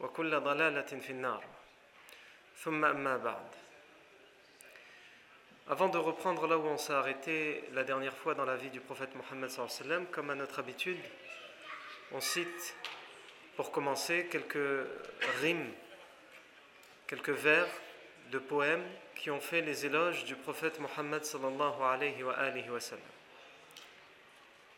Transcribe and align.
وكل 0.00 0.40
ضلالة 0.40 1.00
في 1.00 1.10
النار 1.10 1.44
ثم 2.56 2.84
أما 2.84 3.16
بعد 3.16 3.46
Avant 5.66 5.88
de 5.88 5.96
reprendre 5.96 6.46
là 6.46 6.58
où 6.58 6.66
on 6.66 6.76
s'est 6.76 6.92
arrêté 6.92 7.64
la 7.72 7.84
dernière 7.84 8.14
fois 8.14 8.34
dans 8.34 8.44
la 8.44 8.54
vie 8.54 8.68
du 8.68 8.80
prophète 8.80 9.14
Mohammed 9.14 9.48
sallam, 9.48 10.04
comme 10.08 10.28
à 10.28 10.34
notre 10.34 10.58
habitude, 10.58 10.98
on 12.12 12.20
cite 12.20 12.76
pour 13.56 13.70
commencer 13.70 14.28
quelques 14.30 14.86
rimes, 15.40 15.72
quelques 17.06 17.30
vers 17.30 17.66
de 18.30 18.38
poèmes 18.38 18.84
qui 19.14 19.30
ont 19.30 19.40
fait 19.40 19.62
les 19.62 19.86
éloges 19.86 20.24
du 20.24 20.36
prophète 20.36 20.80
Mohammed 20.80 21.24
sallallahu 21.24 21.82
alayhi 21.82 22.22
wa 22.22 22.34
alihi 22.34 22.68
wa 22.68 22.80
sallam. 22.80 23.02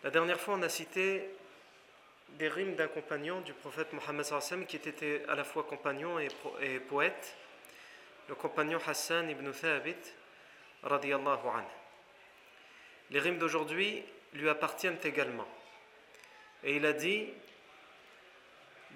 La 0.05 0.11
dernière 0.11 0.39
fois, 0.39 0.55
on 0.55 0.63
a 0.63 0.69
cité 0.69 1.29
des 2.39 2.49
rimes 2.49 2.75
d'un 2.75 2.89
compagnon 2.89 3.41
du 3.41 3.53
prophète 3.53 3.93
Mohammed 3.93 4.25
sallam 4.25 4.67
qui 4.67 4.77
était 4.77 5.23
à 5.29 5.35
la 5.35 5.45
fois 5.45 5.65
compagnon 5.65 6.19
et, 6.19 6.29
et 6.61 6.81
poète, 6.81 7.37
le 8.29 8.35
compagnon 8.35 8.79
Hassan 8.87 9.31
ibn 9.31 9.51
Thabit 9.53 9.97
radiyallahu 10.83 11.49
anhu. 11.49 11.65
Les 13.11 13.21
rimes 13.21 13.39
d'aujourd'hui 13.39 14.03
lui 14.35 14.49
appartiennent 14.49 14.99
également. 15.05 15.47
Et 16.65 16.77
il 16.77 16.87
a 16.87 16.93
dit 16.93 17.29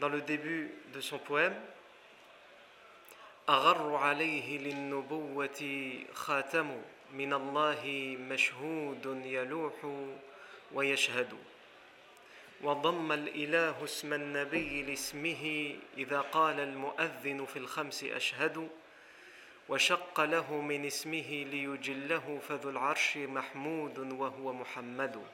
dans 0.01 0.09
le 0.09 0.21
début 0.21 0.71
de 0.93 1.01
son 1.01 1.19
poème 1.19 1.55
أغر 3.51 3.97
عليه 3.97 4.59
للنبوة 4.59 5.61
خاتم 6.15 6.83
من 7.13 7.33
الله 7.33 8.17
مشهود 8.21 9.23
يلوح 9.25 9.75
ويشهد 10.73 11.33
وضم 12.62 13.12
الإله 13.12 13.84
اسم 13.84 14.14
النبي 14.14 14.84
لاسمه 14.84 15.76
إذا 15.98 16.22
قال 16.22 16.60
المؤذن 16.60 17.46
في 17.46 17.60
الخمس 17.60 18.04
أشهد 18.04 18.70
وشق 19.70 20.22
له 20.22 20.62
من 20.62 20.86
اسمه 20.86 21.30
ليجله 21.52 22.40
فذو 22.50 22.70
العرش 22.70 23.18
محمود 23.18 23.98
وهو 24.00 24.54
محمد. 24.54 25.26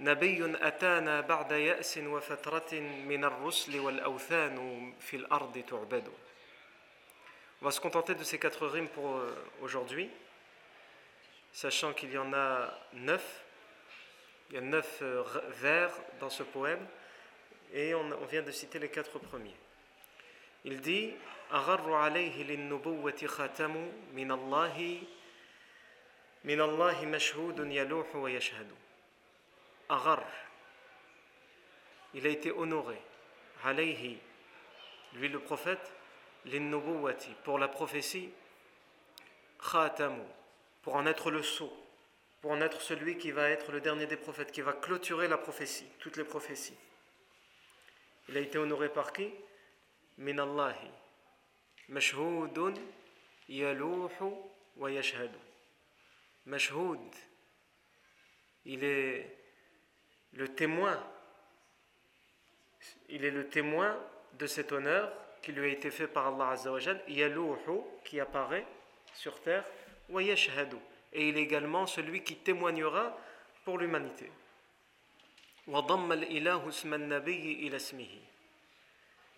نبي 0.00 0.56
أتانا 0.66 1.20
بعد 1.20 1.52
يأس 1.52 1.98
وفترة 1.98 2.74
من 2.80 3.24
الرسل 3.24 3.78
والأوثان 3.80 4.92
في 5.00 5.16
الأرض 5.16 5.64
تعبد. 5.68 6.08
On 7.62 7.66
va 7.66 7.70
se 7.70 7.80
contenter 7.80 8.14
de 8.14 8.24
ces 8.24 8.38
quatre 8.38 8.66
rimes 8.66 8.88
pour 8.88 9.20
aujourd'hui, 9.60 10.08
sachant 11.52 11.92
qu'il 11.92 12.10
y 12.10 12.18
en 12.18 12.32
a 12.32 12.72
neuf. 12.94 13.44
Il 14.49 14.55
y 14.55 14.57
a 14.57 14.61
neuf 14.61 15.01
vers 15.49 15.91
dans 16.19 16.29
ce 16.29 16.43
poème 16.43 16.85
et 17.73 17.95
on, 17.95 18.11
on 18.11 18.25
vient 18.25 18.43
de 18.43 18.51
citer 18.51 18.79
les 18.79 18.89
quatre 18.89 19.19
premiers. 19.19 19.55
Il 20.63 20.81
dit 20.81 21.13
أغر 21.53 21.93
عليه 21.93 22.43
للنبوة 22.43 23.25
ختم 23.25 23.91
من 24.13 24.31
الله 24.31 25.01
من 26.43 26.61
الله 26.61 27.05
مشهود 27.05 27.71
يلوح 27.71 28.15
ويشهد 28.15 28.71
أغر 29.91 30.23
Il 32.13 32.25
a 32.25 32.29
été 32.29 32.49
honoré 32.51 32.97
عليه 33.63 34.17
lui 35.13 35.29
le 35.29 35.39
prophète 35.39 35.91
للنبوة 36.45 37.35
pour 37.43 37.59
la 37.59 37.67
prophétie 37.67 38.29
خاتم 39.59 40.25
pour 40.81 40.95
en 40.95 41.05
être 41.05 41.29
le 41.29 41.43
sceau 41.43 41.71
pour 42.40 42.52
en 42.52 42.60
être 42.60 42.80
celui 42.80 43.18
qui 43.18 43.32
va 43.32 43.50
être 43.50 43.70
le 43.70 43.80
dernier 43.80 44.06
des 44.06 44.16
prophètes, 44.16 44.50
qui 44.50 44.62
va 44.62 44.72
clôturer 44.72 45.28
la 45.28 45.36
prophétie, 45.36 45.86
toutes 45.98 46.16
les 46.16 46.24
prophéties. 46.24 46.76
Il 48.28 48.36
a 48.36 48.40
été 48.40 48.58
honoré 48.58 48.88
par 48.88 49.12
qui? 49.12 49.30
Min 50.18 50.38
Allahi. 50.38 50.90
Mashhoudun 51.88 52.74
yaluhu 53.48 54.08
wa 54.76 54.90
yashhadu. 54.90 55.38
Il 58.64 58.84
est 58.84 59.36
le 60.32 60.48
témoin. 60.54 61.02
Il 63.08 63.24
est 63.24 63.30
le 63.30 63.48
témoin 63.48 63.98
de 64.34 64.46
cet 64.46 64.72
honneur 64.72 65.12
qui 65.42 65.52
lui 65.52 65.68
a 65.68 65.72
été 65.72 65.90
fait 65.90 66.06
par 66.06 66.28
Allah 66.28 66.50
Azza 66.50 66.72
wa 66.72 66.78
Jal, 66.78 67.02
yaluhu, 67.08 67.80
qui 68.04 68.20
apparaît 68.20 68.66
sur 69.14 69.40
terre, 69.42 69.64
wa 70.08 70.22
yashhadu 70.22 70.76
et 71.12 71.28
il 71.28 71.36
est 71.36 71.42
également 71.42 71.86
celui 71.86 72.22
qui 72.22 72.36
témoignera 72.36 73.16
pour 73.64 73.78
l'humanité. 73.78 74.30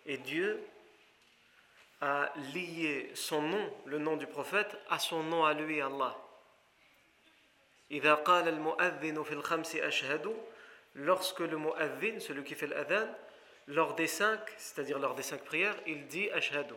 Et 0.06 0.16
Dieu 0.18 0.60
a 2.00 2.32
lié 2.54 3.10
son 3.14 3.42
nom, 3.42 3.74
le 3.86 3.98
nom 3.98 4.16
du 4.16 4.26
prophète, 4.26 4.76
à 4.90 4.98
son 4.98 5.22
nom 5.22 5.44
à 5.44 5.54
lui, 5.54 5.80
Allah. 5.80 6.16
Lorsque 10.94 11.40
le 11.40 11.56
mu'adhin, 11.58 12.20
celui 12.20 12.44
qui 12.44 12.54
fait 12.54 12.66
l'adhan, 12.66 13.06
lors 13.68 13.94
des 13.94 14.06
cinq, 14.06 14.40
c'est-à-dire 14.56 14.98
lors 14.98 15.14
des 15.14 15.22
cinq 15.22 15.42
prières, 15.44 15.76
il 15.86 16.06
dit 16.06 16.30
ashhadu. 16.30 16.74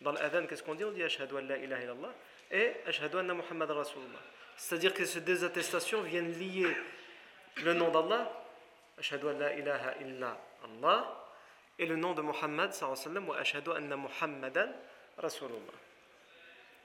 Dans 0.00 0.12
l'adhan, 0.12 0.46
qu'est-ce 0.46 0.62
qu'on 0.62 0.74
dit? 0.74 0.84
On 0.84 0.92
dit 0.92 1.02
ashhadu 1.02 1.36
an 1.36 1.42
la 1.42 1.58
ilaha 1.58 1.82
illallah 1.82 2.14
et 2.50 2.72
Ashhadu 2.86 3.18
anna 3.18 3.34
Muhammad 3.34 3.70
Rasulullah. 3.70 4.20
C'est-à-dire 4.57 4.93
que 4.93 5.05
ces 5.05 5.21
deux 5.21 5.43
attestations 5.43 6.01
viennent 6.01 6.31
lier 6.37 6.75
le 7.63 7.73
nom 7.73 7.91
d'Allah, 7.91 8.31
Ashhadu 8.97 9.27
an 9.27 9.37
la 9.39 9.53
ilaha 9.53 9.95
illa 10.01 10.37
Allah, 10.63 11.25
et 11.77 11.85
le 11.85 11.95
nom 11.95 12.13
de 12.13 12.21
Muhammad 12.21 12.73
sallallahu 12.73 13.27
wa 13.29 13.37
Ashhadu 13.37 13.71
anna 13.71 13.95
Muhammadan 13.95 14.69
Rasulullah. 15.17 15.79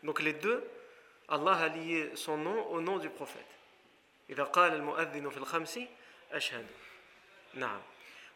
Donc 0.02 0.22
les 0.22 0.34
deux, 0.34 0.62
Allah 1.28 1.54
a 1.54 1.68
lié 1.68 2.10
son 2.14 2.36
nom 2.36 2.66
au 2.70 2.80
nom 2.80 2.98
du 2.98 3.10
prophète. 3.10 3.54
إذا 4.30 4.44
قال 4.44 4.72
المؤذن 4.72 5.30
في 5.30 5.36
الخمس 5.36 5.80
أشهد 6.32 6.66
نعم 7.54 7.80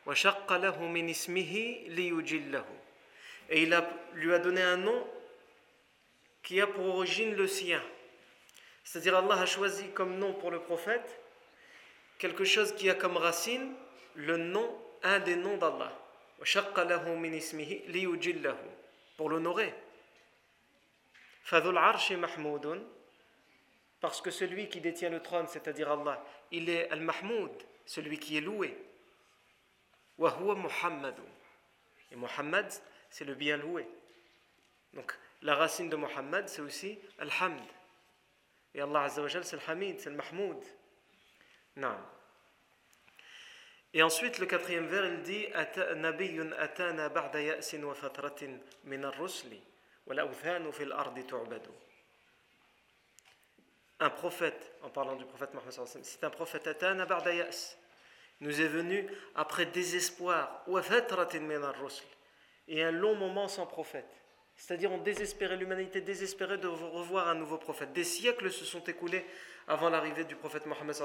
وشق 0.07 0.53
له 0.53 0.83
من 0.83 1.09
اسمه 1.11 1.85
ليجله 1.89 2.65
et 3.51 3.63
il 3.63 3.73
a, 3.73 3.89
lui 4.13 4.35
a 4.35 4.39
donné 4.39 4.61
un 4.61 4.77
nom 4.77 5.07
qui 6.43 6.61
a 6.61 6.67
pour 6.67 6.97
origine 6.97 7.35
le 7.35 7.47
sien. 7.47 7.83
c'est-à-dire 8.84 9.16
Allah 9.18 9.42
a 9.42 9.46
choisi 9.46 9.90
comme 9.92 10.18
nom 10.18 10.34
pour 10.34 10.52
le 10.52 10.60
prophète 10.60 11.20
quelque 12.18 12.46
chose 12.46 12.74
qui 12.76 12.90
a 12.90 12.96
comme 12.96 13.18
racine 13.18 13.74
le 14.16 14.38
nom, 14.38 14.82
un 15.04 15.20
des 15.20 15.36
noms 15.36 15.58
d'Allah. 15.58 15.92
Pour 19.18 19.30
l'honorer. 19.30 19.74
Parce 24.00 24.22
que 24.22 24.32
celui 24.32 24.70
qui 24.70 24.82
détient 24.82 25.10
le 25.10 25.22
trône, 25.22 25.48
c'est-à-dire 25.48 25.92
Allah, 25.92 26.24
il 26.52 26.70
est 26.70 26.90
al-mahmoud, 26.90 27.52
celui 27.86 28.20
qui 28.20 28.38
est 28.38 28.42
loué. 28.42 28.78
Et 32.12 32.16
Muhammad, 32.16 32.72
c'est 33.10 33.26
le 33.26 33.36
bien 33.36 33.58
loué. 33.58 33.88
Donc, 34.94 35.18
la 35.42 35.56
racine 35.56 35.90
de 35.90 35.96
Muhammad, 35.96 36.48
c'est 36.48 36.62
aussi 36.62 37.00
Al-Hamd. 37.20 37.64
Et 38.74 38.82
Allah 38.82 39.08
c'est 39.10 39.22
le 39.22 39.70
Hamid, 39.70 40.00
c'est 40.00 40.10
le 40.10 40.16
Mahmoud. 40.16 40.64
Non. 41.76 41.96
Et 43.94 44.02
ensuite, 44.02 44.40
le 44.40 44.48
quatrième 44.48 44.88
vers, 44.88 45.06
il 45.06 45.22
dit. 45.22 45.48
Un 54.00 54.10
prophète, 54.10 54.72
en 54.82 54.90
parlant 54.90 55.16
du 55.16 55.26
prophète 55.26 55.54
Mohammed 55.54 56.04
c'est 56.04 56.24
un 56.24 56.30
prophète. 56.32 56.86
Nous 58.40 58.62
est 58.62 58.68
venu 58.68 59.08
après 59.36 59.68
désespoir 59.68 60.66
et 62.68 62.84
un 62.84 62.92
long 62.92 63.16
moment 63.16 63.48
sans 63.48 63.68
prophète. 63.68 64.23
C'est-à-dire 64.56 64.92
on 64.92 64.98
désespérait, 64.98 65.58
l'humanité 65.58 66.02
désespérait 66.02 66.58
de 66.58 66.68
revoir 66.68 67.28
un 67.28 67.36
nouveau 67.36 67.58
prophète. 67.58 67.94
Des 67.94 68.04
siècles 68.04 68.52
se 68.52 68.66
sont 68.66 68.84
écoulés 68.84 69.26
avant 69.68 69.90
l'arrivée 69.90 70.24
du 70.26 70.36
prophète 70.36 70.66
Mohammed 70.66 70.96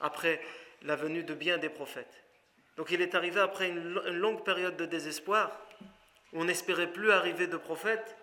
après 0.00 0.40
la 0.82 0.96
venue 0.96 1.24
de 1.24 1.34
bien 1.34 1.58
des 1.58 1.68
prophètes. 1.68 2.24
Donc 2.76 2.90
il 2.90 3.00
est 3.00 3.14
arrivé 3.14 3.40
après 3.40 3.68
une, 3.68 3.94
longue 4.10 4.44
période 4.44 4.76
de 4.76 4.86
désespoir, 4.86 5.50
où 6.32 6.40
on 6.40 6.44
n'espérait 6.44 6.92
plus 6.92 7.12
arriver 7.12 7.46
de 7.46 7.56
prophète, 7.56 8.16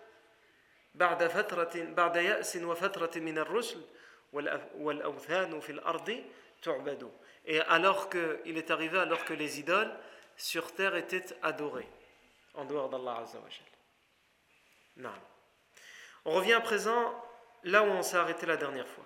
et 7.44 7.60
alors 7.60 8.08
que, 8.08 8.40
il 8.44 8.58
est 8.58 8.70
arrivé 8.70 8.98
alors 8.98 9.24
que 9.24 9.32
les 9.32 9.58
idoles 9.58 9.90
sur 10.36 10.72
terre 10.72 10.96
étaient 10.96 11.24
adorées, 11.42 11.88
en 12.54 12.66
dehors 12.66 12.90
d'Allah 12.90 13.22
Azza 13.22 13.38
On 16.24 16.32
revient 16.32 16.52
à 16.52 16.60
présent 16.60 17.14
là 17.64 17.82
où 17.82 17.86
on 17.86 18.02
s'est 18.02 18.16
arrêté 18.16 18.46
la 18.46 18.56
dernière 18.56 18.86
fois. 18.86 19.04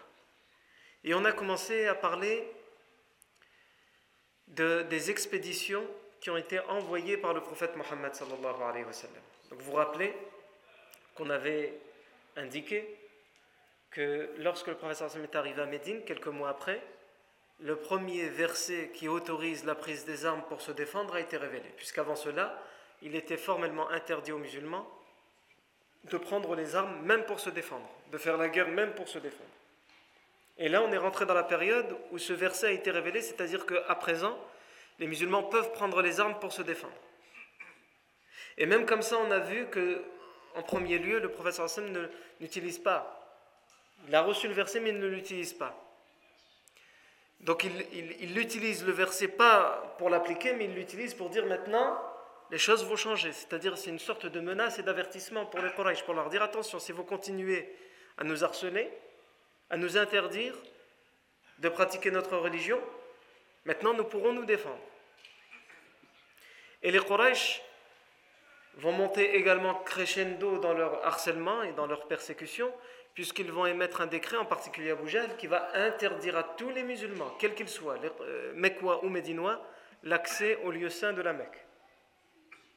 Et 1.05 1.15
on 1.15 1.25
a 1.25 1.33
commencé 1.33 1.87
à 1.87 1.95
parler 1.95 2.51
de, 4.49 4.83
des 4.83 5.11
expéditions 5.11 5.87
qui 6.21 6.31
ont 6.31 6.37
été 6.37 6.61
envoyées 6.61 7.17
par 7.17 7.35
le 7.35 7.41
prophète 7.41 7.77
Mohammed 7.77 8.15
sallallahu 8.15 8.63
alayhi 8.63 8.85
wa 8.85 8.93
sallam. 8.93 9.23
Donc 9.51 9.61
vous 9.61 9.71
vous 9.71 9.77
rappelez 9.77 10.15
qu'on 11.15 11.31
avait 11.31 11.79
indiqué 12.37 12.99
que 13.91 14.31
lorsque 14.39 14.67
le 14.67 14.75
prophète 14.75 14.97
sallallahu 14.97 15.25
est 15.25 15.37
arrivé 15.37 15.63
à 15.63 15.67
Médine, 15.67 16.05
quelques 16.05 16.27
mois 16.27 16.49
après, 16.49 16.83
le 17.61 17.77
premier 17.77 18.29
verset 18.29 18.91
qui 18.93 19.09
autorise 19.09 19.65
la 19.65 19.75
prise 19.75 20.05
des 20.05 20.27
armes 20.27 20.43
pour 20.49 20.61
se 20.61 20.73
défendre 20.73 21.15
a 21.15 21.21
été 21.21 21.37
révélé, 21.37 21.69
puisqu'avant 21.77 22.17
cela, 22.17 22.61
il 23.01 23.15
était 23.15 23.39
formellement 23.39 23.89
interdit 23.91 24.33
aux 24.33 24.39
musulmans 24.39 24.87
de 26.11 26.19
prendre 26.19 26.55
les 26.55 26.77
armes 26.77 27.03
même 27.03 27.25
pour 27.25 27.41
se 27.41 27.51
défendre, 27.51 27.89
de 28.13 28.19
faire 28.19 28.37
la 28.37 28.49
guerre 28.49 28.69
même 28.69 28.93
pour 28.95 29.09
se 29.09 29.19
défendre. 29.19 29.51
Et 30.59 30.69
là, 30.69 30.83
on 30.83 30.93
est 30.93 30.99
rentré 30.99 31.27
dans 31.27 31.35
la 31.35 31.43
période 31.43 31.97
où 32.13 32.19
ce 32.19 32.33
verset 32.33 32.69
a 32.69 32.71
été 32.71 32.91
révélé, 32.91 33.21
c'est-à-dire 33.21 33.67
qu'à 33.67 33.95
présent, 33.95 34.39
les 34.99 35.07
musulmans 35.07 35.43
peuvent 35.43 35.73
prendre 35.73 36.01
les 36.01 36.21
armes 36.21 36.39
pour 36.39 36.53
se 36.53 36.63
défendre. 36.63 36.95
Et 38.57 38.65
même 38.65 38.87
comme 38.87 39.03
ça, 39.03 39.19
on 39.19 39.31
a 39.31 39.39
vu 39.39 39.67
que, 39.67 40.03
en 40.55 40.63
premier 40.63 40.99
lieu, 40.99 41.19
le 41.19 41.31
professeur 41.31 41.67
Hassan 41.67 42.09
n'utilise 42.41 42.79
pas. 42.79 43.13
Il 44.09 44.15
a 44.15 44.23
reçu 44.23 44.49
le 44.49 44.55
verset, 44.55 44.81
mais 44.81 44.91
il 44.91 44.99
ne 44.99 45.07
l'utilise 45.07 45.53
pas. 45.53 45.75
Donc 47.41 47.65
il, 47.65 47.87
il 48.21 48.39
utilise 48.39 48.87
le 48.87 48.93
verset 48.93 49.29
pas 49.29 49.95
pour 49.99 50.09
l'appliquer, 50.09 50.55
mais 50.55 50.65
il 50.65 50.75
l'utilise 50.75 51.13
pour 51.13 51.29
dire 51.29 51.45
maintenant, 51.45 52.01
les 52.51 52.59
choses 52.59 52.85
vont 52.85 52.97
changer. 52.97 53.33
C'est-à-dire, 53.33 53.77
c'est 53.77 53.91
une 53.91 53.99
sorte 53.99 54.27
de 54.27 54.41
menace 54.41 54.79
et 54.79 54.83
d'avertissement 54.83 55.47
pour 55.47 55.61
les 55.61 55.71
Quraysh, 55.73 56.03
pour 56.05 56.15
leur 56.15 56.29
dire 56.29 56.43
attention, 56.43 56.79
si 56.79 56.93
vous 56.93 57.05
continuez 57.05 57.69
à 58.19 58.25
nous 58.25 58.45
harceler, 58.45 58.91
à 59.71 59.77
nous 59.77 59.97
interdire 59.97 60.55
de 61.59 61.69
pratiquer 61.69 62.11
notre 62.11 62.37
religion, 62.37 62.81
maintenant 63.65 63.95
nous 63.95 64.05
pourrons 64.05 64.33
nous 64.33 64.45
défendre. 64.45 64.79
Et 66.83 66.91
les 66.91 67.01
Quraysh 67.01 67.63
vont 68.75 68.93
monter 68.93 69.37
également 69.37 69.75
crescendo 69.75 70.59
dans 70.59 70.75
leur 70.75 71.05
harcèlement 71.05 71.63
et 71.63 71.73
dans 71.73 71.87
leur 71.87 72.07
persécution, 72.07 72.73
puisqu'ils 73.15 73.51
vont 73.51 73.67
émettre 73.67 74.03
un 74.03 74.07
décret, 74.07 74.37
en 74.37 74.45
particulier 74.45 74.91
à 74.91 74.95
Boujal, 74.95 75.37
qui 75.39 75.47
va 75.47 75.71
interdire 75.75 76.37
à 76.37 76.43
tous 76.43 76.69
les 76.69 76.83
musulmans, 76.83 77.31
quels 77.39 77.55
qu'ils 77.55 77.71
soient, 77.71 77.97
les, 77.97 78.11
euh, 78.21 78.99
ou 79.03 79.09
médinois, 79.09 79.67
l'accès 80.03 80.59
au 80.63 80.71
lieu 80.71 80.91
saint 80.91 81.15
de 81.15 81.23
la 81.23 81.33
Mecque 81.33 81.66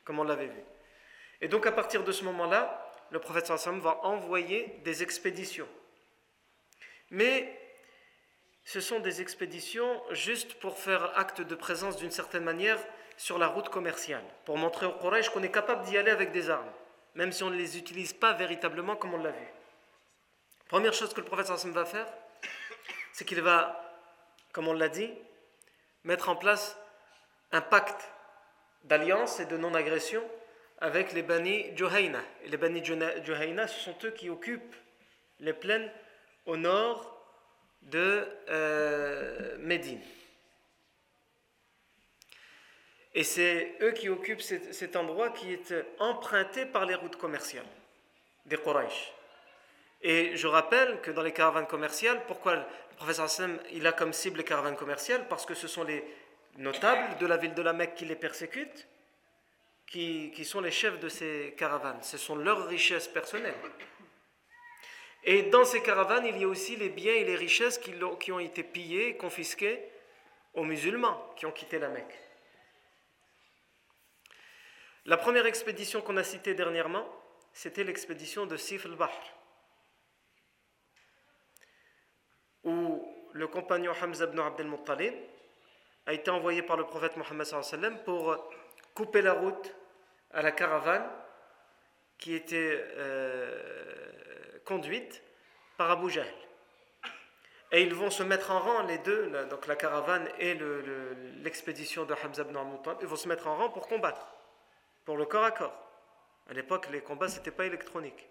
comme 0.09 0.17
on 0.17 0.23
l'avait 0.23 0.47
vu. 0.47 0.63
Et 1.39 1.47
donc 1.47 1.67
à 1.67 1.71
partir 1.71 2.03
de 2.03 2.11
ce 2.11 2.23
moment-là, 2.23 2.83
le 3.11 3.19
prophète 3.19 3.45
sallam 3.45 3.79
va 3.79 3.99
envoyer 4.01 4.81
des 4.83 5.03
expéditions. 5.03 5.67
Mais 7.11 7.55
ce 8.63 8.81
sont 8.81 8.99
des 9.01 9.21
expéditions 9.21 10.01
juste 10.09 10.55
pour 10.55 10.79
faire 10.79 11.15
acte 11.15 11.41
de 11.41 11.53
présence 11.53 11.95
d'une 11.95 12.09
certaine 12.09 12.43
manière 12.43 12.79
sur 13.17 13.37
la 13.37 13.45
route 13.45 13.69
commerciale, 13.69 14.23
pour 14.45 14.57
montrer 14.57 14.87
au 14.87 14.93
Quraysh 14.93 15.29
qu'on 15.29 15.43
est 15.43 15.51
capable 15.51 15.85
d'y 15.85 15.95
aller 15.95 16.09
avec 16.09 16.31
des 16.31 16.49
armes, 16.49 16.71
même 17.13 17.31
si 17.31 17.43
on 17.43 17.51
ne 17.51 17.55
les 17.55 17.77
utilise 17.77 18.13
pas 18.13 18.33
véritablement 18.33 18.95
comme 18.95 19.13
on 19.13 19.21
l'a 19.21 19.29
vu. 19.29 19.47
Première 20.69 20.93
chose 20.93 21.13
que 21.13 21.21
le 21.21 21.27
prophète 21.27 21.45
sallam 21.45 21.71
va 21.71 21.85
faire, 21.85 22.07
c'est 23.13 23.25
qu'il 23.25 23.41
va, 23.43 23.93
comme 24.53 24.67
on 24.67 24.73
l'a 24.73 24.89
dit, 24.89 25.13
mettre 26.03 26.29
en 26.29 26.35
place 26.35 26.79
un 27.51 27.61
pacte 27.61 28.11
d'alliance 28.83 29.39
et 29.39 29.45
de 29.45 29.57
non-agression 29.57 30.23
avec 30.79 31.13
les 31.13 31.23
Bani 31.23 31.75
Juhayna. 31.75 32.21
Et 32.43 32.49
les 32.49 32.57
Bani 32.57 32.83
Juhayna, 32.83 33.67
ce 33.67 33.79
sont 33.79 33.95
eux 34.03 34.11
qui 34.11 34.29
occupent 34.29 34.75
les 35.39 35.53
plaines 35.53 35.89
au 36.45 36.57
nord 36.57 37.15
de 37.81 38.27
euh, 38.49 39.57
Médine. 39.59 40.01
Et 43.15 43.23
c'est 43.23 43.75
eux 43.81 43.91
qui 43.91 44.09
occupent 44.09 44.41
cet, 44.41 44.95
endroit 44.95 45.31
qui 45.31 45.51
est 45.51 45.73
emprunté 45.99 46.65
par 46.65 46.85
les 46.85 46.95
routes 46.95 47.15
commerciales 47.15 47.65
des 48.45 48.57
Quraysh. 48.57 49.11
Et 50.01 50.37
je 50.37 50.47
rappelle 50.47 51.01
que 51.01 51.11
dans 51.11 51.23
les 51.23 51.33
caravanes 51.33 51.67
commerciales, 51.67 52.21
pourquoi 52.27 52.55
le 52.55 52.61
professeur 52.95 53.25
Hassan 53.25 53.59
il 53.71 53.85
a 53.87 53.91
comme 53.91 54.13
cible 54.13 54.37
les 54.37 54.43
caravanes 54.43 54.75
commerciales? 54.75 55.27
Parce 55.27 55.45
que 55.45 55.53
ce 55.53 55.67
sont 55.67 55.83
les 55.83 56.03
notables 56.57 57.17
de 57.17 57.25
la 57.25 57.37
ville 57.37 57.53
de 57.53 57.61
la 57.61 57.73
Mecque 57.73 57.95
qui 57.95 58.05
les 58.05 58.15
persécutent, 58.15 58.87
qui, 59.87 60.45
sont 60.45 60.61
les 60.61 60.71
chefs 60.71 60.99
de 60.99 61.09
ces 61.09 61.55
caravanes. 61.57 62.01
Ce 62.03 62.17
sont 62.17 62.35
leurs 62.35 62.67
richesses 62.67 63.07
personnelles. 63.07 63.55
Et 65.23 65.43
dans 65.43 65.65
ces 65.65 65.81
caravanes, 65.81 66.25
il 66.25 66.37
y 66.37 66.43
a 66.43 66.47
aussi 66.47 66.75
les 66.75 66.89
biens 66.89 67.13
et 67.13 67.25
les 67.25 67.35
richesses 67.35 67.77
qui, 67.77 67.93
qui 68.19 68.31
ont 68.31 68.39
été 68.39 68.63
pillés, 68.63 69.17
confisqués 69.17 69.83
aux 70.53 70.63
musulmans 70.63 71.33
qui 71.35 71.45
ont 71.45 71.51
quitté 71.51 71.79
la 71.79 71.89
Mecque. 71.89 72.17
La 75.05 75.17
première 75.17 75.45
expédition 75.45 76.01
qu'on 76.01 76.17
a 76.17 76.23
citée 76.23 76.53
dernièrement, 76.53 77.07
c'était 77.53 77.83
l'expédition 77.83 78.45
de 78.45 78.57
Sif 78.57 78.85
al-Bahr, 78.85 79.11
où 82.63 83.07
le 83.33 83.47
compagnon 83.47 83.93
Hamza 84.01 84.25
ibn 84.25 84.39
Abdel 84.39 84.67
Muttalib 84.67 85.13
a 86.05 86.13
été 86.13 86.31
envoyé 86.31 86.61
par 86.61 86.77
le 86.77 86.85
prophète 86.85 87.17
Mohammed 87.17 88.03
pour 88.03 88.35
couper 88.93 89.21
la 89.21 89.33
route 89.33 89.75
à 90.31 90.41
la 90.41 90.51
caravane 90.51 91.07
qui 92.17 92.33
était 92.33 92.85
euh, 92.97 94.59
conduite 94.65 95.23
par 95.77 95.89
Abu 95.91 96.09
Jahl. 96.09 96.27
Et 97.71 97.83
ils 97.83 97.93
vont 97.93 98.09
se 98.09 98.23
mettre 98.23 98.51
en 98.51 98.59
rang, 98.59 98.83
les 98.83 98.97
deux, 98.97 99.31
donc 99.49 99.67
la 99.67 99.75
caravane 99.75 100.27
et 100.39 100.57
l'expédition 101.43 102.03
de 102.05 102.13
Hamza 102.13 102.41
ibn 102.41 102.57
Muttalib, 102.57 102.97
ils 103.01 103.07
vont 103.07 103.15
se 103.15 103.27
mettre 103.27 103.47
en 103.47 103.55
rang 103.55 103.69
pour 103.69 103.87
combattre, 103.87 104.27
pour 105.05 105.17
le 105.17 105.25
corps 105.25 105.43
à 105.43 105.51
corps. 105.51 105.85
À 106.49 106.53
l'époque, 106.53 106.89
les 106.91 107.01
combats, 107.01 107.29
ce 107.29 107.37
n'était 107.37 107.51
pas 107.51 107.65
électronique. 107.65 108.27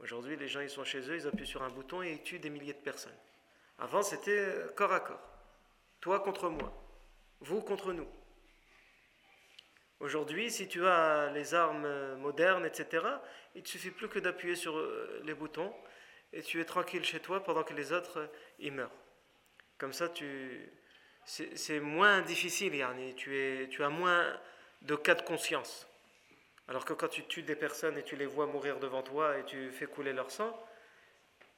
Aujourd'hui, 0.00 0.36
les 0.36 0.48
gens, 0.48 0.60
ils 0.60 0.70
sont 0.70 0.84
chez 0.84 0.98
eux, 0.98 1.14
ils 1.14 1.26
appuient 1.28 1.46
sur 1.46 1.62
un 1.62 1.70
bouton 1.70 2.02
et 2.02 2.10
ils 2.10 2.22
tuent 2.22 2.40
des 2.40 2.50
milliers 2.50 2.72
de 2.72 2.78
personnes. 2.78 3.16
Avant, 3.78 4.02
c'était 4.02 4.46
corps 4.74 4.92
à 4.92 5.00
corps. 5.00 5.29
Toi 6.00 6.20
contre 6.20 6.48
moi, 6.48 6.72
vous 7.40 7.60
contre 7.60 7.92
nous. 7.92 8.08
Aujourd'hui, 10.00 10.50
si 10.50 10.66
tu 10.66 10.86
as 10.86 11.30
les 11.34 11.52
armes 11.52 12.14
modernes, 12.16 12.64
etc., 12.64 13.06
il 13.54 13.62
ne 13.62 13.66
suffit 13.66 13.90
plus 13.90 14.08
que 14.08 14.18
d'appuyer 14.18 14.56
sur 14.56 14.78
euh, 14.78 15.20
les 15.24 15.34
boutons 15.34 15.74
et 16.32 16.40
tu 16.40 16.58
es 16.58 16.64
tranquille 16.64 17.04
chez 17.04 17.20
toi 17.20 17.44
pendant 17.44 17.64
que 17.64 17.74
les 17.74 17.92
autres, 17.92 18.18
euh, 18.18 18.26
y 18.58 18.70
meurent. 18.70 18.94
Comme 19.76 19.92
ça, 19.92 20.08
c'est 21.26 21.80
moins 21.80 22.22
difficile, 22.22 22.74
es, 22.74 23.14
tu 23.14 23.84
as 23.84 23.88
moins 23.90 24.24
de 24.80 24.96
cas 24.96 25.14
de 25.14 25.22
conscience. 25.22 25.86
Alors 26.68 26.84
que 26.86 26.94
quand 26.94 27.08
tu 27.08 27.24
tues 27.24 27.42
des 27.42 27.56
personnes 27.56 27.98
et 27.98 28.02
tu 28.02 28.16
les 28.16 28.26
vois 28.26 28.46
mourir 28.46 28.78
devant 28.78 29.02
toi 29.02 29.36
et 29.38 29.44
tu 29.44 29.70
fais 29.70 29.86
couler 29.86 30.12
leur 30.12 30.30
sang, 30.30 30.58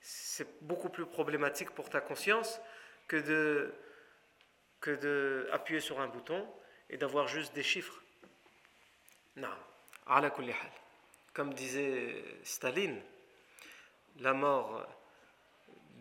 c'est 0.00 0.48
beaucoup 0.62 0.88
plus 0.88 1.06
problématique 1.06 1.70
pour 1.70 1.90
ta 1.90 2.00
conscience 2.00 2.60
que 3.06 3.16
de, 3.16 3.74
que 4.82 4.90
de 4.90 5.48
appuyer 5.52 5.80
sur 5.80 6.00
un 6.00 6.08
bouton 6.08 6.46
et 6.90 6.98
d'avoir 6.98 7.28
juste 7.28 7.54
des 7.54 7.62
chiffres. 7.62 8.02
Non. 9.36 9.48
Comme 11.32 11.54
disait 11.54 12.22
Staline, 12.44 13.00
la 14.18 14.34
mort 14.34 14.86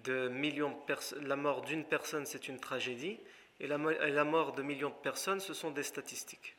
de 0.03 0.27
millions 0.27 0.75
la 1.21 1.35
mort 1.35 1.61
d'une 1.61 1.85
personne 1.85 2.25
c'est 2.25 2.47
une 2.47 2.59
tragédie 2.59 3.19
et 3.59 3.67
la, 3.67 3.77
et 4.07 4.09
la 4.09 4.23
mort 4.23 4.53
de 4.53 4.63
millions 4.63 4.89
de 4.89 4.95
personnes 4.95 5.39
ce 5.39 5.53
sont 5.53 5.71
des 5.71 5.83
statistiques. 5.83 6.55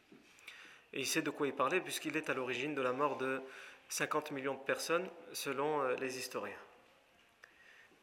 Et 0.93 1.01
il 1.01 1.07
sait 1.07 1.23
de 1.23 1.31
quoi 1.31 1.49
il 1.49 1.53
parlait 1.53 1.81
puisqu'il 1.81 2.17
est 2.17 2.31
à 2.31 2.35
l'origine 2.35 2.75
de 2.75 2.83
la 2.83 2.93
mort 2.93 3.19
de 3.19 3.43
50 3.89 4.31
millions 4.31 4.55
de 4.55 4.61
personnes 4.61 5.09
selon 5.33 5.83
euh, 5.83 5.97
les 5.97 6.19
historiens. 6.19 6.57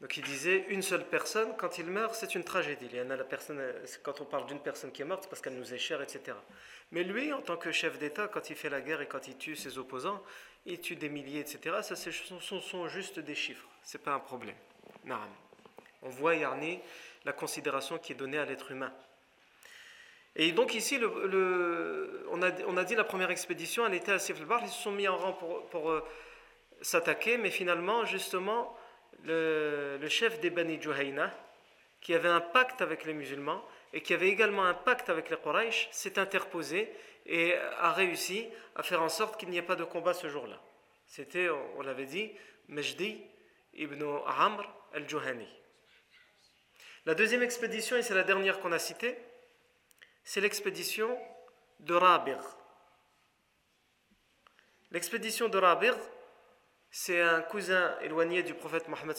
Donc 0.00 0.16
il 0.16 0.22
disait 0.22 0.64
une 0.68 0.82
seule 0.82 1.04
personne, 1.04 1.54
quand 1.58 1.76
il 1.76 1.84
meurt, 1.84 2.14
c'est 2.14 2.34
une 2.34 2.44
tragédie. 2.44 2.88
Il 2.90 2.98
y 2.98 3.02
en 3.02 3.10
a 3.10 3.16
la 3.16 3.24
personne, 3.24 3.60
quand 4.02 4.20
on 4.22 4.24
parle 4.24 4.46
d'une 4.46 4.60
personne 4.60 4.90
qui 4.92 5.02
est 5.02 5.04
morte, 5.04 5.24
c'est 5.24 5.28
parce 5.28 5.42
qu'elle 5.42 5.58
nous 5.58 5.74
est 5.74 5.78
chère, 5.78 6.00
etc. 6.00 6.36
Mais 6.92 7.04
lui, 7.04 7.32
en 7.34 7.42
tant 7.42 7.58
que 7.58 7.70
chef 7.70 7.98
d'État, 7.98 8.26
quand 8.26 8.48
il 8.48 8.56
fait 8.56 8.70
la 8.70 8.80
guerre 8.80 9.02
et 9.02 9.06
quand 9.06 9.28
il 9.28 9.36
tue 9.36 9.56
ses 9.56 9.76
opposants, 9.76 10.22
il 10.64 10.80
tue 10.80 10.96
des 10.96 11.10
milliers, 11.10 11.40
etc. 11.40 11.76
Ça, 11.82 11.96
ce 11.96 12.10
sont, 12.10 12.88
juste 12.88 13.18
des 13.18 13.34
chiffres. 13.34 13.68
C'est 13.82 14.02
pas 14.02 14.12
un 14.12 14.20
problème. 14.20 14.56
Non. 15.04 15.16
On 16.02 16.08
voit, 16.08 16.34
Yarni, 16.34 16.80
la 17.26 17.32
considération 17.32 17.98
qui 17.98 18.12
est 18.12 18.16
donnée 18.16 18.38
à 18.38 18.46
l'être 18.46 18.70
humain. 18.70 18.92
Et 20.34 20.52
donc 20.52 20.74
ici, 20.74 20.98
on, 22.30 22.42
a, 22.42 22.50
on, 22.66 22.76
a, 22.76 22.84
dit 22.84 22.94
la 22.94 23.04
première 23.04 23.30
expédition, 23.30 23.86
elle 23.86 23.94
était 23.94 24.12
à 24.12 24.18
Siflbar, 24.18 24.60
ils 24.62 24.70
se 24.70 24.80
sont 24.80 24.92
mis 24.92 25.08
en 25.08 25.16
rang 25.16 25.32
pour, 25.32 25.66
pour 25.66 25.90
euh, 25.90 26.04
s'attaquer, 26.80 27.36
mais 27.36 27.50
finalement, 27.50 28.04
justement, 28.06 28.76
le, 29.24 30.08
chef 30.08 30.40
des 30.40 30.50
Bani 30.50 30.80
Juhayna, 30.80 31.32
qui 32.00 32.14
avait 32.14 32.28
un 32.28 32.40
pacte 32.40 32.80
avec 32.80 33.04
les 33.04 33.12
musulmans 33.12 33.64
et 33.92 34.02
qui 34.02 34.14
avait 34.14 34.28
également 34.28 34.64
un 34.64 34.74
pacte 34.74 35.10
avec 35.10 35.30
les 35.30 35.36
Quraysh, 35.36 35.88
s'est 35.92 36.18
interposé 36.18 36.90
et 37.26 37.54
a 37.78 37.92
réussi 37.92 38.48
à 38.76 38.82
faire 38.82 39.02
en 39.02 39.08
sorte 39.08 39.38
qu'il 39.38 39.50
n'y 39.50 39.58
ait 39.58 39.62
pas 39.62 39.76
de 39.76 39.84
combat 39.84 40.14
ce 40.14 40.28
jour-là. 40.28 40.60
C'était, 41.06 41.48
on 41.76 41.82
l'avait 41.82 42.06
dit, 42.06 42.30
Majdi 42.68 43.20
ibn 43.74 44.02
Amr 44.26 44.64
al-Juhani. 44.94 45.48
La 47.06 47.14
deuxième 47.14 47.42
expédition, 47.42 47.96
et 47.96 48.02
c'est 48.02 48.14
la 48.14 48.22
dernière 48.22 48.60
qu'on 48.60 48.72
a 48.72 48.78
citée, 48.78 49.18
c'est 50.24 50.40
l'expédition 50.40 51.18
de 51.80 51.94
Rabir. 51.94 52.38
L'expédition 54.90 55.48
de 55.48 55.58
Rabir, 55.58 55.96
c'est 56.90 57.20
un 57.20 57.42
cousin 57.42 57.96
éloigné 58.00 58.42
du 58.42 58.54
prophète 58.54 58.88
Mohammed 58.88 59.16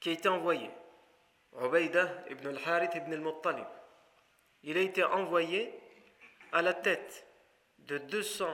qui 0.00 0.10
a 0.10 0.12
été 0.12 0.28
envoyé. 0.28 0.70
Ubaïda 1.60 2.24
ibn 2.30 2.48
al-Harith 2.48 2.94
ibn 2.94 3.12
al-Muttalib. 3.12 3.66
Il 4.62 4.76
a 4.76 4.80
été 4.80 5.02
envoyé 5.02 5.72
à 6.52 6.62
la 6.62 6.74
tête 6.74 7.26
de 7.78 7.98
200 7.98 8.46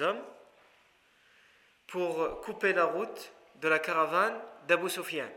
hommes 0.00 0.24
pour 1.86 2.40
couper 2.40 2.72
la 2.72 2.84
route 2.84 3.32
de 3.56 3.68
la 3.68 3.78
caravane 3.78 4.40
d'Abu 4.66 4.90
Sufyan. 4.90 5.28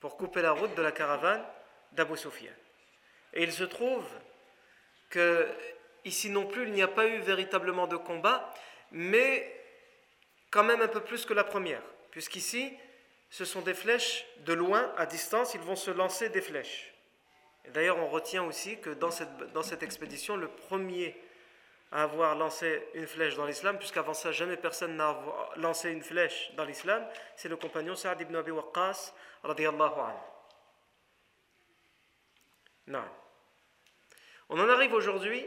Pour 0.00 0.16
couper 0.16 0.42
la 0.42 0.52
route 0.52 0.74
de 0.74 0.82
la 0.82 0.92
caravane 0.92 1.44
d'Abu 1.92 2.16
Sufyan. 2.16 2.52
Et 3.32 3.42
il 3.42 3.52
se 3.52 3.64
trouve 3.64 4.06
que 5.10 5.48
ici 6.04 6.30
non 6.30 6.46
plus, 6.46 6.64
il 6.64 6.72
n'y 6.72 6.82
a 6.82 6.88
pas 6.88 7.06
eu 7.06 7.18
véritablement 7.18 7.86
de 7.86 7.96
combat, 7.96 8.52
mais 8.90 9.50
quand 10.50 10.64
même 10.64 10.82
un 10.82 10.88
peu 10.88 11.00
plus 11.00 11.24
que 11.24 11.34
la 11.34 11.44
première, 11.44 11.82
puisqu'ici, 12.10 12.72
ce 13.30 13.44
sont 13.44 13.62
des 13.62 13.74
flèches 13.74 14.24
de 14.40 14.52
loin, 14.52 14.92
à 14.96 15.06
distance, 15.06 15.54
ils 15.54 15.60
vont 15.60 15.76
se 15.76 15.90
lancer 15.90 16.28
des 16.28 16.40
flèches. 16.40 16.94
D'ailleurs, 17.68 17.98
on 17.98 18.08
retient 18.08 18.44
aussi 18.44 18.78
que 18.78 18.90
dans 18.90 19.10
cette, 19.10 19.52
dans 19.52 19.62
cette 19.62 19.82
expédition, 19.82 20.36
le 20.36 20.48
premier 20.48 21.16
à 21.90 22.02
avoir 22.02 22.34
lancé 22.34 22.82
une 22.94 23.06
flèche 23.06 23.36
dans 23.36 23.46
l'islam, 23.46 23.78
puisqu'avant 23.78 24.14
ça, 24.14 24.32
jamais 24.32 24.56
personne 24.56 24.96
n'a 24.96 25.16
lancé 25.56 25.90
une 25.90 26.02
flèche 26.02 26.50
dans 26.56 26.64
l'islam, 26.64 27.06
c'est 27.36 27.48
le 27.48 27.56
compagnon 27.56 27.94
Saad 27.94 28.20
ibn 28.20 28.34
Abi 28.34 28.50
Waqqas, 28.50 29.12
radiallahu 29.44 30.00
anhu. 30.00 30.18
Non. 32.88 33.04
On 34.48 34.58
en 34.58 34.68
arrive 34.68 34.92
aujourd'hui 34.92 35.46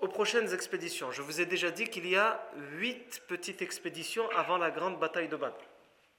aux 0.00 0.08
prochaines 0.08 0.52
expéditions. 0.54 1.10
Je 1.10 1.22
vous 1.22 1.40
ai 1.40 1.46
déjà 1.46 1.70
dit 1.70 1.88
qu'il 1.88 2.08
y 2.08 2.16
a 2.16 2.40
huit 2.76 3.22
petites 3.26 3.62
expéditions 3.62 4.28
avant 4.30 4.58
la 4.58 4.70
grande 4.70 4.98
bataille 4.98 5.28
de 5.28 5.36
Badr. 5.36 5.58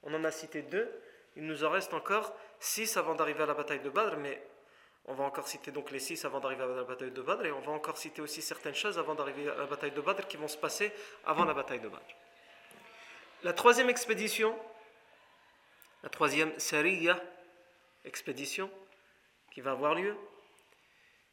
On 0.04 0.14
en 0.14 0.24
a 0.24 0.32
cité 0.32 0.62
deux, 0.62 0.90
il 1.36 1.46
nous 1.46 1.64
en 1.64 1.70
reste 1.70 1.94
encore 1.94 2.36
six 2.60 2.98
avant 2.98 3.16
d'arriver 3.16 3.44
à 3.44 3.46
la 3.46 3.54
bataille 3.54 3.80
de 3.80 3.90
Badr, 3.90 4.18
mais 4.18 4.42
on 5.06 5.14
va 5.14 5.24
encore 5.24 5.48
citer 5.48 5.72
donc 5.72 5.92
les 5.92 6.00
six 6.00 6.24
avant 6.26 6.40
d'arriver 6.40 6.64
à 6.64 6.68
la 6.68 6.84
bataille 6.84 7.12
de 7.12 7.22
Badr, 7.22 7.46
et 7.46 7.52
on 7.52 7.62
va 7.62 7.72
encore 7.72 7.98
citer 7.98 8.22
aussi 8.22 8.42
certaines 8.42 8.76
choses 8.76 9.00
avant 9.00 9.16
d'arriver 9.16 9.50
à 9.50 9.56
la 9.56 9.66
bataille 9.66 9.92
de 9.92 10.02
Badr 10.02 10.28
qui 10.28 10.38
vont 10.38 10.48
se 10.48 10.58
passer 10.58 10.92
avant 11.26 11.46
la 11.46 11.54
bataille 11.54 11.80
de 11.80 11.88
Badr. 11.88 12.16
La 13.44 13.54
troisième 13.54 13.90
expédition, 13.90 14.58
la 16.04 16.10
troisième 16.10 16.58
Sariya 16.60 17.22
expédition, 18.06 18.70
qui 19.52 19.62
va 19.62 19.72
avoir 19.72 19.96
lieu, 19.96 20.16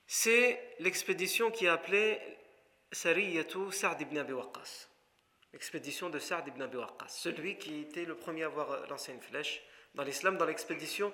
c'est 0.07 0.75
l'expédition 0.79 1.51
qui 1.51 1.67
est 1.67 1.69
appelée 1.69 2.21
Sariyatu 2.97 3.73
Sa'd 3.73 4.01
ibn 4.01 4.17
Abi 4.17 4.33
Waqqas. 4.33 4.89
L'expédition 5.53 6.09
de 6.09 6.19
Sa'd 6.19 6.49
ibn 6.49 6.63
Abi 6.63 6.79
Waqqas, 6.79 7.09
celui 7.09 7.59
qui 7.59 7.83
était 7.83 8.07
le 8.07 8.15
premier 8.17 8.45
à 8.45 8.47
avoir 8.47 8.87
lancé 8.89 9.13
une 9.13 9.21
flèche 9.21 9.63
dans 9.95 10.03
l'islam 10.03 10.39
dans 10.39 10.47
l'expédition 10.47 11.13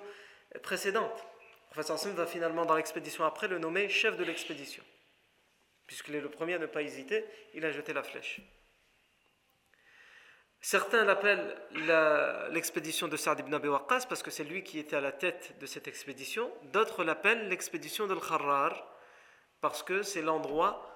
précédente. 0.61 1.11
Le 1.11 1.71
professeur 1.71 1.97
Hassan 1.97 2.13
va 2.13 2.25
finalement 2.25 2.65
dans 2.65 2.75
l'expédition 2.75 3.25
après 3.25 3.49
le 3.49 3.59
nommer 3.59 3.89
chef 3.89 4.15
de 4.15 4.23
l'expédition. 4.23 4.81
Puisqu'il 5.85 6.15
est 6.15 6.21
le 6.21 6.31
premier 6.31 6.53
à 6.53 6.59
ne 6.59 6.67
pas 6.67 6.83
hésiter, 6.83 7.25
il 7.53 7.65
a 7.65 7.71
jeté 7.73 7.91
la 7.91 8.03
flèche. 8.03 8.39
Certains 10.61 11.03
l'appellent 11.03 11.53
l'expédition 12.51 13.09
de 13.09 13.17
Sa'd 13.17 13.41
ibn 13.41 13.53
Abi 13.53 13.67
Waqqas 13.67 14.05
parce 14.07 14.23
que 14.23 14.31
c'est 14.31 14.45
lui 14.45 14.63
qui 14.63 14.79
était 14.79 14.95
à 14.95 15.01
la 15.01 15.11
tête 15.11 15.59
de 15.59 15.65
cette 15.65 15.89
expédition. 15.89 16.49
D'autres 16.71 17.03
l'appellent 17.03 17.49
l'expédition 17.49 18.07
de 18.07 18.15
Kharrar 18.15 18.87
parce 19.59 19.83
que 19.83 20.01
c'est 20.01 20.21
l'endroit 20.21 20.89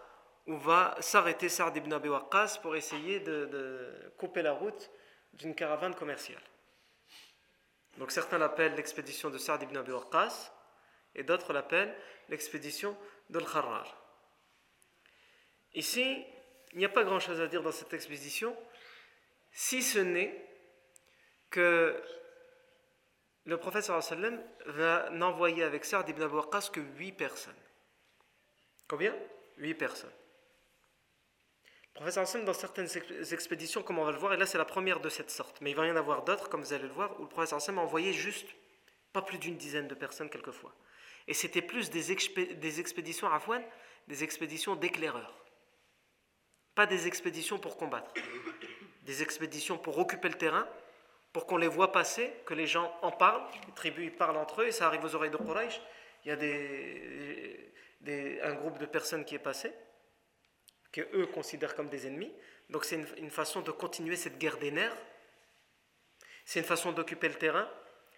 où 0.48 0.58
va 0.58 0.96
s'arrêter 1.02 1.50
Sa'd 1.50 1.76
ibn 1.76 1.92
Abi 1.94 2.10
Waqqas 2.10 2.60
pour 2.62 2.76
essayer 2.76 3.20
de, 3.20 4.14
couper 4.18 4.42
la 4.42 4.54
route 4.54 4.90
d'une 5.34 5.54
caravane 5.54 5.94
commerciale. 5.94 6.42
Donc 7.98 8.12
certains 8.12 8.38
l'appellent 8.38 8.76
l'expédition 8.76 9.30
de 9.30 9.38
Sa'd 9.38 9.64
ibn 9.64 9.78
Abi 9.78 9.92
Waqqas 9.92 10.54
et 11.16 11.24
d'autres 11.24 11.52
l'appellent 11.52 11.96
l'expédition 12.30 12.98
de 13.30 13.40
Kharrar. 13.40 13.96
Ici, 15.74 16.24
il 16.72 16.80
n'y 16.80 16.86
a 16.86 16.90
pas 16.90 17.04
grand-chose 17.04 17.42
à 17.42 17.48
dire 17.48 17.62
dans 17.62 17.72
cette 17.72 17.94
expédition 17.94 18.56
si 19.52 19.84
ce 19.84 20.00
n'est 20.00 20.46
que 21.50 22.02
le 23.46 23.58
prophète 23.58 23.84
sallam 23.84 24.42
va 24.66 25.10
n'envoyer 25.10 25.64
avec 25.64 25.84
Sa'd 25.84 26.08
ibn 26.08 26.22
Abu 26.22 26.36
Waqqas 26.36 26.70
que 26.72 26.80
8 26.80 27.12
personnes. 27.14 27.54
Combien? 28.88 29.16
8 29.58 29.74
personnes. 29.76 30.12
Prophète 31.98 32.26
sallam 32.26 32.46
dans 32.46 32.54
certaines 32.54 32.88
expéditions, 33.32 33.84
comme 33.84 34.00
on 34.00 34.06
va 34.06 34.12
le 34.12 34.18
voir, 34.18 34.34
et 34.34 34.38
là 34.38 34.46
c'est 34.46 34.58
la 34.58 34.66
première 34.66 35.00
de 35.00 35.10
cette 35.10 35.32
sorte, 35.32 35.60
mais 35.62 35.72
il 35.72 35.76
va 35.76 35.86
y 35.86 35.92
en 35.92 35.96
avoir 35.96 36.24
d'autres, 36.24 36.48
comme 36.48 36.62
vous 36.62 36.74
allez 36.74 36.88
le 36.88 36.94
voir, 36.94 37.20
où 37.20 37.28
le 37.28 37.46
sallam 37.46 37.80
a 37.80 37.82
envoyé 37.82 38.14
juste 38.14 38.48
pas 39.14 39.22
plus 39.22 39.38
d'une 39.38 39.58
dizaine 39.58 39.88
de 39.88 39.96
personnes 39.96 40.30
quelquefois. 40.30 40.74
Et 41.28 41.34
c'était 41.34 41.62
plus 41.62 41.90
des, 41.90 42.16
des 42.56 42.80
expéditions 42.80 43.28
à 43.28 43.42
des 44.08 44.24
expéditions 44.24 44.76
d'éclaireurs. 44.76 45.34
Pas 46.76 46.86
des 46.86 47.08
expéditions 47.08 47.58
pour 47.58 47.76
combattre 47.76 48.14
des 49.08 49.24
expéditions 49.24 49.78
pour 49.78 49.98
occuper 49.98 50.28
le 50.28 50.36
terrain, 50.36 50.68
pour 51.32 51.48
qu'on 51.48 51.58
les 51.58 51.68
voit 51.68 51.92
passer, 51.92 52.32
que 52.46 52.54
les 52.54 52.68
gens 52.68 52.94
en 53.02 53.12
parlent, 53.12 53.44
les 53.66 53.74
tribus 53.74 54.12
parlent 54.18 54.38
entre 54.38 54.62
eux 54.62 54.68
et 54.68 54.72
ça 54.72 54.88
arrive 54.88 55.04
aux 55.04 55.16
oreilles 55.16 55.32
de 55.32 55.38
Quraysh. 55.38 55.82
Il 56.26 56.28
y 56.28 56.32
a 56.32 56.36
des, 56.36 57.72
un 58.44 58.54
groupe 58.54 58.78
de 58.80 58.86
personnes 58.86 59.24
qui 59.24 59.36
est 59.36 59.40
passé, 59.40 59.72
que 60.92 61.02
eux 61.14 61.28
considèrent 61.28 61.76
comme 61.76 61.90
des 61.90 62.08
ennemis. 62.08 62.34
Donc 62.70 62.86
c'est 62.86 63.04
une, 63.18 63.30
façon 63.30 63.62
de 63.62 63.72
continuer 63.72 64.16
cette 64.16 64.38
guerre 64.38 64.58
des 64.58 64.72
nerfs. 64.72 64.96
C'est 66.46 66.60
une 66.60 66.66
façon 66.66 66.92
d'occuper 66.92 67.30
le 67.30 67.36
terrain 67.36 67.70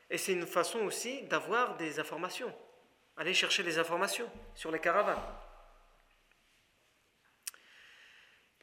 et 0.10 0.18
c'est 0.18 0.34
une 0.34 0.48
façon 0.48 0.80
aussi 0.80 1.24
d'avoir 1.24 1.78
des 1.78 2.00
informations. 2.00 2.54
Aller 3.18 3.34
chercher 3.34 3.64
les 3.64 3.80
informations 3.80 4.30
sur 4.56 4.72
les 4.72 4.80
caravanes. 4.80 5.22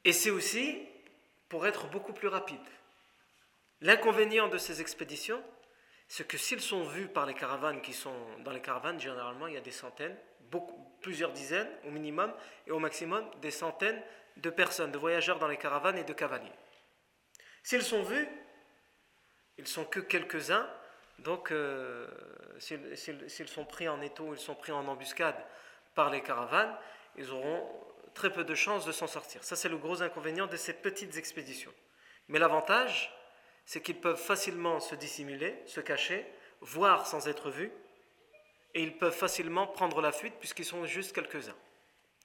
Et 0.05 0.13
c'est 0.13 0.31
aussi 0.31 0.87
pour 1.49 1.67
être 1.67 1.89
beaucoup 1.89 2.13
plus 2.13 2.29
rapide. 2.29 2.61
L'inconvénient 3.81 4.49
de 4.49 4.57
ces 4.57 4.81
expéditions, 4.81 5.43
c'est 6.09 6.27
que 6.27 6.39
s'ils 6.39 6.61
sont 6.61 6.85
vus 6.85 7.09
par 7.09 7.27
les 7.27 7.35
caravanes 7.35 7.83
qui 7.83 7.93
sont 7.93 8.15
dans 8.45 8.53
les 8.53 8.63
caravanes, 8.63 9.01
généralement 9.01 9.47
il 9.47 9.55
y 9.55 9.59
a 9.59 9.61
des 9.61 9.71
centaines, 9.71 10.17
plusieurs 11.01 11.33
dizaines 11.33 11.71
au 11.87 11.91
minimum 11.91 12.33
et 12.67 12.71
au 12.71 12.79
maximum 12.79 13.25
des 13.41 13.51
centaines 13.51 14.01
de 14.37 14.51
personnes, 14.51 14.93
de 14.93 14.99
voyageurs 14.99 15.39
dans 15.39 15.49
les 15.49 15.57
caravanes 15.57 15.99
et 15.99 16.05
de 16.05 16.13
cavaliers. 16.13 16.53
S'ils 17.63 17.83
sont 17.83 18.03
vus, 18.03 18.29
ils 19.59 19.67
sont 19.67 19.85
que 19.85 20.01
quelques-uns, 20.01 20.69
donc 21.19 21.51
euh, 21.51 22.07
s'ils 22.59 23.49
sont 23.49 23.65
pris 23.65 23.89
en 23.89 24.01
étau, 24.01 24.35
ils 24.35 24.41
sont 24.41 24.55
pris 24.55 24.73
en 24.73 24.87
embuscade 24.87 25.37
par 25.95 26.11
les 26.11 26.23
caravanes, 26.23 26.77
ils 27.17 27.31
auront 27.31 27.69
très 28.15 28.33
peu 28.33 28.45
de 28.45 28.55
chances 28.55 28.85
de 28.87 28.93
s'en 28.93 29.07
sortir. 29.07 29.43
Ça, 29.45 29.57
c'est 29.57 29.69
le 29.69 29.79
gros 29.79 30.03
inconvénient 30.03 30.47
de 30.47 30.57
ces 30.57 30.75
petites 30.75 31.17
expéditions. 31.17 31.73
Mais 32.29 32.39
l'avantage, 32.39 33.13
c'est 33.65 33.83
qu'ils 33.83 34.01
peuvent 34.01 34.21
facilement 34.21 34.81
se 34.81 34.95
dissimuler, 34.95 35.55
se 35.67 35.81
cacher, 35.81 36.27
voir 36.61 37.07
sans 37.07 37.29
être 37.29 37.51
vus, 37.51 37.73
et 38.77 38.83
ils 38.83 38.95
peuvent 38.99 39.17
facilement 39.17 39.67
prendre 39.67 40.03
la 40.03 40.13
fuite 40.13 40.35
puisqu'ils 40.39 40.67
sont 40.67 40.85
juste 40.85 41.15
quelques-uns. 41.15 41.57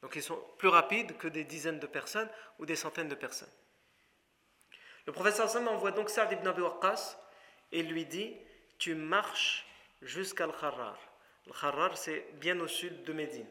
Donc 0.01 0.17
ils 0.17 0.21
sont 0.21 0.37
plus 0.57 0.67
rapides 0.67 1.17
que 1.17 1.29
des 1.29 1.45
dizaines 1.45 1.79
de 1.79 1.87
personnes 1.87 2.27
ou 2.59 2.65
des 2.65 2.75
centaines 2.75 3.07
de 3.07 3.15
personnes. 3.15 3.49
Le 5.05 5.13
professeur 5.13 5.49
Sam 5.49 5.69
envoie 5.69 5.91
donc 5.91 6.09
Saad 6.09 6.29
ibn 6.29 6.45
Abi 6.45 6.59
Waqqas 6.59 7.17
et 7.71 7.81
lui 7.83 8.03
dit 8.05 8.35
Tu 8.77 8.95
marches 8.95 9.65
jusqu'à 10.01 10.43
Al-Kharrar. 10.43 10.99
Al-Kharrar, 11.47 11.97
c'est 11.97 12.27
bien 12.33 12.59
au 12.59 12.67
sud 12.67 13.03
de 13.03 13.13
Médine. 13.13 13.47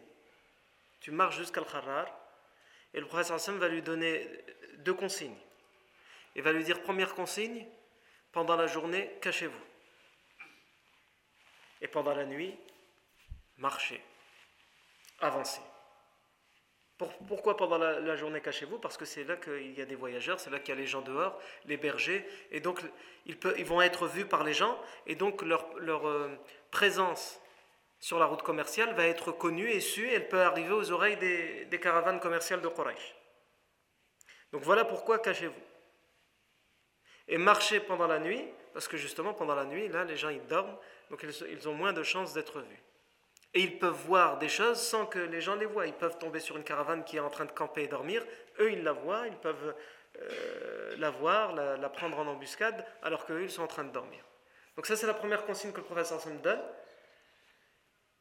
Tu 1.00 1.10
marches 1.10 1.38
jusqu'à 1.38 1.62
Al-Kharrar 1.62 2.06
et 2.92 3.00
le 3.00 3.06
professeur 3.06 3.40
Sam 3.40 3.56
va 3.56 3.68
lui 3.68 3.80
donner 3.80 4.28
deux 4.80 4.94
consignes. 4.94 5.38
Il 6.36 6.42
va 6.42 6.52
lui 6.52 6.64
dire 6.64 6.82
Première 6.82 7.14
consigne, 7.14 7.66
pendant 8.30 8.56
la 8.56 8.66
journée, 8.66 9.10
cachez-vous. 9.22 9.64
Et 11.80 11.88
pendant 11.88 12.14
la 12.14 12.26
nuit, 12.26 12.54
marchez, 13.60 14.00
avancez. 15.20 15.60
Pourquoi 17.28 17.56
pendant 17.56 17.78
la, 17.78 18.16
journée 18.16 18.42
cachez-vous? 18.42 18.78
Parce 18.78 18.98
que 18.98 19.06
c'est 19.06 19.24
là 19.24 19.36
qu'il 19.36 19.72
y 19.72 19.80
a 19.80 19.86
des 19.86 19.94
voyageurs, 19.94 20.38
c'est 20.38 20.50
là 20.50 20.58
qu'il 20.58 20.74
y 20.74 20.76
a 20.76 20.80
les 20.80 20.86
gens 20.86 21.00
dehors, 21.00 21.40
les 21.64 21.78
bergers, 21.78 22.26
et 22.50 22.60
donc 22.60 22.80
ils, 23.24 23.64
vont 23.64 23.80
être 23.80 24.06
vus 24.06 24.26
par 24.26 24.44
les 24.44 24.52
gens, 24.52 24.78
et 25.06 25.14
donc 25.14 25.40
leur, 25.40 26.06
euh, 26.06 26.28
présence 26.70 27.40
sur 28.00 28.18
la 28.18 28.26
route 28.26 28.42
commerciale 28.42 28.94
va 28.94 29.06
être 29.06 29.32
connue 29.32 29.70
et 29.70 29.80
sue, 29.80 30.10
elle 30.10 30.28
peut 30.28 30.42
arriver 30.42 30.72
aux 30.72 30.90
oreilles 30.90 31.16
des, 31.16 31.64
des 31.66 31.80
caravanes 31.80 32.20
commerciales 32.20 32.60
de 32.60 32.68
Quraysh. 32.68 33.14
Donc 34.52 34.62
voilà 34.62 34.84
pourquoi 34.84 35.18
cachez-vous. 35.18 35.54
Et 37.28 37.38
marchez 37.38 37.80
pendant 37.80 38.08
la 38.08 38.18
nuit, 38.18 38.44
parce 38.74 38.88
que 38.88 38.98
justement 38.98 39.32
pendant 39.32 39.54
la 39.54 39.64
nuit, 39.64 39.88
là 39.88 40.04
les 40.04 40.16
gens 40.18 40.28
ils 40.28 40.46
dorment, 40.46 40.76
donc 41.08 41.24
ils 41.24 41.68
ont 41.68 41.74
moins 41.74 41.94
de 41.94 42.02
chances 42.02 42.34
d'être 42.34 42.60
vus. 42.60 42.82
Et 43.54 43.62
ils 43.62 43.78
peuvent 43.78 44.00
voir 44.06 44.38
des 44.38 44.48
choses 44.48 44.80
sans 44.80 45.06
que 45.06 45.18
les 45.18 45.40
gens 45.40 45.56
les 45.56 45.66
voient. 45.66 45.86
Ils 45.86 45.92
peuvent 45.92 46.18
tomber 46.18 46.40
sur 46.40 46.56
une 46.56 46.64
caravane 46.64 47.04
qui 47.04 47.16
est 47.16 47.20
en 47.20 47.30
train 47.30 47.46
de 47.46 47.52
camper 47.52 47.82
et 47.82 47.88
dormir. 47.88 48.24
Eux, 48.60 48.72
ils 48.72 48.82
la 48.82 48.92
voient, 48.92 49.26
ils 49.26 49.36
peuvent 49.36 49.74
euh, 50.18 50.96
la 50.98 51.10
voir, 51.10 51.54
la, 51.54 51.88
prendre 51.88 52.18
en 52.18 52.26
embuscade, 52.26 52.84
alors 53.02 53.26
qu'eux, 53.26 53.42
ils 53.42 53.50
sont 53.50 53.62
en 53.62 53.68
train 53.68 53.84
de 53.84 53.92
dormir. 53.92 54.24
Donc 54.76 54.86
ça, 54.86 54.96
c'est 54.96 55.06
la 55.06 55.14
première 55.14 55.44
consigne 55.44 55.72
que 55.72 55.78
le 55.78 55.84
professeur 55.84 56.20
Sam 56.20 56.40
donne. 56.40 56.62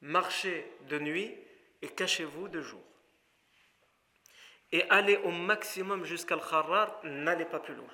Marchez 0.02 0.72
de 0.88 0.98
nuit 0.98 1.38
et 1.82 1.90
cachez-vous 1.90 2.48
de 2.48 2.62
jour. 2.62 2.82
Et 4.72 4.84
allez 4.90 5.18
au 5.18 5.32
maximum 5.32 6.06
jusqu'à 6.06 6.36
Al-Kharrar, 6.36 7.00
n'allez 7.04 7.46
pas 7.46 7.60
plus 7.60 7.76
loin. 7.76 7.92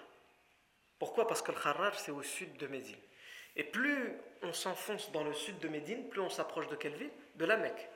Pourquoi? 1.00 1.28
Parce 1.28 1.42
que 1.42 1.52
le 1.52 1.60
Kharrar, 1.60 1.98
c'est 1.98 2.12
au 2.12 2.22
sud 2.22 2.58
de 2.58 2.68
Médine. 2.68 3.00
Et 3.56 3.64
plus 3.64 4.14
on 4.42 4.54
s'enfonce 4.54 5.12
dans 5.12 5.24
le 5.24 5.34
sud 5.34 5.58
de 5.60 5.68
Médine, 5.68 6.10
plus 6.10 6.22
on 6.22 6.30
s'approche 6.30 6.68
de 6.68 6.76
quelle 6.76 6.98
De 7.36 7.46
la 7.46 7.58
Mecque. 7.58 7.90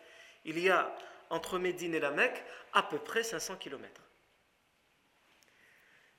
Il 0.45 0.59
y 0.59 0.69
a 0.69 0.93
entre 1.29 1.59
Médine 1.59 1.93
et 1.93 1.99
la 1.99 2.11
Mecque 2.11 2.43
à 2.73 2.83
peu 2.83 2.97
près 2.99 3.23
500 3.23 3.57
km. 3.57 4.01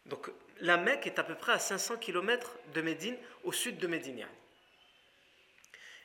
Donc 0.06 0.30
la 0.60 0.76
Mecque 0.76 1.06
est 1.06 1.18
à 1.18 1.24
peu 1.24 1.34
près 1.34 1.52
à 1.52 1.58
500 1.58 1.98
km 1.98 2.56
de 2.74 2.80
Médine, 2.80 3.16
au 3.44 3.52
sud 3.52 3.78
de 3.78 3.86
Médine. 3.86 4.26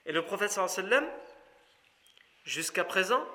Et 0.06 0.12
le 0.12 0.24
prophète 0.24 0.52
sallam, 0.52 1.06
jusqu'à 2.44 2.84
présent, 2.84 3.26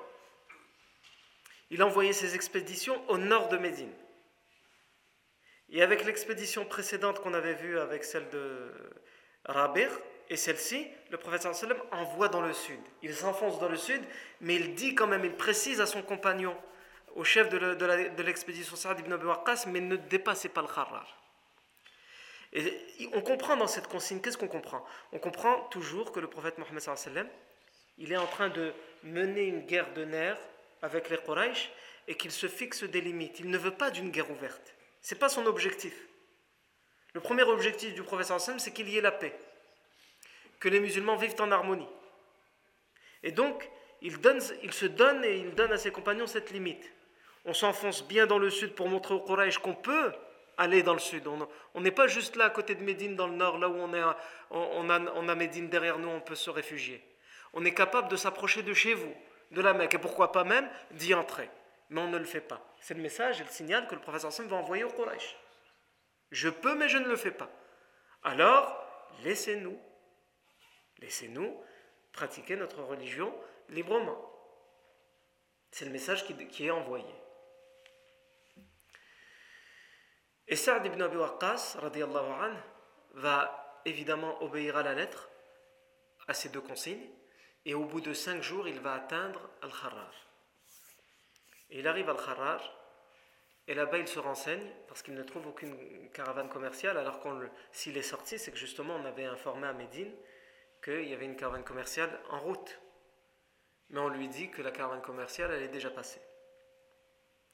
il 1.69 1.83
envoyait 1.83 2.13
ses 2.13 2.35
expéditions 2.35 3.01
au 3.09 3.17
nord 3.17 3.49
de 3.49 3.57
Médine. 3.57 3.93
Et 5.69 5.81
avec 5.81 6.03
l'expédition 6.03 6.65
précédente 6.65 7.21
qu'on 7.21 7.33
avait 7.33 7.53
vue 7.53 7.79
avec 7.79 8.03
celle 8.03 8.29
de 8.29 8.71
Rabir, 9.45 9.89
et 10.31 10.37
celle-ci, 10.37 10.87
le 11.09 11.17
prophète 11.17 11.41
sallam 11.41 11.77
envoie 11.91 12.29
dans 12.29 12.39
le 12.39 12.53
sud. 12.53 12.79
Il 13.03 13.13
s'enfonce 13.13 13.59
dans 13.59 13.67
le 13.67 13.75
sud, 13.75 14.01
mais 14.39 14.55
il 14.55 14.75
dit 14.75 14.95
quand 14.95 15.05
même, 15.05 15.25
il 15.25 15.35
précise 15.35 15.81
à 15.81 15.85
son 15.85 16.01
compagnon, 16.01 16.55
au 17.15 17.25
chef 17.25 17.49
de 17.49 18.21
l'expédition 18.23 18.77
Saad 18.77 19.01
ibn 19.01 19.11
Abi 19.11 19.25
Waqqas, 19.25 19.65
mais 19.67 19.81
ne 19.81 19.97
dépassez 19.97 20.47
pas 20.47 20.61
le 20.61 20.69
Kharrar. 20.69 21.21
Et 22.53 23.09
on 23.11 23.21
comprend 23.21 23.57
dans 23.57 23.67
cette 23.67 23.87
consigne, 23.87 24.21
qu'est-ce 24.21 24.37
qu'on 24.37 24.47
comprend? 24.47 24.85
On 25.11 25.19
comprend 25.19 25.63
toujours 25.63 26.13
que 26.13 26.21
le 26.21 26.27
prophète 26.27 26.57
Mohammed 26.57 26.79
sallam, 26.79 27.27
il 27.97 28.13
est 28.13 28.17
en 28.17 28.27
train 28.27 28.47
de 28.47 28.71
mener 29.03 29.43
une 29.43 29.65
guerre 29.65 29.93
de 29.93 30.05
nerfs 30.05 30.39
avec 30.81 31.09
les 31.09 31.17
Quraysh 31.17 31.71
et 32.07 32.15
qu'il 32.15 32.31
se 32.31 32.47
fixe 32.47 32.83
des 32.85 33.01
limites. 33.01 33.41
Il 33.41 33.49
ne 33.49 33.57
veut 33.57 33.75
pas 33.75 33.91
d'une 33.91 34.11
guerre 34.11 34.31
ouverte. 34.31 34.73
Ce 35.01 35.13
n'est 35.13 35.19
pas 35.19 35.27
son 35.27 35.45
objectif. 35.45 35.93
Le 37.13 37.19
premier 37.19 37.43
objectif 37.43 37.93
du 37.93 38.03
prophète 38.03 38.27
sallam, 38.27 38.59
c'est 38.59 38.71
qu'il 38.71 38.87
y 38.87 38.97
ait 38.97 39.01
la 39.01 39.11
paix 39.11 39.37
que 40.61 40.69
les 40.69 40.79
musulmans 40.79 41.17
vivent 41.17 41.35
en 41.39 41.51
harmonie. 41.51 41.89
Et 43.23 43.31
donc, 43.31 43.69
il, 44.01 44.13
se 44.73 44.85
donne 44.85 45.25
et 45.25 45.35
il 45.35 45.53
donne 45.53 45.73
à 45.73 45.77
ses 45.77 45.91
compagnons 45.91 46.27
cette 46.27 46.51
limite. 46.51 46.89
On 47.43 47.53
s'enfonce 47.53 48.07
bien 48.07 48.27
dans 48.27 48.37
le 48.37 48.49
sud 48.49 48.73
pour 48.75 48.87
montrer 48.87 49.15
au 49.15 49.19
Quraysh 49.19 49.57
qu'on 49.57 49.73
peut 49.73 50.13
aller 50.57 50.83
dans 50.83 50.93
le 50.93 50.99
sud. 50.99 51.27
On 51.73 51.81
n'est 51.81 51.91
pas 51.91 52.07
juste 52.07 52.35
là 52.35 52.45
à 52.45 52.49
côté 52.51 52.75
de 52.75 52.83
Médine 52.83 53.15
dans 53.15 53.27
le 53.27 53.33
nord, 53.33 53.57
là 53.57 53.67
où 53.67 53.75
on 53.75 55.29
a 55.29 55.35
Médine 55.35 55.67
derrière 55.67 55.97
nous, 55.97 56.09
on 56.09 56.21
peut 56.21 56.35
se 56.35 56.51
réfugier. 56.51 57.03
On 57.53 57.65
est 57.65 57.73
capable 57.73 58.09
de 58.09 58.15
s'approcher 58.15 58.61
de 58.61 58.73
chez 58.73 58.93
vous, 58.93 59.13
de 59.49 59.61
la 59.61 59.73
Mecque, 59.73 59.95
et 59.95 59.99
pourquoi 59.99 60.31
pas 60.31 60.43
même 60.43 60.69
d'y 60.91 61.13
entrer. 61.15 61.49
Mais 61.89 62.01
on 62.01 62.07
ne 62.07 62.19
le 62.19 62.25
fait 62.25 62.41
pas. 62.41 62.61
C'est 62.79 62.93
le 62.93 63.01
message 63.01 63.41
et 63.41 63.43
le 63.43 63.49
signal 63.49 63.87
que 63.87 63.95
le 63.95 64.01
professeur 64.01 64.31
Sam 64.31 64.47
va 64.47 64.55
envoyer 64.57 64.83
au 64.83 64.89
Quraysh. 64.89 65.35
Je 66.29 66.49
peux, 66.49 66.75
mais 66.75 66.87
je 66.87 66.99
ne 66.99 67.07
le 67.07 67.17
fais 67.17 67.31
pas. 67.31 67.49
Alors, 68.23 68.85
laissez-nous 69.23 69.77
Laissez-nous 71.01 71.61
pratiquer 72.11 72.55
notre 72.55 72.81
religion 72.83 73.33
librement. 73.69 74.27
C'est 75.71 75.85
le 75.85 75.91
message 75.91 76.25
qui, 76.25 76.65
est 76.65 76.71
envoyé. 76.71 77.05
Et 80.47 80.55
Saad 80.55 80.85
ibn 80.85 81.01
Abi 81.01 81.15
Waqqas, 81.15 81.77
an, 81.81 82.53
va 83.13 83.81
évidemment 83.85 84.41
obéir 84.43 84.75
à 84.77 84.83
la 84.83 84.93
lettre, 84.93 85.29
à 86.27 86.33
ces 86.33 86.49
deux 86.49 86.61
consignes, 86.61 87.09
et 87.65 87.73
au 87.73 87.85
bout 87.85 88.01
de 88.01 88.13
cinq 88.13 88.41
jours, 88.41 88.67
il 88.67 88.79
va 88.79 88.93
atteindre 88.93 89.49
Al-Kharrar. 89.61 90.13
il 91.69 91.87
arrive 91.87 92.09
à 92.09 92.13
Al-Kharrar, 92.13 92.61
et 93.67 93.73
là-bas, 93.73 93.99
il 93.99 94.07
se 94.07 94.19
renseigne, 94.19 94.69
parce 94.87 95.01
qu'il 95.01 95.13
ne 95.13 95.23
trouve 95.23 95.47
aucune 95.47 96.09
caravane 96.11 96.49
commerciale, 96.49 96.97
alors 96.97 97.21
qu'on 97.21 97.39
s'il 97.71 97.95
est 97.97 98.01
sorti, 98.01 98.37
c'est 98.37 98.51
que 98.51 98.57
justement, 98.57 98.95
on 98.95 99.05
avait 99.05 99.25
informé 99.25 99.67
à 99.67 99.73
Médine 99.73 100.11
qu'il 100.83 101.07
y 101.07 101.13
avait 101.13 101.25
une 101.25 101.35
caravane 101.35 101.63
commerciale 101.63 102.19
en 102.29 102.39
route. 102.39 102.79
Mais 103.89 103.99
on 103.99 104.09
lui 104.09 104.27
dit 104.27 104.49
que 104.49 104.61
la 104.61 104.71
caravane 104.71 105.01
commerciale, 105.01 105.51
elle 105.51 105.63
est 105.63 105.67
déjà 105.67 105.89
passée. 105.89 106.21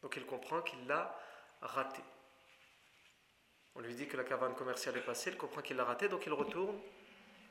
Donc 0.02 0.16
il 0.16 0.26
comprend 0.26 0.62
qu'il 0.62 0.86
l'a 0.88 1.18
ratée. 1.62 2.04
On 3.76 3.82
lui 3.82 3.94
dit 3.94 4.08
que 4.08 4.18
la 4.18 4.24
caravane 4.24 4.56
commerciale 4.56 4.98
est 4.98 5.06
passée, 5.06 5.32
il 5.32 5.38
comprend 5.38 5.62
qu'il 5.62 5.78
l'a 5.78 5.84
ratée, 5.84 6.08
donc 6.10 6.26
il 6.26 6.34
retourne 6.34 6.80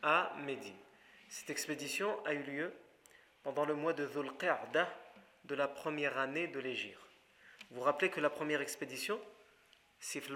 à 0.03 0.33
Médine. 0.45 0.77
Cette 1.29 1.51
expédition 1.51 2.25
a 2.25 2.35
eu 2.35 2.43
lieu 2.43 2.73
pendant 3.43 3.65
le 3.65 3.75
mois 3.75 3.93
de 3.93 4.07
Dhul 4.07 4.31
de 5.45 5.55
la 5.55 5.69
première 5.69 6.19
année 6.19 6.49
de 6.49 6.59
l'Égypte. 6.59 6.99
Vous 7.71 7.77
vous 7.77 7.83
rappelez 7.83 8.11
que 8.11 8.21
la 8.21 8.31
première 8.31 8.61
expédition, 8.61 9.21
Sif 9.99 10.29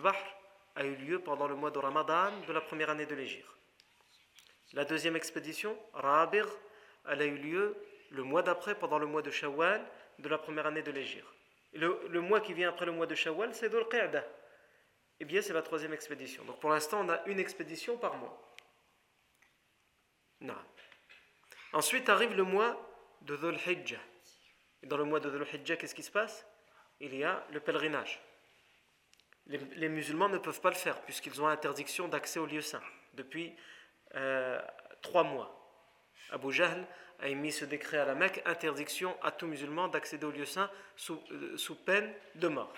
a 0.75 0.85
eu 0.85 0.95
lieu 0.97 1.21
pendant 1.21 1.49
le 1.49 1.55
mois 1.55 1.71
de 1.71 1.79
Ramadan 1.79 2.31
de 2.47 2.53
la 2.53 2.61
première 2.61 2.91
année 2.91 3.07
de 3.07 3.15
l'Égypte. 3.15 3.60
La 4.73 4.85
deuxième 4.85 5.17
expédition, 5.17 5.77
Rabir, 5.93 6.47
elle 7.09 7.23
a 7.23 7.27
eu 7.27 7.37
lieu 7.37 7.77
le 8.11 8.23
mois 8.23 8.43
d'après, 8.43 8.75
pendant 8.75 8.99
le 8.99 9.07
mois 9.07 9.23
de 9.23 9.31
Shawwal 9.31 9.85
de 10.19 10.29
la 10.29 10.39
première 10.39 10.67
année 10.67 10.83
de 10.83 10.91
l'Égypte. 10.91 11.27
Le, 11.73 12.09
le, 12.09 12.21
mois 12.21 12.41
qui 12.41 12.53
vient 12.53 12.69
après 12.69 12.87
le 12.87 12.93
mois 12.93 13.07
de 13.07 13.15
Shawwal, 13.15 13.55
c'est 13.55 13.69
Dhul 13.69 13.87
Qa'da. 13.89 14.25
Eh 15.21 15.25
bien, 15.25 15.43
c'est 15.43 15.53
la 15.53 15.63
troisième 15.63 15.93
expédition. 15.93 16.45
Donc 16.45 16.61
pour 16.61 16.71
l'instant, 16.71 17.01
on 17.05 17.09
a 17.09 17.23
une 17.27 17.39
expédition 17.39 17.97
par 17.97 18.17
mois. 18.17 18.55
Non. 20.41 20.57
Ensuite 21.73 22.09
arrive 22.09 22.35
le 22.35 22.45
mois 22.45 22.81
de 23.23 23.37
Dhul 23.37 23.57
Hijjah. 23.67 24.01
Et 24.83 24.87
dans 24.87 24.97
le 24.97 25.05
mois 25.05 25.21
de 25.21 25.31
Dhul 25.31 25.47
Hijjah, 25.53 25.77
qu'est-ce 25.77 25.95
qui 25.95 26.03
se 26.03 26.11
passe? 26.11 26.47
Il 27.01 27.15
y 27.15 27.23
a 27.23 27.47
le 27.53 27.61
pèlerinage. 27.61 28.21
Les, 29.47 29.59
les 29.59 29.89
musulmans 29.89 30.29
ne 30.29 30.39
peuvent 30.39 30.61
pas 30.61 30.71
le 30.71 30.77
faire 30.77 31.01
puisqu'ils 31.03 31.41
ont 31.43 31.47
interdiction 31.47 32.09
d'accès 32.09 32.39
au 32.39 32.47
lieu 32.47 32.61
saint 32.61 32.83
depuis 33.15 33.55
euh, 34.15 34.61
trois 35.03 35.23
mois. 35.23 35.57
Abu 36.31 36.53
Jahl 36.53 36.87
a 37.21 37.29
émis 37.29 37.53
ce 37.53 37.65
décret 37.65 37.99
à 37.99 38.05
la 38.05 38.15
Mecque, 38.15 38.43
interdiction 38.47 39.17
à 39.23 39.31
tout 39.31 39.47
musulman 39.47 39.89
d'accéder 39.89 40.27
au 40.27 40.31
lieu 40.31 40.47
saint 40.47 40.71
sous, 40.97 41.23
euh, 41.33 41.75
peine 41.85 42.13
de 42.37 42.49
mort, 42.49 42.73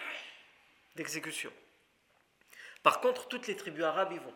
d'exécution. 0.97 1.53
Par 2.83 3.01
contre, 3.01 3.29
toutes 3.29 3.47
les 3.47 3.57
tribus 3.57 3.85
arabes 3.85 4.13
y 4.13 4.19
vont. 4.19 4.35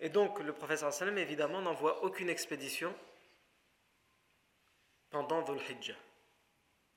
Et 0.00 0.08
donc, 0.08 0.40
le 0.40 0.52
professeur 0.52 0.92
évidemment, 1.16 1.60
n'envoie 1.60 2.02
aucune 2.04 2.28
expédition 2.28 2.94
pendant 5.10 5.42
Dhul 5.42 5.60
Hijjah. 5.70 5.94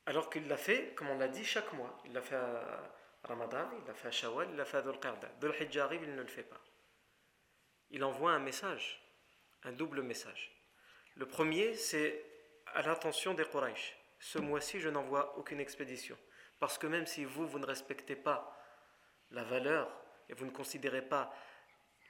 Alors 0.06 0.30
qu'il 0.30 0.48
l'a 0.48 0.58
fait, 0.58 0.93
comme 0.95 1.10
on 1.10 1.17
l'a 1.17 1.28
dit, 1.28 1.45
chaque 1.45 1.72
mois. 1.74 1.98
Il 2.06 2.13
l'a 2.13 2.22
fait 2.22 2.36
à 2.36 2.91
Ramadan, 3.24 3.69
il 3.80 3.88
l'a 3.88 3.93
fait 3.93 4.08
à 4.08 4.12
Shawwal, 4.12 4.48
il 4.52 4.56
l'a 4.56 4.65
fait 4.65 4.78
à 4.78 4.82
Dhul 4.82 5.00
Qa'da. 5.00 5.30
Dhul 5.39 5.54
Hijjah 5.60 5.86
arrive, 5.86 6.04
il 6.04 6.15
ne 6.15 6.22
le 6.22 6.28
fait 6.28 6.43
pas. 6.43 6.60
Il 7.91 8.04
envoie 8.04 8.32
un 8.32 8.39
message, 8.39 9.02
un 9.63 9.71
double 9.71 10.02
message. 10.02 10.52
Le 11.15 11.25
premier, 11.25 11.75
c'est 11.75 12.25
à 12.67 12.82
l'attention 12.82 13.34
des 13.34 13.45
Quraysh. 13.45 13.95
Ce 14.19 14.38
mois-ci, 14.38 14.80
je 14.80 14.89
n'envoie 14.89 15.38
aucune 15.38 15.60
expédition. 15.60 16.17
Parce 16.60 16.78
que 16.78 16.88
même 16.88 17.08
si 17.08 17.25
vous, 17.25 17.47
vous 17.47 17.60
ne 17.60 17.65
respectez 17.65 18.15
pas 18.15 18.56
la 19.32 19.43
valeur 19.43 19.89
et 20.28 20.34
vous 20.34 20.45
ne 20.45 20.52
considérez 20.52 21.02
pas 21.02 21.34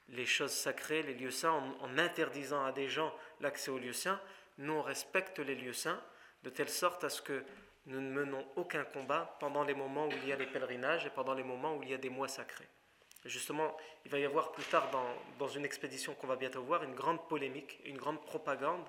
les 0.08 0.26
choses 0.26 0.52
sacrées, 0.52 1.02
les 1.02 1.14
lieux 1.14 1.30
saints, 1.30 1.52
en, 1.80 1.98
interdisant 1.98 2.64
à 2.64 2.72
des 2.72 2.88
gens 2.88 3.14
l'accès 3.40 3.70
aux 3.70 3.78
lieux 3.78 3.92
saints, 3.92 4.20
nous 4.58 4.74
on 4.74 5.42
les 5.42 5.54
lieux 5.54 5.72
saints 5.72 6.02
de 6.42 6.50
telle 6.50 6.68
sorte 6.68 7.04
à 7.04 7.08
ce 7.08 7.22
que 7.22 7.44
nous 7.86 8.00
ne 8.00 8.10
menons 8.10 8.46
aucun 8.56 8.84
combat 8.84 9.36
pendant 9.40 9.62
les 9.62 9.74
moments 9.74 10.06
où 10.06 10.12
il 10.12 10.28
y 10.28 10.32
a 10.32 10.36
les 10.36 10.46
pèlerinages 10.46 11.06
et 11.06 11.10
pendant 11.10 11.34
les 11.34 11.42
moments 11.42 11.76
où 11.76 11.82
il 11.82 11.90
y 11.90 11.94
a 11.94 11.98
des 11.98 12.10
mois 12.10 12.28
sacrés. 12.28 12.68
Justement, 13.24 13.76
il 14.04 14.10
va 14.10 14.18
y 14.18 14.24
avoir 14.24 14.52
plus 14.52 14.64
tard 14.64 14.90
dans, 15.38 15.48
une 15.48 15.64
expédition 15.64 16.14
qu'on 16.14 16.26
va 16.26 16.36
bientôt 16.36 16.62
voir 16.62 16.82
une 16.82 16.94
grande 16.94 17.26
polémique, 17.28 17.80
une 17.84 17.98
grande 17.98 18.20
propagande 18.24 18.86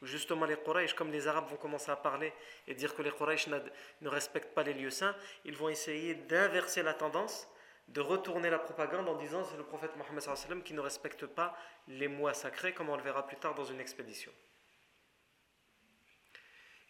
où 0.00 0.06
justement 0.06 0.46
les 0.46 0.56
Quraysh, 0.56 0.94
comme 0.94 1.10
les 1.10 1.28
Arabes 1.28 1.48
vont 1.48 1.56
commencer 1.56 1.90
à 1.90 1.96
parler 1.96 2.32
et 2.66 2.74
dire 2.74 2.94
que 2.94 3.02
les 3.02 3.10
Quraysh 3.10 3.48
ne 3.48 4.08
respectent 4.08 4.54
pas 4.54 4.62
les 4.62 4.74
lieux 4.74 4.90
saints, 4.90 5.14
ils 5.44 5.56
vont 5.56 5.68
essayer 5.68 6.14
d'inverser 6.14 6.82
la 6.82 6.94
tendance 6.94 7.48
de 7.88 8.00
retourner 8.00 8.50
la 8.50 8.58
propagande 8.58 9.08
en 9.08 9.16
disant 9.16 9.44
c'est 9.44 9.56
le 9.56 9.64
prophète 9.64 9.92
Mohammed 9.96 10.62
qui 10.62 10.74
ne 10.74 10.80
respecte 10.80 11.26
pas 11.26 11.56
les 11.88 12.08
mois 12.08 12.34
sacrés, 12.34 12.72
comme 12.72 12.88
on 12.88 12.96
le 12.96 13.02
verra 13.02 13.26
plus 13.26 13.36
tard 13.36 13.54
dans 13.54 13.64
une 13.64 13.80
expédition. 13.80 14.32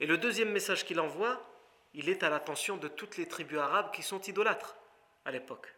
Et 0.01 0.07
le 0.07 0.19
deuxième 0.19 0.51
message 0.51 0.85
qu'il 0.85 1.01
envoie, 1.01 1.41
il 1.95 2.09
est 2.09 2.23
à 2.23 2.31
l'attention 2.31 2.77
de 2.77 2.89
toutes 2.89 3.17
les 3.17 3.27
tribus 3.27 3.59
arabes 3.59 3.93
qui 3.93 4.03
sont 4.03 4.21
idolâtres 4.21 4.77
à 5.25 5.31
l'époque. 5.31 5.75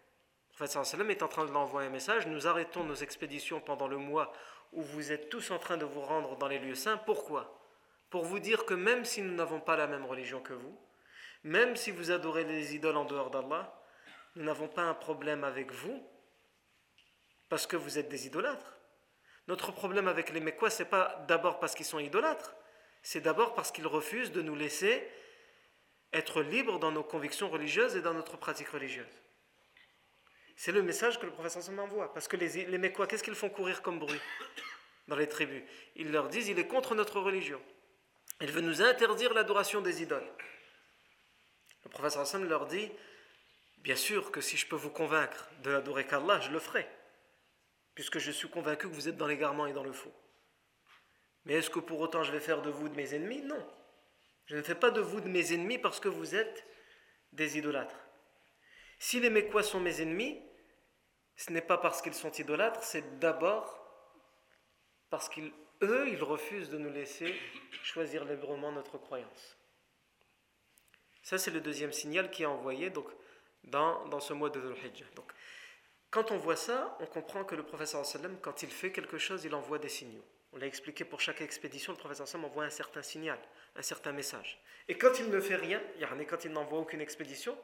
Prophète 0.56 0.84
sallam 0.84 1.10
est 1.10 1.22
en 1.24 1.28
train 1.28 1.44
de 1.46 1.50
l'envoyer 1.50 1.88
un 1.88 1.90
message 1.90 2.28
nous 2.28 2.46
arrêtons 2.46 2.84
nos 2.84 2.94
expéditions 2.94 3.60
pendant 3.60 3.88
le 3.88 3.96
mois 3.96 4.32
où 4.72 4.82
vous 4.82 5.10
êtes 5.10 5.28
tous 5.28 5.50
en 5.50 5.58
train 5.58 5.76
de 5.76 5.84
vous 5.84 6.00
rendre 6.00 6.36
dans 6.36 6.46
les 6.46 6.60
lieux 6.60 6.76
saints. 6.76 6.96
Pourquoi? 6.96 7.60
Pour 8.08 8.24
vous 8.24 8.38
dire 8.38 8.64
que 8.64 8.74
même 8.74 9.04
si 9.04 9.20
nous 9.20 9.34
n'avons 9.34 9.58
pas 9.58 9.76
la 9.76 9.88
même 9.88 10.04
religion 10.04 10.40
que 10.40 10.52
vous, 10.52 10.78
même 11.42 11.74
si 11.74 11.90
vous 11.90 12.12
adorez 12.12 12.44
les 12.44 12.76
idoles 12.76 12.96
en 12.96 13.04
dehors 13.04 13.30
d'Allah, 13.30 13.82
nous 14.36 14.44
n'avons 14.44 14.68
pas 14.68 14.82
un 14.82 14.94
problème 14.94 15.42
avec 15.42 15.72
vous 15.72 16.00
parce 17.48 17.66
que 17.66 17.76
vous 17.76 17.98
êtes 17.98 18.08
des 18.08 18.28
idolâtres. 18.28 18.78
Notre 19.48 19.72
problème 19.72 20.06
avec 20.06 20.32
les 20.32 20.40
Mécois, 20.40 20.70
ce 20.70 20.84
n'est 20.84 20.88
pas 20.88 21.24
d'abord 21.26 21.58
parce 21.58 21.74
qu'ils 21.74 21.84
sont 21.84 21.98
idolâtres, 21.98 22.54
c'est 23.02 23.20
d'abord 23.20 23.54
parce 23.54 23.72
qu'ils 23.72 23.88
refusent 23.88 24.30
de 24.30 24.40
nous 24.40 24.54
laisser 24.54 25.04
être 26.12 26.42
libres 26.42 26.78
dans 26.78 26.92
nos 26.92 27.02
convictions 27.02 27.50
religieuses 27.50 27.96
et 27.96 28.02
dans 28.02 28.14
notre 28.14 28.36
pratique 28.36 28.68
religieuse. 28.68 29.23
C'est 30.56 30.72
le 30.72 30.82
message 30.82 31.18
que 31.18 31.26
le 31.26 31.32
professeur 31.32 31.62
s'en 31.62 31.76
envoie. 31.78 32.12
Parce 32.12 32.28
que 32.28 32.36
les, 32.36 32.66
les 32.66 32.92
qu'est-ce 32.92 33.24
qu'ils 33.24 33.34
font 33.34 33.48
courir 33.48 33.82
comme 33.82 33.98
bruit 33.98 34.20
dans 35.08 35.16
les 35.16 35.28
tribus? 35.28 35.62
Ils 35.96 36.10
leur 36.10 36.28
disent 36.28 36.48
il 36.48 36.58
est 36.58 36.66
contre 36.66 36.94
notre 36.94 37.20
religion. 37.20 37.60
Il 38.40 38.50
veut 38.50 38.60
nous 38.60 38.82
interdire 38.82 39.34
l'adoration 39.34 39.80
des 39.80 40.02
idoles. 40.02 40.28
Le 41.84 41.90
professeur 41.90 42.22
Hassan 42.22 42.46
leur 42.48 42.66
dit 42.66 42.90
Bien 43.78 43.96
sûr 43.96 44.30
que 44.30 44.40
si 44.40 44.56
je 44.56 44.66
peux 44.66 44.76
vous 44.76 44.90
convaincre 44.90 45.48
de 45.62 45.70
n'adorer 45.70 46.06
qu'Allah, 46.06 46.40
je 46.40 46.50
le 46.50 46.58
ferai, 46.58 46.88
puisque 47.94 48.18
je 48.18 48.30
suis 48.30 48.48
convaincu 48.48 48.88
que 48.88 48.94
vous 48.94 49.08
êtes 49.08 49.18
dans 49.18 49.26
l'égarement 49.26 49.66
et 49.66 49.74
dans 49.74 49.84
le 49.84 49.92
faux. 49.92 50.12
Mais 51.44 51.54
est-ce 51.54 51.68
que 51.68 51.80
pour 51.80 52.00
autant 52.00 52.22
je 52.22 52.32
vais 52.32 52.40
faire 52.40 52.62
de 52.62 52.70
vous 52.70 52.88
de 52.88 52.96
mes 52.96 53.14
ennemis? 53.14 53.42
Non. 53.42 53.62
Je 54.46 54.56
ne 54.56 54.62
fais 54.62 54.74
pas 54.74 54.90
de 54.90 55.02
vous 55.02 55.20
de 55.20 55.28
mes 55.28 55.52
ennemis 55.52 55.78
parce 55.78 56.00
que 56.00 56.08
vous 56.08 56.34
êtes 56.34 56.66
des 57.32 57.58
idolâtres. 57.58 58.03
Si 59.06 59.20
les 59.20 59.28
Mécois 59.28 59.62
sont 59.62 59.80
mes 59.80 60.00
ennemis, 60.00 60.40
ce 61.36 61.52
n'est 61.52 61.60
pas 61.60 61.76
parce 61.76 62.00
qu'ils 62.00 62.14
sont 62.14 62.32
idolâtres, 62.32 62.82
c'est 62.82 63.18
d'abord 63.18 63.86
parce 65.10 65.28
qu'eux, 65.28 66.08
ils 66.08 66.22
refusent 66.22 66.70
de 66.70 66.78
nous 66.78 66.88
laisser 66.90 67.38
choisir 67.82 68.24
librement 68.24 68.72
notre 68.72 68.96
croyance. 68.96 69.58
Ça, 71.22 71.36
c'est 71.36 71.50
le 71.50 71.60
deuxième 71.60 71.92
signal 71.92 72.30
qui 72.30 72.44
est 72.44 72.46
envoyé. 72.46 72.88
Donc, 72.88 73.06
dans, 73.64 74.20
ce 74.20 74.32
mois 74.32 74.48
de 74.48 74.58
Dhul. 74.58 74.74
Donc, 75.16 75.30
quand 76.08 76.30
on 76.30 76.38
voit 76.38 76.56
ça, 76.56 76.96
on 76.98 77.06
comprend 77.06 77.44
que 77.44 77.54
le 77.54 77.62
professeur 77.62 78.06
sallam, 78.06 78.38
quand 78.40 78.62
il 78.62 78.70
fait 78.70 78.90
quelque 78.90 79.18
chose, 79.18 79.44
il 79.44 79.54
envoie 79.54 79.78
des 79.78 79.90
signaux. 79.90 80.24
On 80.54 80.56
l'a 80.56 80.66
expliqué 80.66 81.04
pour 81.04 81.20
chaque 81.20 81.42
expédition, 81.42 81.92
le 81.92 81.98
professeur 81.98 82.26
sallam 82.26 82.46
envoie 82.46 82.64
un 82.64 82.70
certain 82.70 83.02
signal, 83.02 83.38
un 83.76 83.82
certain 83.82 84.12
message. 84.12 84.62
Et 84.88 84.96
quand 84.96 85.18
il 85.18 85.28
ne 85.28 85.40
fait 85.40 85.56
rien, 85.56 85.82
quand 86.26 86.46
il 86.46 86.52
n'envoie 86.52 86.78
aucune 86.78 87.02
expédition, 87.02 87.54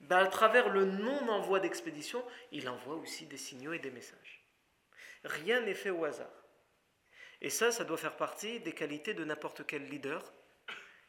ben, 0.00 0.18
à 0.18 0.26
travers 0.26 0.68
le 0.68 0.84
non-envoi 0.84 1.60
d'expédition, 1.60 2.24
il 2.52 2.68
envoie 2.68 2.96
aussi 2.96 3.26
des 3.26 3.36
signaux 3.36 3.72
et 3.72 3.78
des 3.78 3.90
messages. 3.90 4.44
Rien 5.24 5.60
n'est 5.60 5.74
fait 5.74 5.90
au 5.90 6.04
hasard. 6.04 6.30
Et 7.40 7.50
ça, 7.50 7.70
ça 7.70 7.84
doit 7.84 7.96
faire 7.96 8.16
partie 8.16 8.60
des 8.60 8.72
qualités 8.72 9.14
de 9.14 9.24
n'importe 9.24 9.66
quel 9.66 9.84
leader 9.88 10.32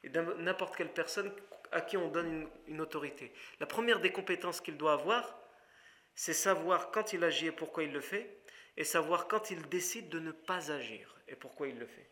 et 0.04 0.10
de 0.10 0.22
n'importe 0.22 0.76
quelle 0.76 0.94
personne 0.94 1.32
à 1.72 1.82
qui 1.82 1.98
on 1.98 2.10
donne 2.10 2.50
une, 2.68 2.82
autorité. 2.82 3.32
La 3.60 3.66
première 3.66 4.00
des 4.00 4.12
compétences 4.12 4.62
qu'il 4.62 4.78
doit 4.78 4.94
avoir, 4.94 5.40
c'est 6.16 6.34
savoir 6.34 6.92
quand 6.92 7.14
il 7.14 7.24
agit 7.24 7.48
et 7.48 7.52
pourquoi 7.52 7.84
il 7.84 7.92
le 7.92 8.02
fait, 8.02 8.42
et 8.78 8.84
savoir 8.84 9.28
quand 9.28 9.52
il 9.52 9.68
décide 9.70 10.10
de 10.10 10.20
ne 10.20 10.32
pas 10.32 10.72
agir 10.72 11.16
et 11.28 11.36
pourquoi 11.36 11.68
il 11.68 11.78
le 11.78 11.86
fait. 11.86 12.10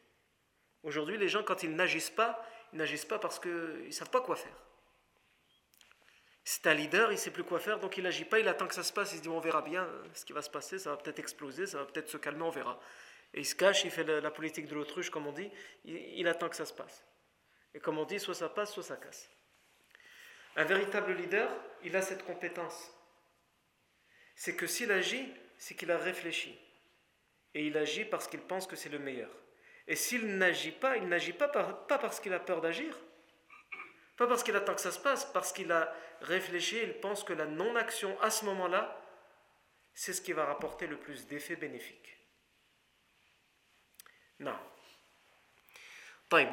Aujourd'hui, 0.83 1.17
les 1.17 1.27
gens, 1.27 1.43
quand 1.43 1.63
ils 1.63 1.75
n'agissent 1.75 2.11
pas, 2.11 2.45
ils 2.73 2.77
n'agissent 2.77 3.05
pas 3.05 3.19
parce 3.19 3.39
qu'ils 3.39 3.85
ne 3.85 3.91
savent 3.91 4.09
pas 4.09 4.21
quoi 4.21 4.35
faire. 4.35 4.66
C'est 6.49 6.65
un 6.67 6.73
leader, 6.73 7.11
il 7.11 7.17
sait 7.17 7.31
plus 7.31 7.43
quoi 7.43 7.59
faire, 7.59 7.77
donc 7.77 7.97
il 7.97 8.03
n'agit 8.05 8.23
pas, 8.23 8.39
il 8.39 8.47
attend 8.47 8.67
que 8.67 8.73
ça 8.73 8.81
se 8.81 8.93
passe, 8.93 9.11
il 9.11 9.17
se 9.17 9.21
dit 9.21 9.27
on 9.27 9.41
verra 9.41 9.61
bien 9.61 9.85
ce 10.13 10.23
qui 10.23 10.31
va 10.31 10.41
se 10.41 10.49
passer, 10.49 10.79
ça 10.79 10.91
va 10.91 10.95
peut-être 10.95 11.19
exploser, 11.19 11.67
ça 11.67 11.79
va 11.79 11.83
peut-être 11.83 12.07
se 12.07 12.15
calmer, 12.15 12.43
on 12.43 12.51
verra. 12.51 12.79
Et 13.33 13.41
il 13.41 13.45
se 13.45 13.53
cache, 13.53 13.83
il 13.83 13.91
fait 13.91 14.05
la, 14.05 14.31
politique 14.31 14.65
de 14.65 14.73
l'autruche, 14.73 15.09
comme 15.09 15.27
on 15.27 15.33
dit, 15.33 15.51
il 15.83 16.25
attend 16.25 16.47
que 16.47 16.55
ça 16.55 16.65
se 16.65 16.71
passe. 16.71 17.03
Et 17.73 17.81
comme 17.81 17.97
on 17.97 18.05
dit, 18.05 18.17
soit 18.17 18.33
ça 18.33 18.47
passe, 18.47 18.71
soit 18.71 18.83
ça 18.83 18.95
casse. 18.95 19.29
Un 20.55 20.63
véritable 20.63 21.11
leader, 21.15 21.51
il 21.83 21.93
a 21.97 22.01
cette 22.01 22.23
compétence. 22.23 22.93
C'est 24.33 24.55
que 24.55 24.67
s'il 24.67 24.89
agit, 24.93 25.29
c'est 25.57 25.75
qu'il 25.75 25.91
a 25.91 25.97
réfléchi. 25.97 26.57
Et 27.55 27.67
il 27.67 27.75
agit 27.75 28.05
parce 28.05 28.29
qu'il 28.29 28.39
pense 28.39 28.67
que 28.67 28.77
c'est 28.77 28.87
le 28.87 28.99
meilleur. 28.99 29.31
Et 29.85 29.97
s'il 29.97 30.37
n'agit 30.37 30.71
pas, 30.71 30.95
il 30.95 31.09
n'agit 31.09 31.33
pas, 31.33 31.49
pas 31.49 31.97
parce 31.97 32.21
qu'il 32.21 32.31
a 32.31 32.39
peur 32.39 32.61
d'agir, 32.61 32.97
pas 34.17 34.27
parce 34.27 34.43
qu'il 34.43 34.55
attend 34.55 34.73
que 34.73 34.81
ça 34.81 34.91
se 34.91 34.99
passe, 34.99 35.25
parce 35.25 35.53
qu'il 35.53 35.71
a 35.71 35.93
réfléchi 36.21 36.79
il 36.81 36.99
pense 36.99 37.23
que 37.23 37.33
la 37.33 37.45
non-action 37.45 38.19
à 38.21 38.29
ce 38.29 38.45
moment-là, 38.45 38.99
c'est 39.93 40.13
ce 40.13 40.21
qui 40.21 40.33
va 40.33 40.45
rapporter 40.45 40.87
le 40.87 40.97
plus 40.97 41.27
d'effets 41.27 41.55
bénéfiques. 41.55 42.17
Non. 44.39 44.57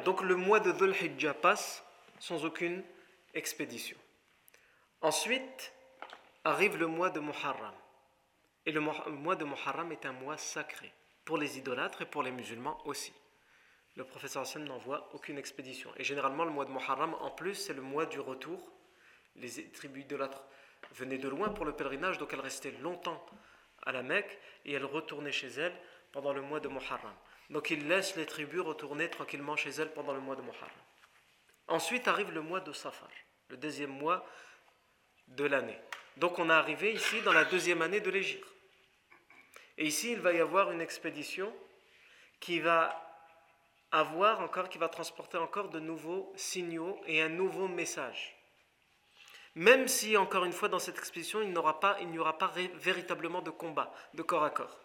Donc 0.05 0.21
le 0.21 0.35
mois 0.35 0.59
de 0.59 0.71
Dhul 0.71 0.95
Hijjah 0.95 1.33
passe 1.33 1.83
sans 2.19 2.45
aucune 2.45 2.83
expédition. 3.33 3.97
Ensuite 5.01 5.73
arrive 6.43 6.77
le 6.77 6.87
mois 6.87 7.09
de 7.09 7.19
Muharram. 7.19 7.75
Et 8.65 8.71
le 8.71 8.79
mois 8.79 9.35
de 9.35 9.45
Muharram 9.45 9.91
est 9.91 10.05
un 10.05 10.13
mois 10.13 10.37
sacré 10.37 10.91
pour 11.23 11.37
les 11.37 11.57
idolâtres 11.57 12.03
et 12.03 12.05
pour 12.05 12.23
les 12.23 12.31
musulmans 12.31 12.79
aussi. 12.85 13.13
Le 13.95 14.03
professeur 14.03 14.41
Hassan 14.41 14.65
n'envoie 14.65 15.09
aucune 15.13 15.37
expédition. 15.37 15.91
Et 15.97 16.03
généralement, 16.03 16.43
le 16.43 16.51
mois 16.51 16.65
de 16.65 16.71
Muharram, 16.71 17.13
en 17.15 17.31
plus, 17.31 17.55
c'est 17.55 17.73
le 17.73 17.81
mois 17.81 18.05
du 18.05 18.19
retour. 18.19 18.71
Les 19.37 19.69
tribus 19.71 20.03
idolâtres 20.03 20.43
venaient 20.91 21.17
de 21.17 21.29
loin 21.29 21.49
pour 21.49 21.65
le 21.65 21.73
pèlerinage, 21.73 22.17
donc 22.17 22.33
elles 22.33 22.41
restaient 22.41 22.75
longtemps 22.81 23.25
à 23.83 23.91
la 23.91 24.03
Mecque 24.03 24.37
et 24.65 24.73
elles 24.73 24.85
retournaient 24.85 25.31
chez 25.31 25.47
elles 25.47 25.75
pendant 26.11 26.33
le 26.33 26.41
mois 26.41 26.59
de 26.59 26.67
Muharram. 26.67 27.13
Donc 27.49 27.69
ils 27.69 27.87
laissent 27.87 28.15
les 28.15 28.25
tribus 28.25 28.61
retourner 28.61 29.09
tranquillement 29.09 29.55
chez 29.55 29.69
elles 29.69 29.93
pendant 29.93 30.13
le 30.13 30.19
mois 30.19 30.35
de 30.35 30.41
Muharram. 30.41 30.69
Ensuite 31.67 32.07
arrive 32.07 32.31
le 32.31 32.41
mois 32.41 32.59
de 32.59 32.71
Safar 32.71 33.09
le 33.49 33.57
deuxième 33.57 33.91
mois 33.91 34.25
de 35.27 35.45
l'année. 35.45 35.79
Donc 36.17 36.39
on 36.39 36.49
est 36.49 36.53
arrivé 36.53 36.93
ici 36.93 37.21
dans 37.21 37.33
la 37.33 37.45
deuxième 37.45 37.81
année 37.81 37.99
de 37.99 38.09
l'Égypte. 38.09 38.47
Et 39.77 39.85
ici, 39.85 40.13
il 40.13 40.19
va 40.19 40.33
y 40.33 40.39
avoir 40.39 40.71
une 40.71 40.81
expédition 40.81 41.53
qui 42.39 42.59
va 42.59 43.04
avoir 43.91 44.41
encore, 44.41 44.69
qui 44.69 44.77
va 44.77 44.89
transporter 44.89 45.37
encore 45.37 45.69
de 45.69 45.79
nouveaux 45.79 46.33
signaux 46.35 46.99
et 47.07 47.21
un 47.21 47.29
nouveau 47.29 47.67
message. 47.67 48.35
Même 49.55 49.87
si, 49.87 50.17
encore 50.17 50.43
une 50.43 50.51
fois, 50.51 50.67
dans 50.67 50.79
cette 50.79 50.97
expédition, 50.97 51.41
il 51.41 51.49
n'y 51.49 51.57
aura 51.57 51.79
pas, 51.79 51.97
il 52.01 52.19
aura 52.19 52.37
pas 52.37 52.51
véritablement 52.75 53.41
de 53.41 53.51
combat, 53.51 53.93
de 54.13 54.21
corps 54.21 54.43
à 54.43 54.49
corps. 54.49 54.79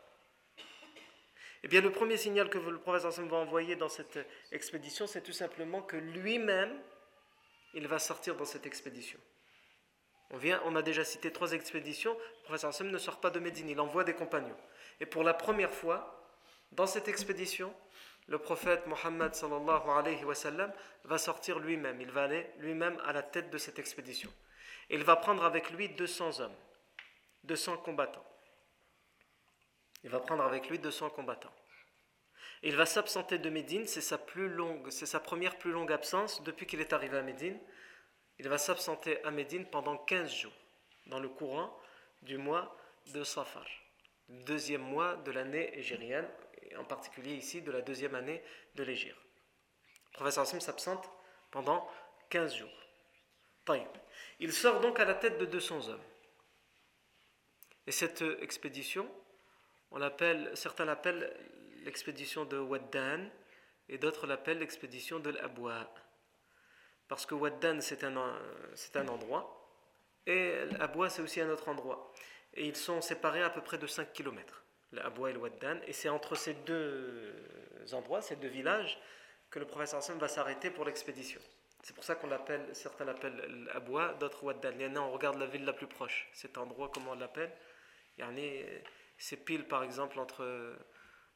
Eh 1.63 1.69
bien, 1.69 1.81
le 1.81 1.91
premier 1.91 2.17
signal 2.17 2.49
que 2.49 2.59
le 2.59 2.79
prophète 2.79 3.19
va 3.19 3.37
envoyer 3.37 3.77
dans 3.77 3.89
cette 3.89 4.19
expédition, 4.53 5.07
c'est 5.07 5.23
tout 5.23 5.33
simplement 5.33 5.83
que 5.83 5.97
lui-même, 5.97 6.81
il 7.75 7.87
va 7.87 7.99
sortir 7.99 8.37
dans 8.37 8.45
cette 8.45 8.65
expédition. 8.65 9.19
On, 10.31 10.37
vient, 10.37 10.63
on 10.65 10.77
a 10.77 10.83
déjà 10.83 11.05
cité 11.05 11.33
trois 11.33 11.53
expéditions. 11.53 12.17
Le 12.49 12.57
prophète 12.57 12.81
ne 12.83 12.99
sort 12.99 13.21
pas 13.21 13.31
de 13.31 13.41
Médine, 13.41 13.69
il 13.69 13.81
envoie 13.81 14.05
des 14.05 14.15
compagnons. 14.15 14.57
Et 15.01 15.07
pour 15.07 15.25
la 15.25 15.35
première 15.35 15.73
fois, 15.73 16.17
dans 16.73 16.87
cette 16.87 17.09
expédition, 17.09 17.75
le 18.31 18.39
prophète 18.39 18.87
Mohammed 18.87 19.33
va 21.05 21.19
sortir 21.19 21.59
lui-même. 21.59 22.01
Il 22.01 22.13
va 22.13 22.23
aller 22.23 22.47
lui-même 22.59 22.97
à 23.05 23.13
la 23.13 23.25
tête 23.25 23.51
de 23.51 23.59
cette 23.59 23.81
expédition. 23.81 24.33
Il 24.89 25.03
va 25.03 25.17
prendre 25.17 25.45
avec 25.45 25.71
lui 25.71 25.89
200 25.89 26.39
hommes, 26.39 26.55
200 27.45 27.79
combattants. 27.79 28.25
Il 30.05 30.11
va 30.11 30.21
prendre 30.21 30.45
avec 30.45 30.71
lui 30.71 30.79
200 30.79 31.11
combattants. 31.11 31.53
Il 32.63 32.77
va 32.77 32.87
s'absenter 32.87 33.39
de 33.39 33.51
Médine, 33.51 33.87
c'est 33.87 34.01
sa, 34.01 34.17
plus 34.17 34.49
longue, 34.49 34.91
c'est 34.91 35.07
sa 35.07 35.19
première 35.19 35.59
plus 35.59 35.73
longue 35.73 35.93
absence 35.93 36.41
depuis 36.45 36.67
qu'il 36.67 36.81
est 36.81 36.93
arrivé 36.93 37.19
à 37.19 37.23
Médine. 37.23 37.59
Il 38.39 38.49
va 38.49 38.59
s'absenter 38.59 39.23
à 39.25 39.33
Médine 39.33 39.67
pendant 39.67 39.97
15 39.97 40.33
jours, 40.33 40.53
dans 41.07 41.19
le 41.19 41.29
courant 41.29 41.77
du 42.23 42.39
mois 42.39 42.77
de 43.13 43.25
Safar, 43.25 43.67
deuxième 44.29 44.83
mois 44.83 45.17
de 45.17 45.33
l'année 45.33 45.77
égérienne, 45.77 46.29
et 46.71 46.77
en 46.77 46.85
particulier 46.85 47.35
ici 47.35 47.63
de 47.63 47.71
la 47.71 47.83
deuxième 47.83 48.15
année 48.15 48.43
de 48.75 48.83
l'Égir. 48.83 49.17
Le 50.13 50.17
professeur 50.17 50.43
Hassim 50.43 50.61
s'absente 50.61 51.11
pendant 51.51 51.89
15 52.31 52.55
jours. 52.55 52.81
Il 54.39 54.53
sort 54.53 54.81
donc 54.81 54.99
à 55.01 55.05
la 55.05 55.15
tête 55.15 55.39
de 55.39 55.45
200 55.45 55.89
hommes. 55.89 56.03
Et 57.87 57.93
cette 57.93 58.23
expédition, 58.41 59.09
on 59.91 59.99
l'appelle, 59.99 60.51
certains 60.55 60.85
l'appellent 60.85 61.33
l'expédition 61.85 62.45
de 62.45 62.59
Waddan 62.59 63.29
et 63.89 63.99
d'autres 63.99 64.27
l'appellent 64.27 64.59
l'expédition 64.59 65.19
de 65.19 65.31
l'Abwa. 65.31 65.93
Parce 67.09 67.27
que 67.27 67.35
Waddan 67.35 67.81
c'est 67.81 68.05
un, 68.05 68.39
c'est 68.75 68.97
un 68.97 69.09
endroit 69.09 69.57
et 70.27 70.65
l'Abwa 70.79 71.09
c'est 71.09 71.23
aussi 71.23 71.41
un 71.41 71.51
autre 71.51 71.69
endroit. 71.69 72.13
Et 72.55 72.67
ils 72.67 72.77
sont 72.77 73.01
séparés 73.01 73.43
à 73.43 73.51
peu 73.51 73.63
près 73.63 73.79
de 73.79 73.87
5 73.87 74.13
km, 74.13 74.65
l'Abwa 74.93 75.31
et 75.31 75.33
le 75.33 75.39
Waddan. 75.39 75.79
Et 75.87 75.93
c'est 75.93 76.09
entre 76.09 76.35
ces 76.35 76.55
deux 76.55 77.35
endroits, 77.93 78.23
ces 78.23 78.37
deux 78.37 78.49
villages, 78.49 78.99
que 79.51 79.59
le 79.59 79.67
professeur 79.67 79.99
Hassan 79.99 80.19
va 80.19 80.29
s'arrêter 80.29 80.71
pour 80.71 80.85
l'expédition. 80.85 81.41
C'est 81.83 81.95
pour 81.95 82.05
ça 82.05 82.15
qu'on 82.15 82.27
l'appelle, 82.27 82.69
certains 82.75 83.05
l'appellent 83.05 83.67
l'Abwa, 83.73 84.15
d'autres 84.21 84.45
Waddan. 84.45 84.97
on 84.99 85.11
regarde 85.11 85.39
la 85.39 85.47
ville 85.47 85.65
la 85.65 85.73
plus 85.73 85.87
proche. 85.87 86.29
Cet 86.33 86.59
endroit, 86.59 86.91
comment 86.93 87.13
on 87.13 87.19
l'appelle? 87.19 87.51
C'est 89.19 89.37
pile 89.37 89.65
par 89.67 89.83
exemple 89.83 90.19
entre, 90.19 90.77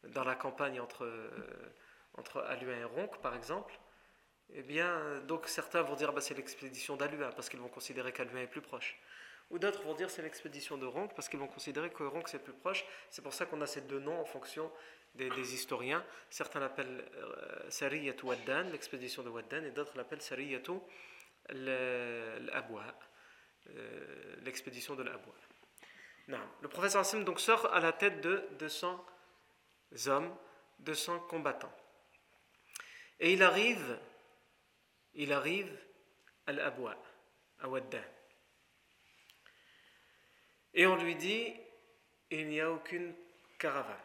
dans 0.05 0.25
la 0.25 0.35
campagne 0.35 0.81
entre, 0.81 1.09
entre 2.15 2.47
et 2.63 2.85
Ronc 2.85 3.11
par 3.23 3.35
exemple. 3.35 3.79
Eh 4.53 4.63
bien, 4.63 5.21
donc 5.21 5.49
certains 5.49 5.83
vont 5.83 5.95
dire 5.95 6.13
bah, 6.13 6.21
c'est 6.21 6.35
l'expédition 6.35 6.97
d'Aluin 6.97 7.31
parce 7.33 7.49
qu'ils 7.49 7.61
vont 7.61 7.69
considérer 7.69 8.13
qu'Aluin 8.13 8.43
est 8.43 8.47
plus 8.47 8.61
proche. 8.61 8.99
Ou 9.55 9.59
d'autres 9.61 9.83
vont 9.83 9.95
dire 9.95 10.11
c'est 10.11 10.23
l'expédition 10.23 10.77
de 10.77 10.85
Ronc 10.85 11.11
parce 11.15 11.29
qu'ils 11.29 11.39
vont 11.39 11.47
considérer 11.47 11.89
que 11.89 12.03
Ronc 12.03 12.25
c'est 12.27 12.43
plus 12.43 12.53
proche. 12.53 12.85
C'est 13.09 13.23
pour 13.23 13.33
ça 13.33 13.47
qu'on 13.47 13.61
a 13.61 13.69
ces 13.69 13.83
deux 13.83 14.01
noms 14.01 14.21
en 14.21 14.25
fonction 14.25 14.69
des, 15.15 15.55
historiens. 15.55 16.05
Certains 16.29 16.59
l'appellent 16.59 17.09
euh, 17.15 17.71
Sariyatu 17.71 18.27
Waddan, 18.27 18.65
l'expédition 18.73 19.23
de 19.23 19.29
Waddan, 19.29 19.65
et 19.65 19.71
d'autres 19.71 19.97
l'appellent 19.97 20.23
Sariyatu 20.23 20.73
l'Abwa, 21.51 22.83
euh, 23.69 24.35
l'expédition 24.43 24.97
de 24.97 25.05
l'Abwa. 25.05 25.33
Le 26.27 26.69
professeur 26.69 27.03
Hassim 27.03 27.23
donc 27.23 27.39
sort 27.39 27.73
à 27.73 27.79
la 27.79 27.93
tête 27.93 28.21
de 28.23 28.49
200 28.59 29.07
hommes, 30.07 30.37
200 30.81 31.21
combattants. 31.29 31.73
Et 33.21 33.35
il 33.35 33.43
arrive, 33.45 34.01
il 35.13 35.33
arrive 35.33 35.79
à 36.49 36.53
l'Abwa, 36.53 36.97
à 37.61 37.69
Waddan. 37.69 38.03
Et 40.75 40.87
on 40.87 40.97
lui 40.97 41.15
dit, 41.15 41.55
il 42.31 42.49
n'y 42.49 42.61
a 42.61 42.71
aucune 42.71 43.15
caravane. 43.59 43.97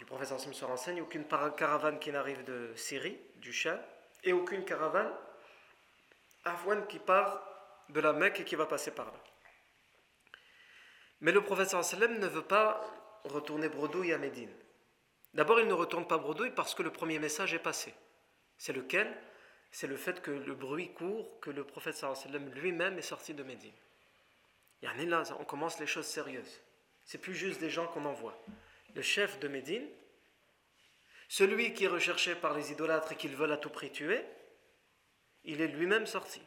Le 0.00 0.06
professeur 0.06 0.38
Hassim 0.38 0.52
se 0.52 0.64
renseigne, 0.64 1.02
aucune 1.02 1.24
caravane 1.26 1.98
qui 1.98 2.12
n'arrive 2.12 2.44
de 2.44 2.72
Syrie, 2.76 3.18
du 3.36 3.52
Shah, 3.52 3.84
et 4.22 4.32
aucune 4.32 4.64
caravane 4.64 5.12
afouane 6.44 6.86
qui 6.86 6.98
part 6.98 7.42
de 7.88 8.00
la 8.00 8.12
Mecque 8.12 8.40
et 8.40 8.44
qui 8.44 8.54
va 8.54 8.66
passer 8.66 8.90
par 8.90 9.06
là. 9.06 9.24
Mais 11.20 11.32
le 11.32 11.42
prophète 11.42 11.68
sallam 11.70 12.18
ne 12.18 12.26
veut 12.26 12.44
pas 12.44 12.80
retourner 13.24 13.68
bredouille 13.68 14.12
à 14.12 14.18
Médine. 14.18 14.54
D'abord, 15.34 15.60
il 15.60 15.66
ne 15.66 15.72
retourne 15.72 16.06
pas 16.06 16.18
bredouille 16.18 16.52
parce 16.52 16.74
que 16.74 16.82
le 16.82 16.92
premier 16.92 17.18
message 17.18 17.52
est 17.54 17.58
passé. 17.58 17.92
C'est 18.56 18.72
lequel? 18.72 19.14
C'est 19.70 19.86
le 19.86 19.96
fait 19.96 20.22
que 20.22 20.30
le 20.30 20.54
bruit 20.54 20.92
court, 20.92 21.38
que 21.40 21.50
le 21.50 21.64
prophète 21.64 21.96
sallam 21.96 22.48
lui-même 22.54 22.98
est 22.98 23.02
sorti 23.02 23.34
de 23.34 23.42
Médine. 23.42 23.72
Et 24.82 24.86
là, 24.86 25.22
on 25.38 25.44
commence 25.44 25.78
les 25.78 25.86
choses 25.86 26.06
sérieuses. 26.06 26.60
C'est 27.04 27.18
plus 27.18 27.34
juste 27.34 27.60
des 27.60 27.70
gens 27.70 27.86
qu'on 27.86 28.04
envoie. 28.04 28.38
Le 28.94 29.02
chef 29.02 29.38
de 29.40 29.48
Médine, 29.48 29.86
celui 31.28 31.74
qui 31.74 31.84
est 31.84 31.88
recherché 31.88 32.34
par 32.34 32.54
les 32.54 32.72
idolâtres 32.72 33.12
et 33.12 33.16
qu'ils 33.16 33.36
veulent 33.36 33.52
à 33.52 33.56
tout 33.56 33.70
prix 33.70 33.90
tuer, 33.90 34.24
il 35.44 35.60
est 35.60 35.68
lui-même 35.68 36.06
sorti. 36.06 36.40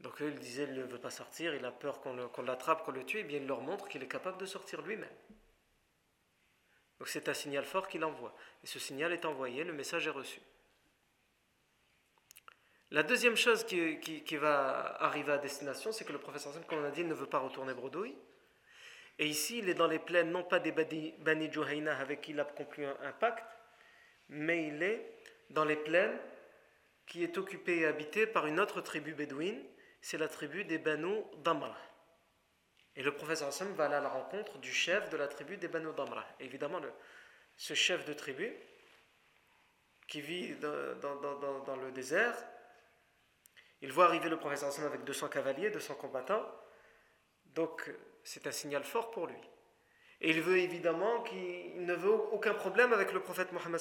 Donc 0.00 0.14
il 0.20 0.34
disait, 0.34 0.64
il 0.64 0.74
ne 0.74 0.82
veut 0.82 1.00
pas 1.00 1.10
sortir, 1.10 1.54
il 1.54 1.64
a 1.64 1.72
peur 1.72 2.00
qu'on 2.00 2.42
l'attrape, 2.42 2.84
qu'on 2.84 2.92
le 2.92 3.04
tue, 3.04 3.18
et 3.18 3.24
bien 3.24 3.38
il 3.38 3.46
leur 3.46 3.60
montre 3.60 3.88
qu'il 3.88 4.02
est 4.02 4.08
capable 4.08 4.38
de 4.38 4.46
sortir 4.46 4.82
lui-même. 4.82 5.08
Donc 6.98 7.08
c'est 7.08 7.28
un 7.28 7.34
signal 7.34 7.64
fort 7.64 7.88
qu'il 7.88 8.04
envoie. 8.04 8.34
Et 8.62 8.66
ce 8.66 8.78
signal 8.78 9.12
est 9.12 9.24
envoyé, 9.24 9.64
le 9.64 9.72
message 9.72 10.06
est 10.06 10.10
reçu. 10.10 10.40
La 12.90 13.02
deuxième 13.02 13.36
chose 13.36 13.64
qui, 13.64 14.36
va 14.36 15.02
arriver 15.02 15.32
à 15.32 15.38
destination, 15.38 15.92
c'est 15.92 16.04
que 16.04 16.12
le 16.12 16.18
professeur 16.18 16.52
comme 16.66 16.80
on 16.80 16.84
a 16.84 16.90
dit, 16.90 17.04
ne 17.04 17.14
veut 17.14 17.26
pas 17.26 17.38
retourner 17.38 17.74
bredouille. 17.74 18.16
Et 19.18 19.26
ici, 19.26 19.58
il 19.58 19.68
est 19.68 19.74
dans 19.74 19.88
les 19.88 19.98
plaines, 19.98 20.30
non 20.30 20.44
pas 20.44 20.58
des 20.60 20.72
Bani 20.72 21.52
Juhayna 21.52 21.98
avec 21.98 22.20
qui 22.20 22.32
il 22.32 22.40
a 22.40 22.44
conclu 22.44 22.84
un 22.84 23.12
pacte, 23.12 23.44
mais 24.28 24.68
il 24.68 24.82
est 24.82 25.10
dans 25.50 25.64
les 25.64 25.76
plaines 25.76 26.18
qui 27.06 27.22
est 27.22 27.38
occupée 27.38 27.78
et 27.78 27.86
habitée 27.86 28.26
par 28.26 28.46
une 28.46 28.60
autre 28.60 28.80
tribu 28.80 29.14
bédouine 29.14 29.62
c'est 30.06 30.18
la 30.18 30.28
tribu 30.28 30.64
des 30.64 30.78
Banu 30.78 31.24
Damra. 31.42 31.76
Et 32.94 33.02
le 33.02 33.12
professeur 33.12 33.48
Hassan 33.48 33.72
va 33.74 33.86
aller 33.86 33.96
à 33.96 34.00
la 34.00 34.08
rencontre 34.08 34.58
du 34.58 34.72
chef 34.72 35.10
de 35.10 35.16
la 35.16 35.26
tribu 35.26 35.56
des 35.56 35.66
Banu 35.66 35.88
Damra. 35.96 36.24
évidemment, 36.38 36.80
ce 37.56 37.74
chef 37.74 38.04
de 38.04 38.12
tribu, 38.12 38.52
qui 40.06 40.20
vit 40.20 40.54
dans, 40.60 41.76
le 41.76 41.90
désert, 41.90 42.36
il 43.82 43.92
voit 43.92 44.06
arriver 44.06 44.28
le 44.28 44.38
professeur 44.38 44.68
Hassan 44.68 44.84
avec 44.86 45.04
200 45.04 45.28
cavaliers, 45.28 45.70
200 45.70 45.94
combattants. 45.94 46.44
Donc, 47.46 47.90
c'est 48.24 48.46
un 48.46 48.52
signal 48.52 48.84
fort 48.84 49.10
pour 49.10 49.26
lui. 49.26 49.38
Et 50.20 50.30
il 50.30 50.40
veut 50.40 50.58
évidemment 50.58 51.22
qu'il 51.22 51.84
ne 51.84 51.94
veut 51.94 52.10
aucun 52.10 52.54
problème 52.54 52.92
avec 52.92 53.12
le 53.12 53.20
prophète 53.20 53.52
Mohammed 53.52 53.80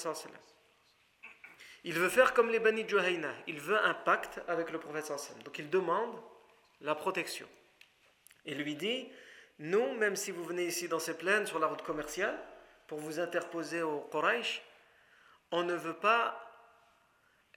il 1.86 1.94
veut 1.94 2.10
faire 2.10 2.34
comme 2.34 2.50
les 2.50 2.60
Bani 2.60 2.84
Juhayna. 2.90 3.32
Il 3.46 3.60
veut 3.60 3.78
un 3.78 3.94
pacte 3.94 4.42
avec 4.48 4.72
le 4.72 4.80
prophète. 4.80 5.14
Donc 5.46 5.60
il 5.60 5.70
demande 5.70 6.20
la 6.82 6.96
protection. 6.96 7.48
Il 8.44 8.58
lui 8.58 8.76
dit 8.76 9.08
Nous, 9.60 9.94
même 9.94 10.16
si 10.16 10.32
vous 10.32 10.44
venez 10.44 10.66
ici 10.66 10.88
dans 10.88 10.98
ces 10.98 11.16
plaines 11.16 11.46
sur 11.46 11.60
la 11.60 11.68
route 11.68 11.84
commerciale 11.84 12.36
pour 12.88 12.98
vous 13.00 13.20
interposer 13.20 13.84
au 13.84 14.00
Quraysh, 14.12 14.64
on 15.52 15.62
ne 15.62 15.76
veut 15.76 15.94
pas 15.94 16.42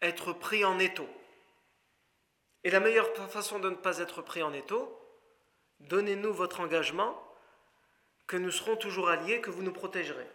être 0.02 0.34
pris 0.34 0.62
en 0.62 0.78
étau. 0.78 1.08
Et 2.64 2.70
la 2.70 2.80
meilleure 2.80 3.14
façon 3.30 3.58
de 3.58 3.70
ne 3.70 3.76
pas 3.76 3.98
être 3.98 4.22
pris 4.22 4.42
en 4.42 4.52
étau, 4.52 4.98
donnez-nous 5.80 6.32
votre 6.32 6.60
engagement 6.60 7.24
que 8.26 8.36
nous 8.36 8.50
serons 8.50 8.76
toujours 8.76 9.08
alliés, 9.08 9.40
que 9.40 9.50
vous 9.50 9.62
nous 9.62 9.72
protégerez. 9.72 10.26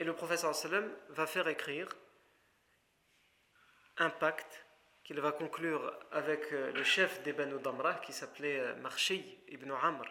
Et 0.00 0.04
le 0.04 0.12
prophète 0.12 0.40
sallam 0.40 0.88
va 1.10 1.26
faire 1.26 1.48
écrire 1.48 1.88
un 3.96 4.10
pacte 4.10 4.64
qu'il 5.02 5.20
va 5.20 5.32
conclure 5.32 5.92
avec 6.12 6.52
euh, 6.52 6.70
le 6.72 6.84
chef 6.84 7.22
des 7.22 7.32
Banu 7.32 7.58
Damra 7.60 7.94
qui 7.94 8.12
s'appelait 8.12 8.60
euh, 8.60 8.76
Marchi 8.76 9.38
ibn 9.48 9.72
Amr 9.72 10.04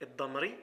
al-Damri, 0.00 0.54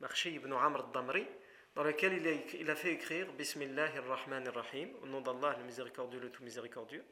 Marchi 0.00 0.30
ibn 0.32 0.52
Amr 0.52 0.84
al-Damri, 0.84 1.26
dans 1.74 1.82
lequel 1.82 2.12
il 2.60 2.70
a, 2.70 2.76
fait 2.76 2.92
écrire 2.92 3.32
Bismillah 3.32 3.88
ar-Rahman 3.96 4.46
ar-Rahim, 4.46 4.90
au 5.02 5.06
nom 5.06 5.20
d'Allah 5.20 5.56
le 5.58 5.64
miséricordieux, 5.64 6.20
le 6.20 6.30
tout 6.30 6.44
miséricordieux. 6.44 7.04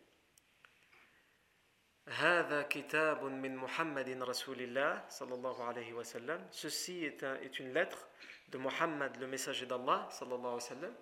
هذا 2.08 2.62
كتاب 2.62 3.24
من 3.24 3.56
محمد 3.56 4.10
رسول 4.10 4.62
الله 4.62 5.06
صلى 5.10 5.34
الله 5.34 5.64
عليه 5.64 5.94
وسلم 5.94 6.48
Ceci 6.52 7.06
est, 7.06 7.24
un, 7.24 7.36
est 7.36 7.60
une 7.60 7.74
lettre 7.74 8.08
de 8.50 8.58
Muhammad, 8.58 9.18
le 9.18 9.28
messager 9.28 9.66
d'Allah 9.66 10.10
صلى 10.12 10.36
الله 10.36 10.50
عليه 10.50 10.64
وسلم 10.64 10.96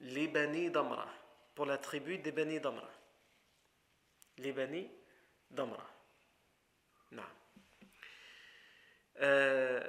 les 0.00 0.28
Bani 0.28 0.70
Damra 0.70 1.08
pour 1.54 1.66
la 1.66 1.78
tribu 1.78 2.18
des 2.18 2.32
Bani 2.32 2.60
Damra. 2.60 2.88
Les 4.38 4.52
Bani 4.52 4.88
Damra. 5.50 5.90
Non. 7.10 7.22
Euh, 9.20 9.80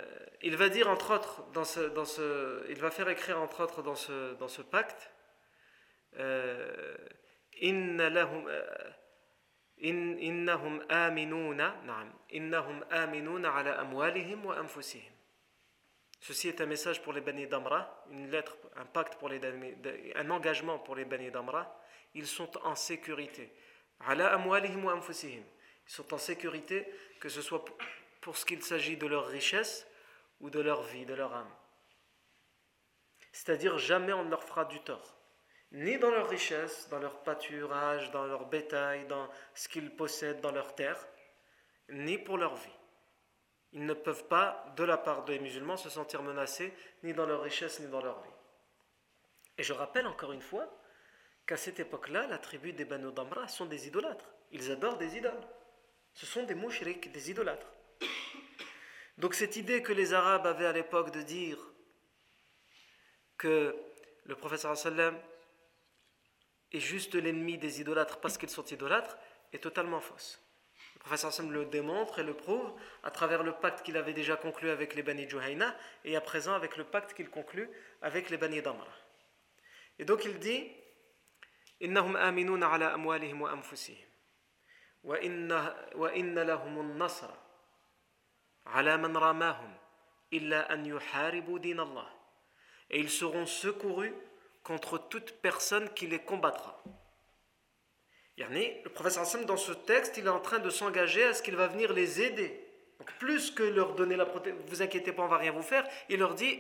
il 0.42 0.56
va 0.58 0.70
dire 0.70 0.90
entre 0.90 1.14
autres, 1.14 1.44
dans 1.52 1.64
ce, 1.64 1.82
dans 1.82 2.06
ce, 2.06 2.66
il 2.70 2.80
va 2.80 2.90
faire 2.90 3.10
écrire 3.10 3.40
entre 3.40 3.64
autres 3.64 3.84
dans 3.84 3.96
ce, 3.96 4.34
dans 4.36 4.48
ce 4.48 4.62
pacte, 4.64 5.12
euh, 6.18 6.98
Inna 7.62 8.10
lahum, 8.10 8.48
euh, 8.48 8.92
Ceci 16.21 16.49
est 16.49 16.61
un 16.63 16.67
message 16.67 17.03
pour 17.03 17.13
les 17.13 17.21
Bani 17.21 17.47
d'Amra, 17.47 18.05
une 18.11 18.31
lettre, 18.31 18.57
un 18.77 18.87
pacte 18.87 19.19
un 20.15 20.31
engagement 20.31 20.79
pour 20.79 20.97
les 20.97 21.05
Bani 21.05 21.31
d'Amra. 21.31 21.79
Ils 22.15 22.27
sont 22.27 22.51
en 22.65 22.75
sécurité. 22.75 23.53
Ils 24.09 24.73
sont 25.87 26.15
en 26.15 26.19
sécurité, 26.19 26.87
que 27.21 27.29
ce 27.29 27.43
soit 27.43 27.63
pour 28.23 28.39
ce 28.39 28.47
qu'il 28.47 28.63
s'agit 28.63 28.97
de 28.97 29.07
leur 29.07 29.27
richesse 29.27 29.87
ou 30.41 30.49
de 30.49 30.61
leur 30.61 30.83
vie, 30.85 31.05
de 31.05 31.13
leur 31.13 31.35
âme. 31.35 31.55
C'est-à-dire 33.33 33.77
jamais 33.77 34.15
on 34.15 34.25
ne 34.25 34.31
leur 34.31 34.45
fera 34.45 34.65
du 34.65 34.81
tort. 34.81 35.15
Ni 35.75 35.99
dans 35.99 36.11
leur 36.11 36.29
richesse, 36.29 36.89
dans 36.89 37.01
leur 37.01 37.25
pâturage, 37.25 38.13
dans 38.13 38.27
leur 38.27 38.47
bétail, 38.47 39.07
dans 39.09 39.29
ce 39.55 39.69
qu'ils 39.69 39.91
possèdent, 39.91 40.41
dans 40.41 40.53
leur 40.53 40.77
terre, 40.77 41.05
ni 41.89 42.17
pour 42.17 42.39
leur 42.39 42.55
vie. 42.55 42.79
Ils 43.73 43.85
ne 43.85 43.93
peuvent 43.95 44.29
pas, 44.29 44.73
de 44.77 44.85
la 44.85 44.97
part 44.97 45.25
des 45.25 45.41
musulmans, 45.41 45.77
se 45.77 45.91
sentir 45.91 46.23
menacés, 46.23 46.73
ni 47.03 47.13
dans 47.13 47.27
leur 47.27 47.43
richesse, 47.43 47.81
ni 47.81 47.89
dans 47.89 48.01
leur 48.01 48.23
vie. 48.23 48.31
Et 49.59 49.65
je 49.65 49.73
rappelle 49.73 50.07
encore 50.07 50.31
une 50.31 50.43
fois 50.43 50.73
qu'à 51.45 51.57
cette 51.57 51.81
époque-là, 51.81 52.29
la 52.29 52.39
tribu 52.39 52.73
des 52.73 52.85
Banu 52.85 53.13
Damra 53.13 53.49
sont 53.49 53.67
des 53.67 53.89
idolâtres. 53.89 54.33
Ils 54.53 54.71
adorent 54.71 54.97
des 54.97 55.17
idoles. 55.17 55.47
Ce 56.13 56.25
sont 56.25 56.45
des 56.45 56.55
mouchriks, 56.55 57.11
des 57.11 57.33
idolâtres. 57.33 57.67
Donc 59.19 59.35
cette 59.35 59.57
idée 59.57 59.83
que 59.83 59.93
les 59.93 60.13
Arabes 60.13 60.47
avaient 60.47 60.67
à 60.67 60.73
l'époque 60.73 61.11
de 61.11 61.23
dire 61.23 61.59
que 63.37 63.75
le 64.25 64.37
professeur 64.37 64.77
sallam 64.77 65.19
est 66.74 66.80
juste 66.80 67.16
l'ennemi 67.16 67.58
des 67.58 67.82
idolâtres 67.82 68.20
parce 68.20 68.38
qu'ils 68.38 68.50
sont 68.50 68.66
idolâtres 68.66 69.18
est 69.54 69.64
totalement 69.64 70.00
fausse. 70.00 70.42
Le 70.96 71.00
professeur 71.00 71.34
sallam 71.34 71.52
le 71.52 71.66
démontre 71.66 72.20
et 72.20 72.24
le 72.24 72.34
prouve 72.34 72.74
à 73.04 73.12
travers 73.12 73.44
le 73.44 73.54
pacte 73.54 73.84
qu'il 73.84 73.98
avait 73.98 74.14
déjà 74.14 74.36
conclu 74.36 74.70
avec 74.70 74.96
les 74.96 75.04
Bani 75.04 75.30
Juhayna 75.30 75.76
et 76.06 76.16
à 76.16 76.22
présent 76.22 76.54
avec 76.54 76.78
le 76.78 76.84
pacte 76.84 77.14
qu'il 77.14 77.30
conclut 77.30 77.70
avec 78.02 78.30
les 78.30 78.38
Bani 78.38 78.62
Damra. 78.62 78.88
Et 79.98 80.06
donc 80.06 80.26
il 80.26 80.40
dit 80.40 80.72
إنهم 81.82 82.18
آمنون 82.18 82.64
على 82.64 82.94
أموالهم 82.94 83.42
وأنفسهم 83.42 84.06
وإن, 85.04 85.52
وإن 85.96 86.40
لهم 86.40 86.80
النصر 86.80 87.30
et 90.32 90.38
ils 93.00 93.10
seront 93.10 93.46
secourus 93.46 94.14
contre 94.65 94.99
toute 94.99 95.33
personne 95.41 95.89
qui 95.91 96.07
les 96.07 96.19
combattra. 96.19 96.83
le 98.37 98.89
professeur 98.89 99.23
Hassan, 99.23 99.45
dans 99.45 99.57
ce 99.57 99.73
texte, 99.73 100.17
il 100.17 100.27
est 100.27 100.31
en 100.31 100.41
train 100.41 100.59
de 100.59 100.71
s'engager 100.71 101.25
à 101.25 101.35
ce 101.35 101.43
qu'il 101.43 101.55
va 101.55 101.69
venir 101.69 101.93
les 101.93 102.21
aider. 102.23 102.61
Donc, 102.99 103.13
plus 103.19 103.51
que 103.51 103.63
leur 103.63 103.95
donner 103.95 104.17
la 104.17 104.27
protection, 104.27 104.61
vous 104.67 104.83
inquiétez 104.83 105.13
pas, 105.13 105.23
on 105.23 105.29
va 105.29 105.37
rien 105.37 105.53
vous 105.53 105.63
faire, 105.63 105.87
il 106.09 106.19
leur 106.19 106.35
dit, 106.35 106.59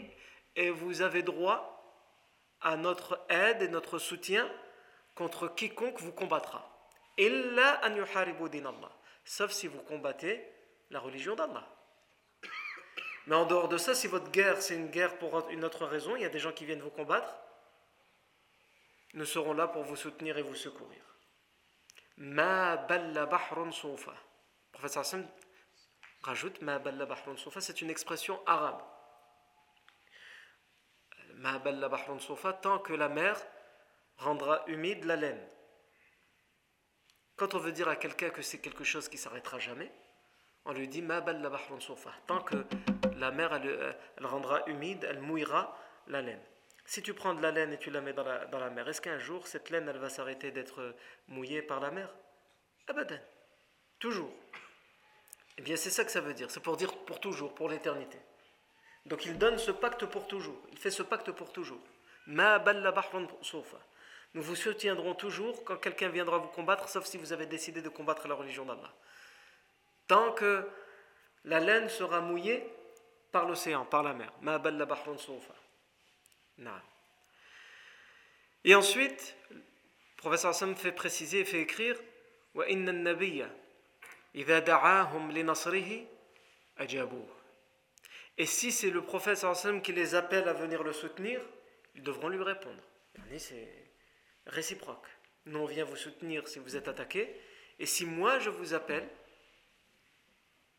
et 0.55 0.71
vous 0.71 1.03
avez 1.03 1.23
droit 1.23 1.71
à 2.61 2.77
notre 2.77 3.25
aide 3.29 3.63
et 3.63 3.69
notre 3.69 3.99
soutien 3.99 4.49
contre 5.15 5.49
quiconque 5.49 6.01
vous 6.01 6.13
combattra. 6.13 6.71
Sauf 9.25 9.51
si 9.53 9.67
vous 9.67 9.81
combattez 9.83 10.45
la 10.91 11.01
religion 11.01 11.35
d'Allah. 11.35 11.67
Mais 13.27 13.37
en 13.37 13.47
dehors 13.47 13.69
de 13.69 13.79
ça, 13.79 13.95
si 13.95 14.07
votre 14.07 14.31
guerre, 14.31 14.61
c'est 14.61 14.75
une 14.75 14.89
guerre 14.89 15.17
pour 15.19 15.49
une 15.51 15.65
autre 15.65 15.87
raison, 15.87 16.15
il 16.15 16.23
y 16.23 16.27
a 16.27 16.31
des 16.31 16.39
gens 16.39 16.53
qui 16.53 16.67
viennent 16.67 16.83
vous 16.83 16.91
combattre, 16.91 17.35
nous 19.15 19.25
serons 19.25 19.55
là 19.55 19.69
pour 19.69 19.85
vous 19.85 19.97
soutenir 19.97 20.37
et 20.39 20.43
vous 20.43 20.55
secourir. 20.55 21.03
Ma 22.17 22.77
balla 22.77 23.27
bahrun 23.27 23.71
soufa. 23.71 24.13
Professeur 24.73 25.01
Hassan 25.03 25.29
rajoute 26.23 26.61
Ma 26.63 26.79
balla 26.79 27.07
soufa, 27.37 27.61
c'est 27.61 27.81
une 27.81 27.91
expression 27.91 28.45
arabe. 28.47 28.83
Ma 31.35 31.59
balla 31.59 31.89
bahrun 31.89 32.19
soufa, 32.19 32.53
tant 32.53 32.81
que 32.81 32.93
la 32.93 33.09
mer 33.09 33.37
rendra 34.19 34.65
humide 34.67 35.05
la 35.05 35.17
laine. 35.17 35.49
Quand 37.37 37.55
on 37.55 37.59
veut 37.59 37.73
dire 37.73 37.89
à 37.89 37.97
quelqu'un 37.97 38.31
que 38.31 38.43
c'est 38.43 38.61
quelque 38.61 38.85
chose 38.85 39.09
qui 39.09 39.19
s'arrêtera 39.19 39.59
jamais, 39.59 39.93
on 40.65 40.73
lui 40.73 40.89
dit 40.89 41.03
Ma 41.03 41.21
balla 41.21 41.51
bahrun 41.51 41.79
soufa. 41.79 42.11
Tant 42.27 42.41
que 42.41 42.65
la 43.17 43.31
mer, 43.31 43.53
euh, 43.53 43.93
elle, 44.17 44.27
rendra 44.27 44.67
humide, 44.67 45.05
elle 45.09 45.21
mouillera 45.21 45.77
la 46.09 46.21
laine. 46.21 46.43
Si 46.87 47.03
tu 47.03 47.15
prends 47.15 47.35
de 47.35 47.43
la 47.43 47.51
laine 47.51 47.73
et 47.73 47.79
tu 47.79 47.91
la 47.91 48.01
mets 48.01 48.13
dans 48.13 48.25
la, 48.25 48.71
mer, 48.71 48.89
est-ce 48.89 49.01
qu'un 49.01 49.19
jour 49.19 49.47
cette 49.47 49.71
laine, 49.71 49.89
elle 49.89 49.99
va 49.99 50.11
s'arrêter 50.11 50.51
d'être 50.51 50.95
mouillée 51.29 51.63
par 51.63 51.81
la 51.81 51.91
mer? 51.91 52.09
Abadan. 52.89 53.19
Toujours. 53.99 54.33
Eh 55.57 55.63
bien, 55.63 55.77
c'est 55.77 55.91
ça 55.91 56.05
que 56.05 56.11
ça 56.11 56.21
veut 56.21 56.35
dire. 56.35 56.51
C'est 56.51 56.61
pour 56.63 56.77
dire 56.77 56.95
pour 57.05 57.21
toujours, 57.21 57.55
pour 57.55 57.69
l'éternité. 57.69 58.19
Donc 59.07 59.25
il 59.27 59.39
donne 59.39 59.59
ce 59.59 59.71
pacte 59.71 60.05
pour 60.07 60.27
toujours. 60.27 60.61
Il 60.73 60.79
fait 60.79 60.91
ce 60.91 61.03
pacte 61.03 61.31
pour 61.31 61.53
toujours. 61.53 61.81
Ma 62.27 62.63
Nous 64.35 64.43
vous 64.43 64.57
soutiendrons 64.57 65.15
toujours 65.15 65.63
quand 65.65 65.77
quelqu'un 65.77 66.09
viendra 66.09 66.39
vous 66.39 66.49
combattre, 66.49 66.89
sauf 66.89 67.05
si 67.05 67.19
vous 67.19 67.33
avez 67.33 67.47
décidé 67.47 67.83
de 67.83 67.89
combattre 67.89 68.29
la 68.29 68.35
religion 68.35 68.65
d'Allah. 68.65 68.93
Tant 70.07 70.33
que 70.33 70.69
la 71.45 71.61
laine 71.61 71.89
sera 71.89 72.21
mouillée, 72.21 72.67
par 73.31 73.47
l'océan, 73.47 73.85
par 73.85 74.03
la 74.03 74.15
mer. 74.15 74.33
Et 78.65 78.75
ensuite, 78.75 79.37
le 79.51 79.61
professeur 80.17 80.51
Hassan 80.51 80.75
fait 80.75 80.93
préciser 80.93 81.41
et 81.41 81.45
fait 81.45 81.61
écrire 81.61 81.97
Et 88.39 88.47
si 88.47 88.73
c'est 88.73 88.91
le 88.91 89.03
prophète 89.03 89.45
Hassan 89.45 89.83
qui 89.83 89.93
les 89.93 90.15
appelle 90.15 90.49
à 90.49 90.53
venir 90.53 90.83
le 90.83 90.93
soutenir, 90.93 91.41
ils 91.95 92.03
devront 92.03 92.29
lui 92.29 92.43
répondre. 92.43 92.83
C'est 93.39 93.69
réciproque. 94.47 95.07
Nous, 95.47 95.59
on 95.59 95.67
vient 95.67 95.85
vous 95.85 95.97
soutenir 95.97 96.49
si 96.49 96.59
vous 96.59 96.77
êtes 96.77 96.89
attaqué. 96.89 97.35
Et 97.79 97.87
si 97.87 98.07
moi, 98.07 98.39
je 98.39 98.51
vous 98.51 98.75
appelle, 98.75 99.09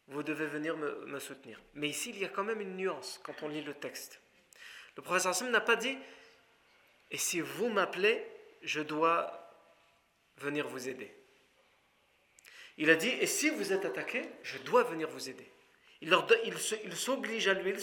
vous 0.07 0.23
devez 0.23 0.45
venir 0.45 0.77
me, 0.77 1.19
soutenir. 1.19 1.59
Mais 1.73 1.89
ici, 1.89 2.09
il 2.09 2.19
y 2.19 2.25
a 2.25 2.29
quand 2.29 2.43
même 2.43 2.61
une 2.61 2.75
nuance 2.75 3.19
quand 3.23 3.43
on 3.43 3.47
lit 3.47 3.63
le 3.63 3.73
texte. 3.73 4.21
Le 4.95 5.01
professeur 5.01 5.31
Hassim 5.31 5.49
n'a 5.49 5.62
pas 5.62 5.75
dit 5.75 5.97
Et 7.12 7.17
si 7.17 7.41
vous 7.41 7.69
m'appelez, 7.69 8.25
je 8.62 8.81
dois 8.81 9.51
venir 10.38 10.67
vous 10.67 10.89
aider. 10.89 11.13
Il 12.77 12.89
a 12.89 12.95
dit 12.95 13.10
Et 13.10 13.27
si 13.27 13.49
vous 13.49 13.73
êtes 13.73 13.86
attaqué, 13.86 14.23
je 14.43 14.58
dois 14.60 14.84
venir 14.84 15.10
vous 15.10 15.29
aider. 15.29 15.51
Il, 16.01 16.95
s'oblige 16.95 17.47
à 17.47 17.53
lui, 17.53 17.73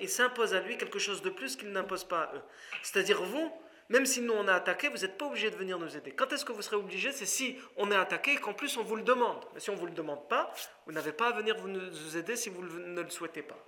il 0.00 0.08
s'impose 0.08 0.54
à 0.54 0.60
lui 0.60 0.76
quelque 0.76 0.98
chose 0.98 1.22
de 1.22 1.30
plus 1.30 1.56
qu'il 1.56 1.70
n'impose 1.70 2.04
pas 2.04 2.22
à 2.22 2.34
eux. 2.34 2.42
C'est-à-dire, 2.82 3.22
vous, 3.22 3.52
même 3.90 4.06
si 4.06 4.22
nous 4.22 4.32
on 4.32 4.48
a 4.48 4.54
attaqué, 4.54 4.88
vous 4.88 4.98
n'êtes 4.98 5.18
pas 5.18 5.26
obligé 5.26 5.50
de 5.50 5.56
venir 5.56 5.78
nous 5.78 5.96
aider. 5.96 6.10
Quand 6.10 6.32
est-ce 6.32 6.44
que 6.44 6.52
vous 6.52 6.62
serez 6.62 6.76
obligé 6.76 7.12
C'est 7.12 7.26
si 7.26 7.58
on 7.76 7.90
est 7.92 7.96
attaqué 7.96 8.32
et 8.32 8.36
qu'en 8.36 8.54
plus 8.54 8.76
on 8.76 8.82
vous 8.82 8.96
le 8.96 9.02
demande. 9.02 9.44
Mais 9.54 9.60
si 9.60 9.70
on 9.70 9.74
ne 9.74 9.78
vous 9.78 9.86
le 9.86 9.92
demande 9.92 10.26
pas, 10.28 10.52
vous 10.86 10.92
n'avez 10.92 11.12
pas 11.12 11.28
à 11.28 11.32
venir 11.32 11.56
nous 11.66 12.16
aider 12.16 12.34
si 12.34 12.48
vous 12.50 12.62
ne 12.62 13.02
le 13.02 13.10
souhaitez 13.10 13.42
pas. 13.42 13.58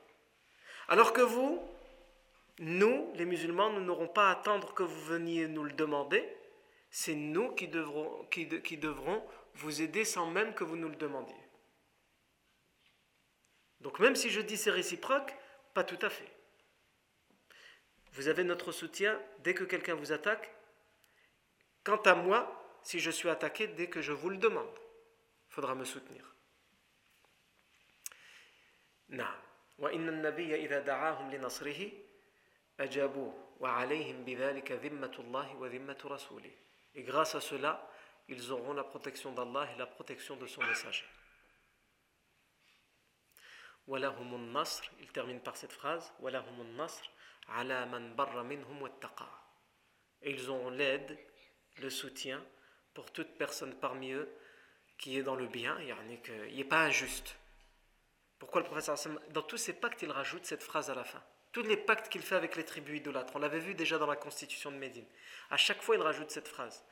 Alors 0.89 1.13
que 1.13 1.21
vous, 1.21 1.63
nous, 2.65 3.13
les 3.17 3.25
musulmans, 3.25 3.71
nous 3.71 3.81
n'aurons 3.81 4.07
pas 4.07 4.29
à 4.29 4.33
attendre 4.33 4.73
que 4.73 4.85
vous 4.85 5.01
veniez 5.03 5.49
nous 5.49 5.65
le 5.65 5.73
demander. 5.73 6.25
C'est 6.91 7.17
nous 7.17 7.57
qui 7.57 7.67
devrons, 7.67 9.27
vous 9.55 9.83
aider 9.83 10.05
sans 10.05 10.31
même 10.31 10.55
que 10.55 10.63
vous 10.63 10.77
nous 10.77 10.89
le 10.89 10.95
demandiez. 10.95 11.35
Donc 13.81 13.99
même 13.99 14.15
si 14.15 14.31
je 14.31 14.41
dis 14.41 14.57
c'est 14.57 14.71
réciproque, 14.71 15.35
pas 15.75 15.83
tout 15.83 15.99
à 16.03 16.09
fait. 16.09 16.33
Vous 18.13 18.29
avez 18.29 18.45
notre 18.45 18.71
soutien 18.71 19.21
dès 19.41 19.55
que 19.55 19.65
quelqu'un 19.65 19.97
vous 19.97 20.13
attaque. 20.13 20.55
Quant 21.83 22.01
à 22.03 22.15
moi, 22.15 22.79
si 22.85 23.01
je 23.01 23.11
suis 23.11 23.29
attaqué 23.29 23.67
dès 23.67 23.89
que 23.89 24.03
je 24.03 24.13
vous 24.13 24.31
le 24.31 24.37
demande, 24.37 24.79
il 25.49 25.55
faudra 25.55 25.75
me 25.75 25.85
soutenir. 25.85 26.33
Et 36.95 37.03
grâce 37.03 37.35
à 37.35 37.41
cela, 37.41 37.89
ils 38.29 38.53
auront 38.53 38.73
la 38.73 38.85
protection 38.85 39.33
d'Allah 39.33 39.69
et 39.75 39.79
la 39.79 39.87
protection 39.87 40.37
de 40.37 40.47
son 40.47 40.63
messager. 40.63 41.05
Il 43.89 45.13
termine 45.13 45.41
par 45.41 45.57
cette 45.57 45.73
phrase 45.73 46.13
et 50.23 50.31
ils 50.31 50.51
ont 50.51 50.71
l'aide, 50.71 51.19
le 51.79 51.91
soutien 51.91 52.45
pour 52.95 53.11
toute 53.13 53.37
personne 53.37 53.75
parmi 53.75 54.13
eux 54.13 54.29
qui 54.99 55.19
est 55.19 55.23
dans 55.23 55.35
le 55.35 55.49
bien, 55.49 55.77
qu'il 56.23 56.57
n'est 56.57 56.65
pas 56.65 56.83
injuste. 56.85 57.37
Pourquoi 58.39 58.61
le 58.61 58.67
professeur 58.67 58.97
Dans 59.31 59.43
tous 59.43 59.57
ses 59.57 59.73
pactes, 59.73 60.03
il 60.03 60.11
rajoute 60.11 60.45
cette 60.45 60.63
phrase 60.63 60.91
à 60.91 60.95
la 60.95 61.05
fin. 61.05 61.23
Tous 61.53 61.63
les 61.63 61.77
pactes 61.77 62.09
qu'il 62.11 62.23
fait 62.23 62.35
avec 62.35 62.57
les 62.57 62.65
tribus 62.65 62.99
idolâtres, 62.99 63.37
on 63.37 63.39
l'avait 63.39 63.59
vu 63.59 63.75
déjà 63.75 63.99
dans 63.99 64.07
la 64.07 64.17
constitution 64.17 64.73
de 64.73 64.77
Médine. 64.77 65.07
À 65.51 65.59
chaque 65.59 65.83
fois, 65.83 65.97
il 65.97 66.01
rajoute 66.01 66.31
cette 66.31 66.49
phrase. 66.49 66.83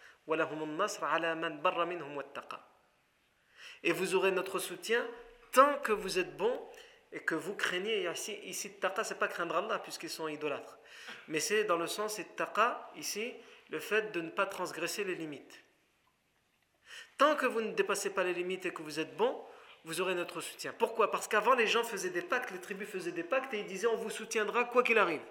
Et 3.82 3.92
vous 3.92 4.14
aurez 4.14 4.30
notre 4.30 4.58
soutien 4.58 5.06
tant 5.52 5.78
que 5.78 5.92
vous 5.92 6.18
êtes 6.18 6.36
bon 6.36 6.60
et 7.10 7.20
que 7.20 7.34
vous 7.34 7.54
craignez. 7.54 8.08
Ici, 8.10 8.38
ici 8.44 8.74
taqa, 8.74 9.02
c'est 9.02 9.18
pas 9.18 9.28
craindre 9.28 9.56
Allah 9.56 9.78
puisqu'ils 9.78 10.10
sont 10.10 10.28
idolâtres. 10.28 10.78
Mais 11.28 11.40
c'est 11.40 11.64
dans 11.64 11.78
le 11.78 11.86
sens, 11.86 12.16
c'est 12.16 12.36
taqa, 12.36 12.90
ici, 12.96 13.34
le 13.70 13.80
fait 13.80 14.12
de 14.12 14.20
ne 14.20 14.30
pas 14.30 14.44
transgresser 14.46 15.04
les 15.04 15.14
limites. 15.14 15.64
Tant 17.16 17.34
que 17.34 17.46
vous 17.46 17.62
ne 17.62 17.72
dépassez 17.72 18.10
pas 18.10 18.24
les 18.24 18.34
limites 18.34 18.66
et 18.66 18.72
que 18.72 18.82
vous 18.82 19.00
êtes 19.00 19.16
bon, 19.16 19.42
vous 19.84 20.00
aurez 20.00 20.14
notre 20.14 20.40
soutien. 20.40 20.74
Pourquoi? 20.78 21.10
Parce 21.10 21.28
qu'avant, 21.28 21.54
les 21.54 21.66
gens 21.66 21.82
faisaient 21.82 22.10
des 22.10 22.22
pactes, 22.22 22.50
les 22.50 22.60
tribus 22.60 22.88
faisaient 22.88 23.12
des 23.12 23.22
pactes 23.22 23.54
et 23.54 23.60
ils 23.60 23.66
disaient 23.66 23.86
on 23.86 23.96
vous 23.96 24.10
soutiendra 24.10 24.64
quoi 24.64 24.82
qu'il 24.82 24.98
arrive. 24.98 25.22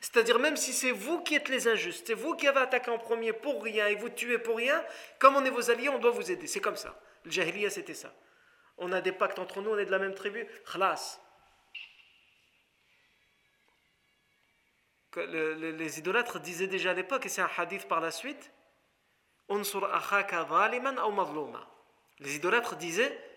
C'est-à-dire 0.00 0.38
même 0.38 0.56
si 0.56 0.72
c'est 0.72 0.92
vous 0.92 1.22
qui 1.22 1.34
êtes 1.34 1.48
les 1.48 1.66
injustes, 1.66 2.06
c'est 2.06 2.14
vous 2.14 2.36
qui 2.36 2.46
avez 2.46 2.60
attaqué 2.60 2.90
en 2.90 2.98
premier 2.98 3.32
pour 3.32 3.62
rien 3.62 3.86
et 3.88 3.96
vous 3.96 4.10
tuez 4.10 4.38
pour 4.38 4.56
rien, 4.56 4.84
comme 5.18 5.36
on 5.36 5.44
est 5.44 5.50
vos 5.50 5.70
alliés, 5.70 5.88
on 5.88 5.98
doit 5.98 6.10
vous 6.10 6.30
aider. 6.30 6.46
C'est 6.46 6.60
comme 6.60 6.76
ça. 6.76 7.00
Le 7.24 7.30
jahiliya, 7.30 7.70
c'était 7.70 7.94
ça. 7.94 8.12
On 8.76 8.92
a 8.92 9.00
des 9.00 9.12
pactes 9.12 9.38
entre 9.38 9.60
nous, 9.60 9.70
on 9.70 9.78
est 9.78 9.86
de 9.86 9.90
la 9.90 9.98
même 9.98 10.14
tribu. 10.14 10.46
Khlas. 10.64 11.20
les 15.16 15.98
idolâtres 15.98 16.38
disaient 16.38 16.68
déjà 16.68 16.92
à 16.92 16.94
l'époque, 16.94 17.26
et 17.26 17.28
c'est 17.28 17.40
un 17.40 17.50
hadith 17.56 17.88
par 17.88 18.00
la 18.00 18.12
suite, 18.12 18.52
les 22.20 22.36
idolâtres 22.36 22.76
disaient 22.76 23.27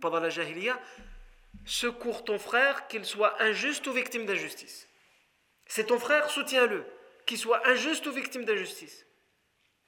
pendant 0.00 0.20
la 0.20 0.30
jahiliya, 0.30 0.80
secours 1.64 2.24
ton 2.24 2.38
frère, 2.38 2.86
qu'il 2.88 3.04
soit 3.04 3.40
injuste 3.42 3.86
ou 3.86 3.92
victime 3.92 4.26
d'injustice. 4.26 4.88
C'est 5.66 5.86
ton 5.86 5.98
frère, 5.98 6.28
soutiens-le, 6.30 6.84
qu'il 7.26 7.38
soit 7.38 7.66
injuste 7.68 8.06
ou 8.06 8.12
victime 8.12 8.44
d'injustice. 8.44 9.06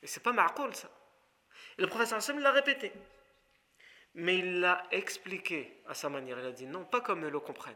Et 0.02 0.06
c'est 0.06 0.22
pas 0.22 0.32
ma'koul 0.32 0.74
ça. 0.74 0.90
Et 1.78 1.82
le 1.82 1.88
professeur 1.88 2.18
Hassan 2.18 2.38
l'a 2.40 2.52
répété. 2.52 2.92
Mais 4.14 4.38
il 4.38 4.60
l'a 4.60 4.86
expliqué 4.90 5.82
à 5.86 5.94
sa 5.94 6.08
manière. 6.08 6.38
Il 6.38 6.46
a 6.46 6.52
dit 6.52 6.66
non, 6.66 6.84
pas 6.84 7.00
comme 7.00 7.24
eux 7.24 7.30
le 7.30 7.40
comprennent. 7.40 7.74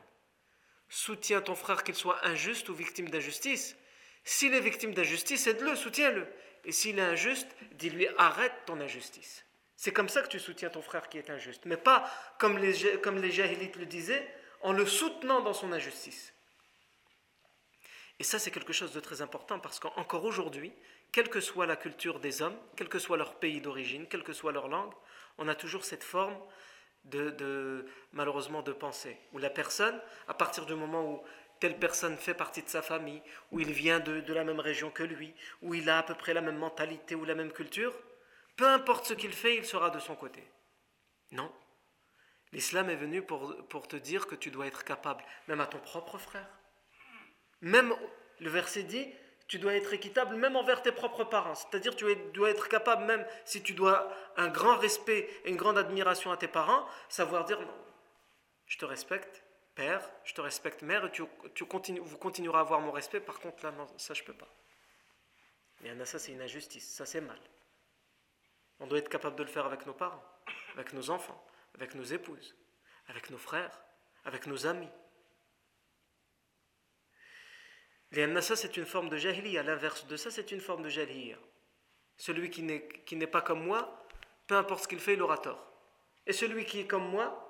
Soutiens 0.88 1.40
ton 1.40 1.54
frère 1.54 1.82
qu'il 1.82 1.94
soit 1.94 2.24
injuste 2.26 2.68
ou 2.68 2.74
victime 2.74 3.08
d'injustice. 3.08 3.76
S'il 4.22 4.54
est 4.54 4.60
victime 4.60 4.92
d'injustice, 4.92 5.46
aide-le, 5.46 5.74
soutiens-le. 5.74 6.26
Et 6.64 6.72
s'il 6.72 6.98
est 6.98 7.02
injuste, 7.02 7.48
dis-lui 7.72 8.08
arrête 8.18 8.52
ton 8.66 8.80
injustice. 8.80 9.44
C'est 9.76 9.92
comme 9.92 10.08
ça 10.08 10.22
que 10.22 10.28
tu 10.28 10.40
soutiens 10.40 10.70
ton 10.70 10.82
frère 10.82 11.08
qui 11.08 11.18
est 11.18 11.30
injuste, 11.30 11.62
mais 11.66 11.76
pas 11.76 12.10
comme 12.38 12.58
les, 12.58 12.98
comme 13.00 13.18
les 13.18 13.30
le 13.30 13.84
disaient, 13.84 14.26
en 14.62 14.72
le 14.72 14.86
soutenant 14.86 15.42
dans 15.42 15.52
son 15.52 15.72
injustice. 15.72 16.32
Et 18.18 18.24
ça, 18.24 18.38
c'est 18.38 18.50
quelque 18.50 18.72
chose 18.72 18.92
de 18.92 19.00
très 19.00 19.20
important 19.20 19.58
parce 19.60 19.78
qu'encore 19.78 20.24
aujourd'hui, 20.24 20.72
quelle 21.12 21.28
que 21.28 21.40
soit 21.40 21.66
la 21.66 21.76
culture 21.76 22.20
des 22.20 22.40
hommes, 22.40 22.56
quel 22.74 22.88
que 22.88 22.98
soit 22.98 23.18
leur 23.18 23.34
pays 23.38 23.60
d'origine, 23.60 24.06
quelle 24.06 24.22
que 24.22 24.32
soit 24.32 24.52
leur 24.52 24.68
langue, 24.68 24.92
on 25.36 25.48
a 25.48 25.54
toujours 25.54 25.84
cette 25.84 26.02
forme 26.04 26.36
de, 27.04 27.86
malheureusement 28.12 28.62
de 28.62 28.72
pensée, 28.72 29.18
où 29.32 29.38
la 29.38 29.50
personne, 29.50 30.00
à 30.26 30.34
partir 30.34 30.66
du 30.66 30.74
moment 30.74 31.04
où 31.04 31.22
telle 31.60 31.78
personne 31.78 32.16
fait 32.16 32.34
partie 32.34 32.62
de 32.62 32.68
sa 32.68 32.82
famille, 32.82 33.22
où 33.52 33.60
il 33.60 33.72
vient 33.72 34.00
de, 34.00 34.20
de 34.20 34.32
la 34.32 34.44
même 34.44 34.60
région 34.60 34.90
que 34.90 35.02
lui, 35.02 35.34
où 35.62 35.74
il 35.74 35.88
a 35.88 35.98
à 35.98 36.02
peu 36.02 36.14
près 36.14 36.34
la 36.34 36.40
même 36.40 36.58
mentalité 36.58 37.14
ou 37.14 37.24
la 37.24 37.34
même 37.34 37.52
culture, 37.52 37.94
peu 38.56 38.66
importe 38.66 39.06
ce 39.06 39.14
qu'il 39.14 39.32
fait, 39.32 39.56
il 39.56 39.64
sera 39.64 39.90
de 39.90 39.98
son 39.98 40.16
côté. 40.16 40.42
Non. 41.30 41.52
L'islam 42.52 42.88
est 42.90 42.96
venu 42.96 43.22
pour, 43.22 43.66
pour 43.68 43.88
te 43.88 43.96
dire 43.96 44.26
que 44.26 44.34
tu 44.34 44.50
dois 44.50 44.66
être 44.66 44.84
capable, 44.84 45.24
même 45.48 45.60
à 45.60 45.66
ton 45.66 45.78
propre 45.78 46.18
frère. 46.18 46.48
Même, 47.60 47.94
le 48.40 48.50
verset 48.50 48.84
dit, 48.84 49.12
tu 49.48 49.58
dois 49.58 49.74
être 49.74 49.92
équitable 49.92 50.36
même 50.36 50.56
envers 50.56 50.82
tes 50.82 50.92
propres 50.92 51.24
parents. 51.24 51.54
C'est-à-dire 51.54 51.94
tu 51.94 52.06
dois 52.32 52.50
être 52.50 52.68
capable, 52.68 53.04
même 53.04 53.26
si 53.44 53.62
tu 53.62 53.74
dois 53.74 54.12
un 54.36 54.48
grand 54.48 54.76
respect 54.76 55.28
et 55.44 55.50
une 55.50 55.56
grande 55.56 55.78
admiration 55.78 56.32
à 56.32 56.36
tes 56.36 56.48
parents, 56.48 56.86
savoir 57.08 57.44
dire 57.44 57.60
non, 57.60 57.84
je 58.66 58.78
te 58.78 58.84
respecte, 58.84 59.44
père, 59.74 60.02
je 60.24 60.34
te 60.34 60.40
respecte, 60.40 60.82
mère, 60.82 61.04
et 61.04 61.12
tu, 61.12 61.22
tu 61.54 61.64
vous 61.64 62.18
continuerez 62.18 62.58
à 62.58 62.60
avoir 62.60 62.80
mon 62.80 62.90
respect, 62.90 63.20
par 63.20 63.38
contre 63.38 63.64
là, 63.64 63.70
non, 63.72 63.86
ça 63.96 64.14
je 64.14 64.24
peux 64.24 64.34
pas. 64.34 64.48
Et 65.84 66.04
ça 66.04 66.18
c'est 66.18 66.32
une 66.32 66.42
injustice, 66.42 66.88
ça 66.88 67.06
c'est 67.06 67.20
mal. 67.20 67.38
On 68.78 68.86
doit 68.86 68.98
être 68.98 69.08
capable 69.08 69.36
de 69.36 69.42
le 69.42 69.48
faire 69.48 69.66
avec 69.66 69.86
nos 69.86 69.94
parents, 69.94 70.22
avec 70.74 70.92
nos 70.92 71.10
enfants, 71.10 71.44
avec 71.74 71.94
nos 71.94 72.04
épouses, 72.04 72.54
avec 73.08 73.30
nos 73.30 73.38
frères, 73.38 73.80
avec 74.24 74.46
nos 74.46 74.66
amis. 74.66 74.90
ça, 78.12 78.56
c'est 78.56 78.76
une 78.76 78.86
forme 78.86 79.08
de 79.08 79.16
jahiliya. 79.16 79.62
L'inverse 79.62 80.06
de 80.06 80.16
ça, 80.16 80.30
c'est 80.30 80.52
une 80.52 80.60
forme 80.60 80.82
de 80.82 80.88
jahiliya. 80.88 81.38
Celui 82.16 82.50
qui 82.50 82.62
n'est 82.62 83.26
pas 83.26 83.42
comme 83.42 83.64
moi, 83.64 84.06
peu 84.46 84.56
importe 84.56 84.84
ce 84.84 84.88
qu'il 84.88 85.00
fait, 85.00 85.14
il 85.14 85.22
aura 85.22 85.38
tort. 85.38 85.72
Et 86.26 86.32
celui 86.32 86.64
qui 86.64 86.80
est 86.80 86.86
comme 86.86 87.08
moi, 87.08 87.42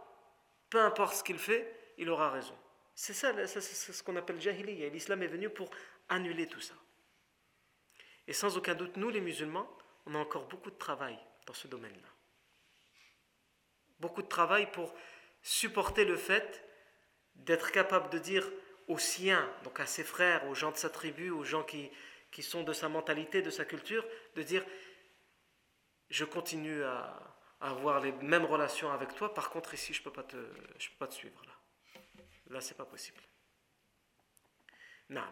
peu 0.70 0.80
importe 0.80 1.14
ce 1.14 1.24
qu'il 1.24 1.38
fait, 1.38 1.94
il 1.98 2.10
aura 2.10 2.30
raison. 2.30 2.56
C'est 2.94 3.14
ça, 3.14 3.32
c'est 3.46 3.60
ce 3.60 4.02
qu'on 4.02 4.16
appelle 4.16 4.40
jahiliya. 4.40 4.88
L'islam 4.88 5.22
est 5.22 5.28
venu 5.28 5.50
pour 5.50 5.70
annuler 6.08 6.46
tout 6.46 6.60
ça. 6.60 6.74
Et 8.26 8.32
sans 8.32 8.56
aucun 8.56 8.74
doute, 8.74 8.96
nous 8.96 9.10
les 9.10 9.20
musulmans, 9.20 9.68
on 10.06 10.14
a 10.14 10.18
encore 10.18 10.46
beaucoup 10.46 10.70
de 10.70 10.76
travail 10.76 11.18
dans 11.46 11.54
ce 11.54 11.68
domaine-là. 11.68 12.08
Beaucoup 13.98 14.22
de 14.22 14.28
travail 14.28 14.70
pour 14.70 14.94
supporter 15.42 16.04
le 16.04 16.16
fait 16.16 16.64
d'être 17.34 17.70
capable 17.70 18.10
de 18.10 18.18
dire 18.18 18.48
aux 18.88 18.98
siens, 18.98 19.50
donc 19.64 19.80
à 19.80 19.86
ses 19.86 20.04
frères, 20.04 20.46
aux 20.46 20.54
gens 20.54 20.70
de 20.70 20.76
sa 20.76 20.90
tribu, 20.90 21.30
aux 21.30 21.44
gens 21.44 21.64
qui, 21.64 21.90
qui 22.30 22.42
sont 22.42 22.62
de 22.62 22.72
sa 22.72 22.88
mentalité, 22.88 23.42
de 23.42 23.50
sa 23.50 23.64
culture, 23.64 24.04
de 24.34 24.42
dire 24.42 24.64
je 26.08 26.24
continue 26.24 26.82
à, 26.84 27.36
avoir 27.60 28.00
les 28.00 28.12
mêmes 28.12 28.44
relations 28.44 28.92
avec 28.92 29.14
toi, 29.14 29.32
par 29.32 29.50
contre 29.50 29.74
ici 29.74 29.94
je 29.94 30.00
ne 30.00 30.04
peux, 30.04 30.12
pas 30.12 30.22
te, 30.22 30.36
peux 30.36 30.96
pas 30.98 31.08
te 31.08 31.14
suivre 31.14 31.42
là. 31.46 32.02
Là 32.48 32.60
c'est 32.60 32.76
pas 32.76 32.84
possible. 32.84 33.20
Non. 35.08 35.24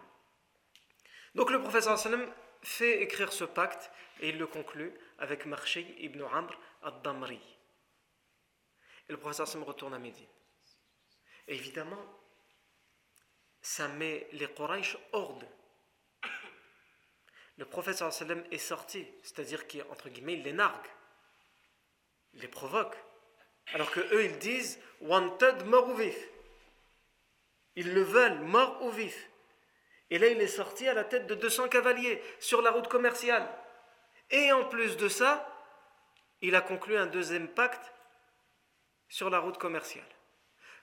Donc 1.35 1.51
le 1.51 1.61
professeur 1.61 1.99
sallam 1.99 2.33
fait 2.65 3.03
écrire 3.03 3.33
ce 3.33 3.45
pacte 3.45 3.91
et 4.21 4.31
il 4.31 4.39
le 4.39 4.47
conclut 4.47 4.93
avec 5.19 5.47
Marchi 5.47 5.95
ibn 5.99 6.23
Amr 6.23 6.59
ad-Damri. 6.83 7.41
Et 9.09 9.13
le 9.13 9.19
professeur 9.19 9.47
sallam 9.47 9.65
retourne 9.65 9.95
à 9.95 9.99
Médine. 9.99 10.27
évidemment, 11.47 12.05
ça 13.61 13.89
met 13.89 14.29
les 14.33 14.49
Quraysh 14.49 14.97
hors 15.13 15.39
d'eux. 15.39 15.47
Le 17.57 17.65
professeur 17.65 18.13
est 18.51 18.59
sorti, 18.59 19.07
c'est-à-dire 19.23 19.67
qu'entre 19.69 20.09
guillemets, 20.09 20.35
il 20.35 20.43
les 20.43 20.53
nargue, 20.53 20.87
il 22.33 22.41
les 22.41 22.49
provoque. 22.49 22.97
Alors 23.73 23.91
que 23.91 24.01
eux, 24.01 24.25
ils 24.25 24.39
disent 24.39 24.79
wanted, 25.01 25.65
mort 25.67 25.89
ou 25.89 25.95
vif. 25.95 26.17
Ils 27.77 27.93
le 27.93 28.03
veulent, 28.03 28.41
mort 28.41 28.83
ou 28.83 28.91
vif. 28.91 29.31
Et 30.11 30.19
là, 30.19 30.29
il 30.29 30.41
est 30.41 30.47
sorti 30.47 30.87
à 30.89 30.95
la 30.95 31.05
tête 31.05 31.27
de 31.27 31.35
200 31.35 31.69
cavaliers 31.69 32.23
sur 32.39 32.63
la 32.63 32.71
route 32.71 32.89
commerciale. 32.89 33.49
Et 34.31 34.53
en 34.53 34.65
plus 34.65 34.97
de 34.97 35.09
ça, 35.09 35.49
il 36.41 36.55
a 36.55 36.61
conclu 36.61 36.97
un 36.97 37.07
deuxième 37.07 37.49
pacte 37.49 37.93
sur 39.09 39.31
la 39.31 39.39
route 39.39 39.59
commerciale. 39.59 40.05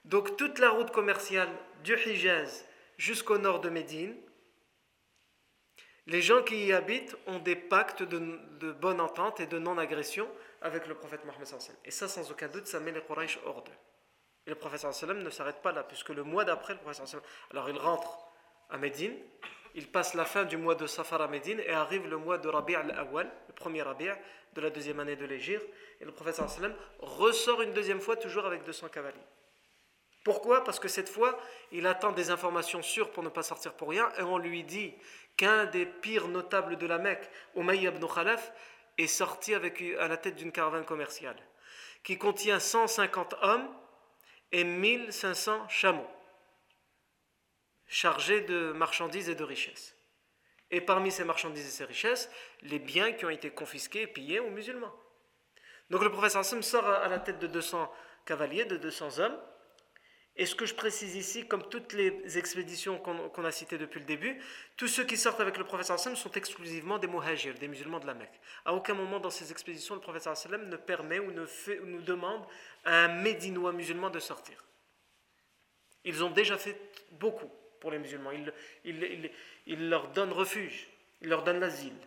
Donc 0.06 0.38
toute 0.38 0.58
la 0.60 0.70
route 0.70 0.92
commerciale 0.92 1.50
du 1.84 1.96
Hijaz 1.96 2.66
jusqu'au 2.98 3.38
nord 3.38 3.60
de 3.62 3.70
Médine, 3.70 4.16
les 6.08 6.22
gens 6.22 6.42
qui 6.42 6.66
y 6.66 6.74
habitent 6.74 7.16
ont 7.28 7.40
des 7.40 7.56
pactes 7.56 8.02
de, 8.02 8.72
bonne 8.72 9.00
entente 9.00 9.40
et 9.40 9.46
de 9.46 9.60
non-agression 9.60 10.28
avec 10.62 10.88
le 10.88 10.96
prophète 10.96 11.24
Mohammed. 11.26 11.48
Et 11.86 11.92
ça, 11.92 12.08
sans 12.08 12.32
aucun 12.32 12.48
doute, 12.48 12.66
ça 12.66 12.80
met 12.80 12.92
les 12.92 13.02
Quraysh 13.02 13.40
hors 13.46 13.64
d'eux. 13.64 13.72
Et 14.48 14.50
le 14.50 14.56
prophète 14.56 14.84
ne 14.84 15.30
s'arrête 15.30 15.62
pas 15.62 15.72
là, 15.72 15.84
puisque 15.84 16.10
le 16.10 16.24
mois 16.24 16.44
d'après, 16.44 16.74
le 16.74 16.80
prophète 16.80 17.16
alors 17.52 17.70
il 17.70 17.78
rentre 17.78 18.31
à 18.72 18.78
Médine, 18.78 19.16
il 19.76 19.88
passe 19.88 20.14
la 20.16 20.26
fin 20.26 20.44
du 20.44 20.58
mois 20.58 20.76
de 20.76 20.86
Safar 20.86 21.22
à 21.22 21.28
Médine 21.28 21.62
et 21.66 21.72
arrive 21.72 22.08
le 22.08 22.18
mois 22.18 22.38
de 22.38 22.50
Rabi' 22.50 22.76
al-Awwal, 22.76 23.32
le 23.48 23.54
premier 23.54 23.82
Rabi' 23.82 24.12
de 24.54 24.62
la 24.62 24.70
deuxième 24.70 25.00
année 25.00 25.16
de 25.16 25.26
l'Égypte, 25.26 25.66
et 26.00 26.06
le 26.06 26.12
prophète 26.12 26.42
ressort 27.00 27.62
une 27.62 27.74
deuxième 27.74 28.02
fois 28.02 28.18
toujours 28.18 28.46
avec 28.46 28.64
200 28.64 28.90
cavaliers. 28.90 29.18
Pourquoi? 30.24 30.64
Parce 30.64 30.80
que 30.80 30.88
cette 30.88 31.10
fois, 31.10 31.40
il 31.72 31.88
attend 31.88 32.12
des 32.12 32.30
informations 32.30 32.82
sûres 32.82 33.12
pour 33.12 33.24
ne 33.24 33.30
pas 33.30 33.44
sortir 33.44 33.74
pour 33.74 33.90
rien, 33.90 34.10
et 34.20 34.24
on 34.24 34.38
lui 34.38 34.64
dit 34.64 34.94
qu'un 35.38 35.66
des 35.66 35.86
pires 35.86 36.28
notables 36.28 36.78
de 36.78 36.86
la 36.86 36.98
Mecque, 36.98 37.30
Umayy 37.56 37.88
ibn 37.88 38.06
Khalaf, 38.06 38.52
est 38.98 39.08
sorti 39.08 39.56
avec, 39.56 39.82
à 40.00 40.08
la 40.08 40.18
tête 40.18 40.36
d'une 40.36 40.52
caravane 40.52 40.86
commerciale, 40.86 41.38
qui 42.04 42.18
contient 42.18 42.60
150 42.60 43.36
hommes 43.42 43.68
et 44.52 44.64
1500 44.64 45.70
chameaux 45.70 46.08
chargés 47.92 48.40
de 48.42 48.72
marchandises 48.72 49.30
et 49.30 49.36
de 49.36 49.44
richesses. 49.44 49.96
Et 50.72 50.80
parmi 50.80 51.12
ces 51.12 51.26
marchandises 51.26 51.68
et 51.68 51.72
ces 51.72 51.84
richesses, 51.84 52.32
les 52.62 52.80
biens 52.80 53.12
qui 53.12 53.26
ont 53.26 53.30
été 53.30 53.52
confisqués 53.52 54.04
et 54.04 54.08
pillés 54.08 54.40
aux 54.40 54.50
musulmans. 54.50 54.96
Donc 55.90 56.02
le 56.02 56.10
professeur 56.10 56.40
Hassan 56.40 56.64
sort 56.64 56.88
à 56.88 57.10
la 57.10 57.20
tête 57.20 57.40
de 57.40 57.48
200 57.48 57.92
cavaliers, 58.26 58.64
de 58.64 58.78
200 58.78 59.20
hommes, 59.20 59.38
Et 60.38 60.46
ce 60.46 60.56
que 60.56 60.66
je 60.66 60.74
précise 60.74 61.18
ici, 61.18 61.46
comme 61.46 61.68
toutes 61.68 61.92
les 61.92 62.38
expéditions 62.38 62.98
qu'on 62.98 63.44
a 63.44 63.52
citées 63.52 63.78
depuis 63.78 64.00
le 64.00 64.06
début, 64.06 64.42
tous 64.78 64.88
ceux 64.88 65.04
qui 65.04 65.18
sortent 65.18 65.42
avec 65.42 65.58
le 65.58 65.66
prophète 65.66 65.88
sallam 65.88 66.16
sont 66.16 66.32
exclusivement 66.32 66.98
des 66.98 67.08
muhajirs, 67.08 67.56
des 67.56 67.68
musulmans 67.68 68.00
de 68.00 68.08
la 68.08 68.14
Mecque. 68.14 68.40
À 68.64 68.74
aucun 68.74 68.94
moment 68.94 69.20
dans 69.20 69.30
ces 69.30 69.52
expéditions, 69.52 69.96
le 69.96 70.02
prophète 70.02 70.24
sallam 70.24 70.70
ne 70.70 70.78
permet 70.78 71.20
ou 71.20 71.32
ne 71.32 71.46
fait, 71.46 71.82
ou 71.82 71.86
nous 71.86 72.02
demande 72.02 72.46
à 72.86 73.04
un 73.04 73.08
médinois 73.10 73.74
musulman 73.74 74.10
de 74.10 74.20
sortir. 74.20 74.64
Ils 76.06 76.24
ont 76.24 76.32
déjà 76.32 76.58
fait 76.58 76.80
beaucoup 77.12 77.52
pour 77.82 77.92
les 77.92 78.00
musulmans. 78.00 78.32
Il, 78.86 79.90
leur 79.90 80.08
donne 80.10 80.32
refuge, 80.32 80.88
il 81.22 81.28
leur 81.28 81.44
donne 81.44 81.60
l'asile. 81.60 81.98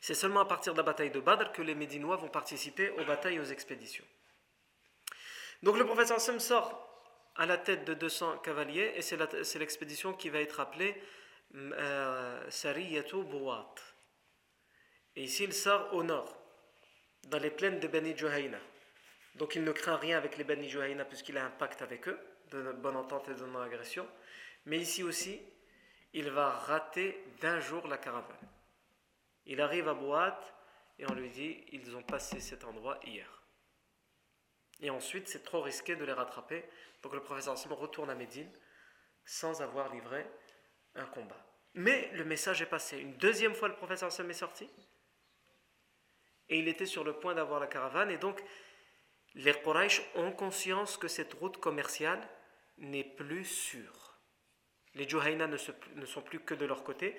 C'est 0.00 0.14
seulement 0.14 0.40
à 0.40 0.44
partir 0.44 0.72
de 0.72 0.78
la 0.78 0.84
bataille 0.84 1.10
de 1.10 1.20
Badr 1.20 1.52
que 1.52 1.62
les 1.62 1.74
Médinois 1.74 2.16
vont 2.16 2.28
participer 2.28 2.90
aux 2.90 3.04
batailles 3.04 3.36
et 3.36 3.40
aux 3.40 3.44
expéditions. 3.44 4.04
Donc 5.62 5.76
le 5.76 5.84
prophète 5.84 6.18
Sam 6.18 6.40
sort 6.40 6.84
à 7.36 7.46
la 7.46 7.58
tête 7.58 7.84
de 7.84 7.94
200 7.94 8.38
cavaliers 8.38 8.92
et 8.96 9.02
c'est 9.02 9.58
l'expédition 9.58 10.12
qui 10.12 10.28
va 10.28 10.40
être 10.40 10.60
appelée 10.60 11.00
euh, 11.54 12.50
Sariyatu 12.50 13.24
Buwat. 13.24 13.74
Et 15.16 15.24
ici 15.24 15.44
il 15.44 15.52
sort 15.52 15.92
au 15.94 16.02
nord, 16.02 16.36
dans 17.26 17.38
les 17.38 17.50
plaines 17.50 17.80
de 17.80 17.88
Beni 17.88 18.16
Juhayna. 18.16 18.58
Donc 19.34 19.56
il 19.56 19.64
ne 19.64 19.72
craint 19.72 19.96
rien 19.96 20.16
avec 20.16 20.36
les 20.36 20.44
Beni 20.44 20.68
Juhayna 20.68 21.04
puisqu'il 21.04 21.38
a 21.38 21.44
un 21.44 21.50
pacte 21.50 21.82
avec 21.82 22.08
eux, 22.08 22.18
de 22.50 22.72
bonne 22.72 22.96
entente 22.96 23.28
et 23.28 23.34
de 23.34 23.44
non-agression. 23.44 24.06
Mais 24.68 24.80
ici 24.80 25.02
aussi, 25.02 25.40
il 26.12 26.28
va 26.30 26.50
rater 26.50 27.24
d'un 27.40 27.58
jour 27.58 27.88
la 27.88 27.96
caravane. 27.96 28.36
Il 29.46 29.62
arrive 29.62 29.88
à 29.88 29.94
Boîte 29.94 30.54
et 30.98 31.10
on 31.10 31.14
lui 31.14 31.30
dit 31.30 31.64
ils 31.72 31.96
ont 31.96 32.02
passé 32.02 32.38
cet 32.38 32.64
endroit 32.64 33.00
hier. 33.02 33.42
Et 34.80 34.90
ensuite, 34.90 35.26
c'est 35.26 35.42
trop 35.42 35.62
risqué 35.62 35.96
de 35.96 36.04
les 36.04 36.12
rattraper. 36.12 36.66
Donc 37.02 37.14
le 37.14 37.22
professeur 37.22 37.54
Hassan 37.54 37.72
retourne 37.72 38.10
à 38.10 38.14
Médine 38.14 38.50
sans 39.24 39.62
avoir 39.62 39.90
livré 39.90 40.26
un 40.94 41.06
combat. 41.06 41.46
Mais 41.72 42.10
le 42.12 42.26
message 42.26 42.60
est 42.60 42.66
passé. 42.66 42.98
Une 42.98 43.16
deuxième 43.16 43.54
fois, 43.54 43.68
le 43.68 43.76
professeur 43.76 44.08
Hassan 44.08 44.28
est 44.28 44.34
sorti. 44.34 44.68
Et 46.50 46.58
il 46.58 46.68
était 46.68 46.84
sur 46.84 47.04
le 47.04 47.14
point 47.14 47.34
d'avoir 47.34 47.58
la 47.58 47.68
caravane. 47.68 48.10
Et 48.10 48.18
donc, 48.18 48.44
les 49.34 49.54
Quraysh 49.54 50.02
ont 50.14 50.32
conscience 50.32 50.98
que 50.98 51.08
cette 51.08 51.32
route 51.32 51.56
commerciale 51.56 52.20
n'est 52.76 53.04
plus 53.04 53.46
sûre. 53.46 54.07
Les 54.94 55.08
Juhayna 55.08 55.46
ne, 55.46 55.56
sont 55.56 56.22
plus 56.22 56.40
que 56.40 56.54
de 56.54 56.64
leur 56.66 56.82
côté. 56.82 57.16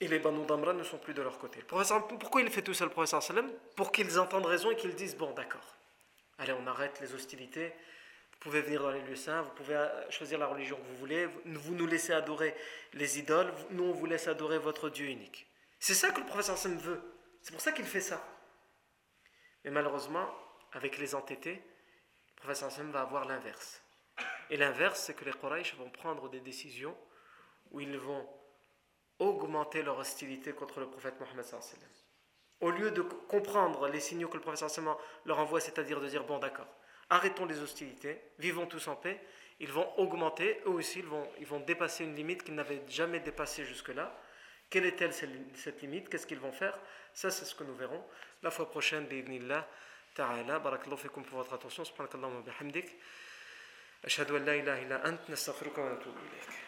Et 0.00 0.06
les 0.06 0.18
Banu 0.20 0.46
Damra 0.46 0.72
ne 0.72 0.84
sont 0.84 0.98
plus 0.98 1.14
de 1.14 1.22
leur 1.22 1.38
côté. 1.38 1.60
pourquoi 1.62 2.40
il 2.40 2.50
fait 2.50 2.62
tout 2.62 2.74
ça, 2.74 2.84
le 2.84 2.90
professeur 2.90 3.22
sallam? 3.22 3.50
Pour 3.76 3.90
qu'ils 3.90 4.18
entendent 4.18 4.46
raison 4.46 4.70
et 4.70 4.76
qu'ils 4.76 4.94
disent 4.94 5.16
Bon, 5.16 5.32
d'accord, 5.32 5.76
allez, 6.38 6.52
on 6.52 6.66
arrête 6.66 7.00
les 7.00 7.14
hostilités. 7.14 7.72
Vous 8.32 8.38
pouvez 8.38 8.60
venir 8.60 8.82
dans 8.82 8.92
les 8.92 9.02
lieux 9.02 9.16
saints, 9.16 9.42
vous 9.42 9.50
pouvez 9.50 9.74
euh, 9.74 10.10
choisir 10.10 10.38
la 10.38 10.46
religion 10.46 10.76
que 10.76 10.86
vous 10.86 10.96
voulez. 10.98 11.26
Vous 11.44 11.74
nous 11.74 11.86
laissez 11.86 12.12
adorer 12.12 12.54
les 12.92 13.18
idoles, 13.18 13.52
nous, 13.70 13.84
on 13.84 13.92
vous 13.92 14.06
laisse 14.06 14.28
adorer 14.28 14.58
votre 14.58 14.88
Dieu 14.88 15.06
unique. 15.06 15.48
C'est 15.80 15.94
ça 15.94 16.10
que 16.10 16.20
le 16.20 16.26
professeur 16.26 16.56
sallam 16.56 16.78
veut. 16.78 17.00
C'est 17.42 17.50
pour 17.50 17.60
ça 17.60 17.72
qu'il 17.72 17.84
fait 17.84 18.00
ça. 18.00 18.24
Mais 19.64 19.72
malheureusement, 19.72 20.28
avec 20.72 20.98
les 20.98 21.16
entêtés, 21.16 21.54
le 22.36 22.40
professeur 22.40 22.70
sallam 22.70 22.92
va 22.92 23.00
avoir 23.00 23.24
l'inverse. 23.24 23.82
Et 24.50 24.56
l'inverse, 24.56 25.00
c'est 25.00 25.14
que 25.14 25.24
les 25.24 25.32
Quraysh 25.32 25.74
vont 25.76 25.90
prendre 25.90 26.28
des 26.28 26.40
décisions 26.40 26.96
où 27.70 27.80
ils 27.80 27.98
vont 27.98 28.26
augmenter 29.18 29.82
leur 29.82 29.98
hostilité 29.98 30.52
contre 30.52 30.80
le 30.80 30.86
prophète 30.88 31.18
Mohammed. 31.20 31.44
Au 32.60 32.70
lieu 32.70 32.90
de 32.90 33.02
comprendre 33.02 33.88
les 33.88 34.00
signaux 34.00 34.28
que 34.28 34.36
le 34.36 34.42
prophète 34.42 34.80
leur 35.24 35.38
envoie, 35.38 35.60
c'est-à-dire 35.60 36.00
de 36.00 36.08
dire 36.08 36.24
bon, 36.24 36.38
d'accord, 36.38 36.68
arrêtons 37.10 37.46
les 37.46 37.60
hostilités, 37.60 38.20
vivons 38.38 38.66
tous 38.66 38.88
en 38.88 38.96
paix, 38.96 39.20
ils 39.60 39.72
vont 39.72 39.92
augmenter, 39.98 40.60
eux 40.66 40.70
aussi, 40.70 41.00
ils 41.00 41.06
vont, 41.06 41.28
ils 41.40 41.46
vont 41.46 41.60
dépasser 41.60 42.04
une 42.04 42.14
limite 42.14 42.44
qu'ils 42.44 42.54
n'avaient 42.54 42.82
jamais 42.88 43.20
dépassée 43.20 43.64
jusque-là. 43.64 44.16
Quelle 44.70 44.86
est-elle 44.86 45.12
cette 45.12 45.80
limite? 45.80 46.08
Qu'est-ce 46.08 46.26
qu'ils 46.26 46.38
vont 46.38 46.52
faire? 46.52 46.78
Ça, 47.12 47.30
c'est 47.30 47.44
ce 47.44 47.54
que 47.54 47.64
nous 47.64 47.74
verrons 47.74 48.04
la 48.42 48.50
fois 48.50 48.68
prochaine, 48.68 49.06
bi'idnillah 49.06 49.66
ta'ala. 50.14 50.58
Barakallahu 50.58 50.98
fikum 50.98 51.24
pour 51.24 51.38
votre 51.38 51.54
attention. 51.54 51.84
Subhanakallahu 51.84 52.34
wa 52.36 52.42
bihamdik. 52.42 52.86
أشهد 54.04 54.30
أن 54.30 54.44
لا 54.44 54.54
إله 54.54 54.82
إلا 54.82 55.08
أنت 55.08 55.30
نستغفرك 55.30 55.78
ونتوب 55.78 56.14
إليك. 56.16 56.67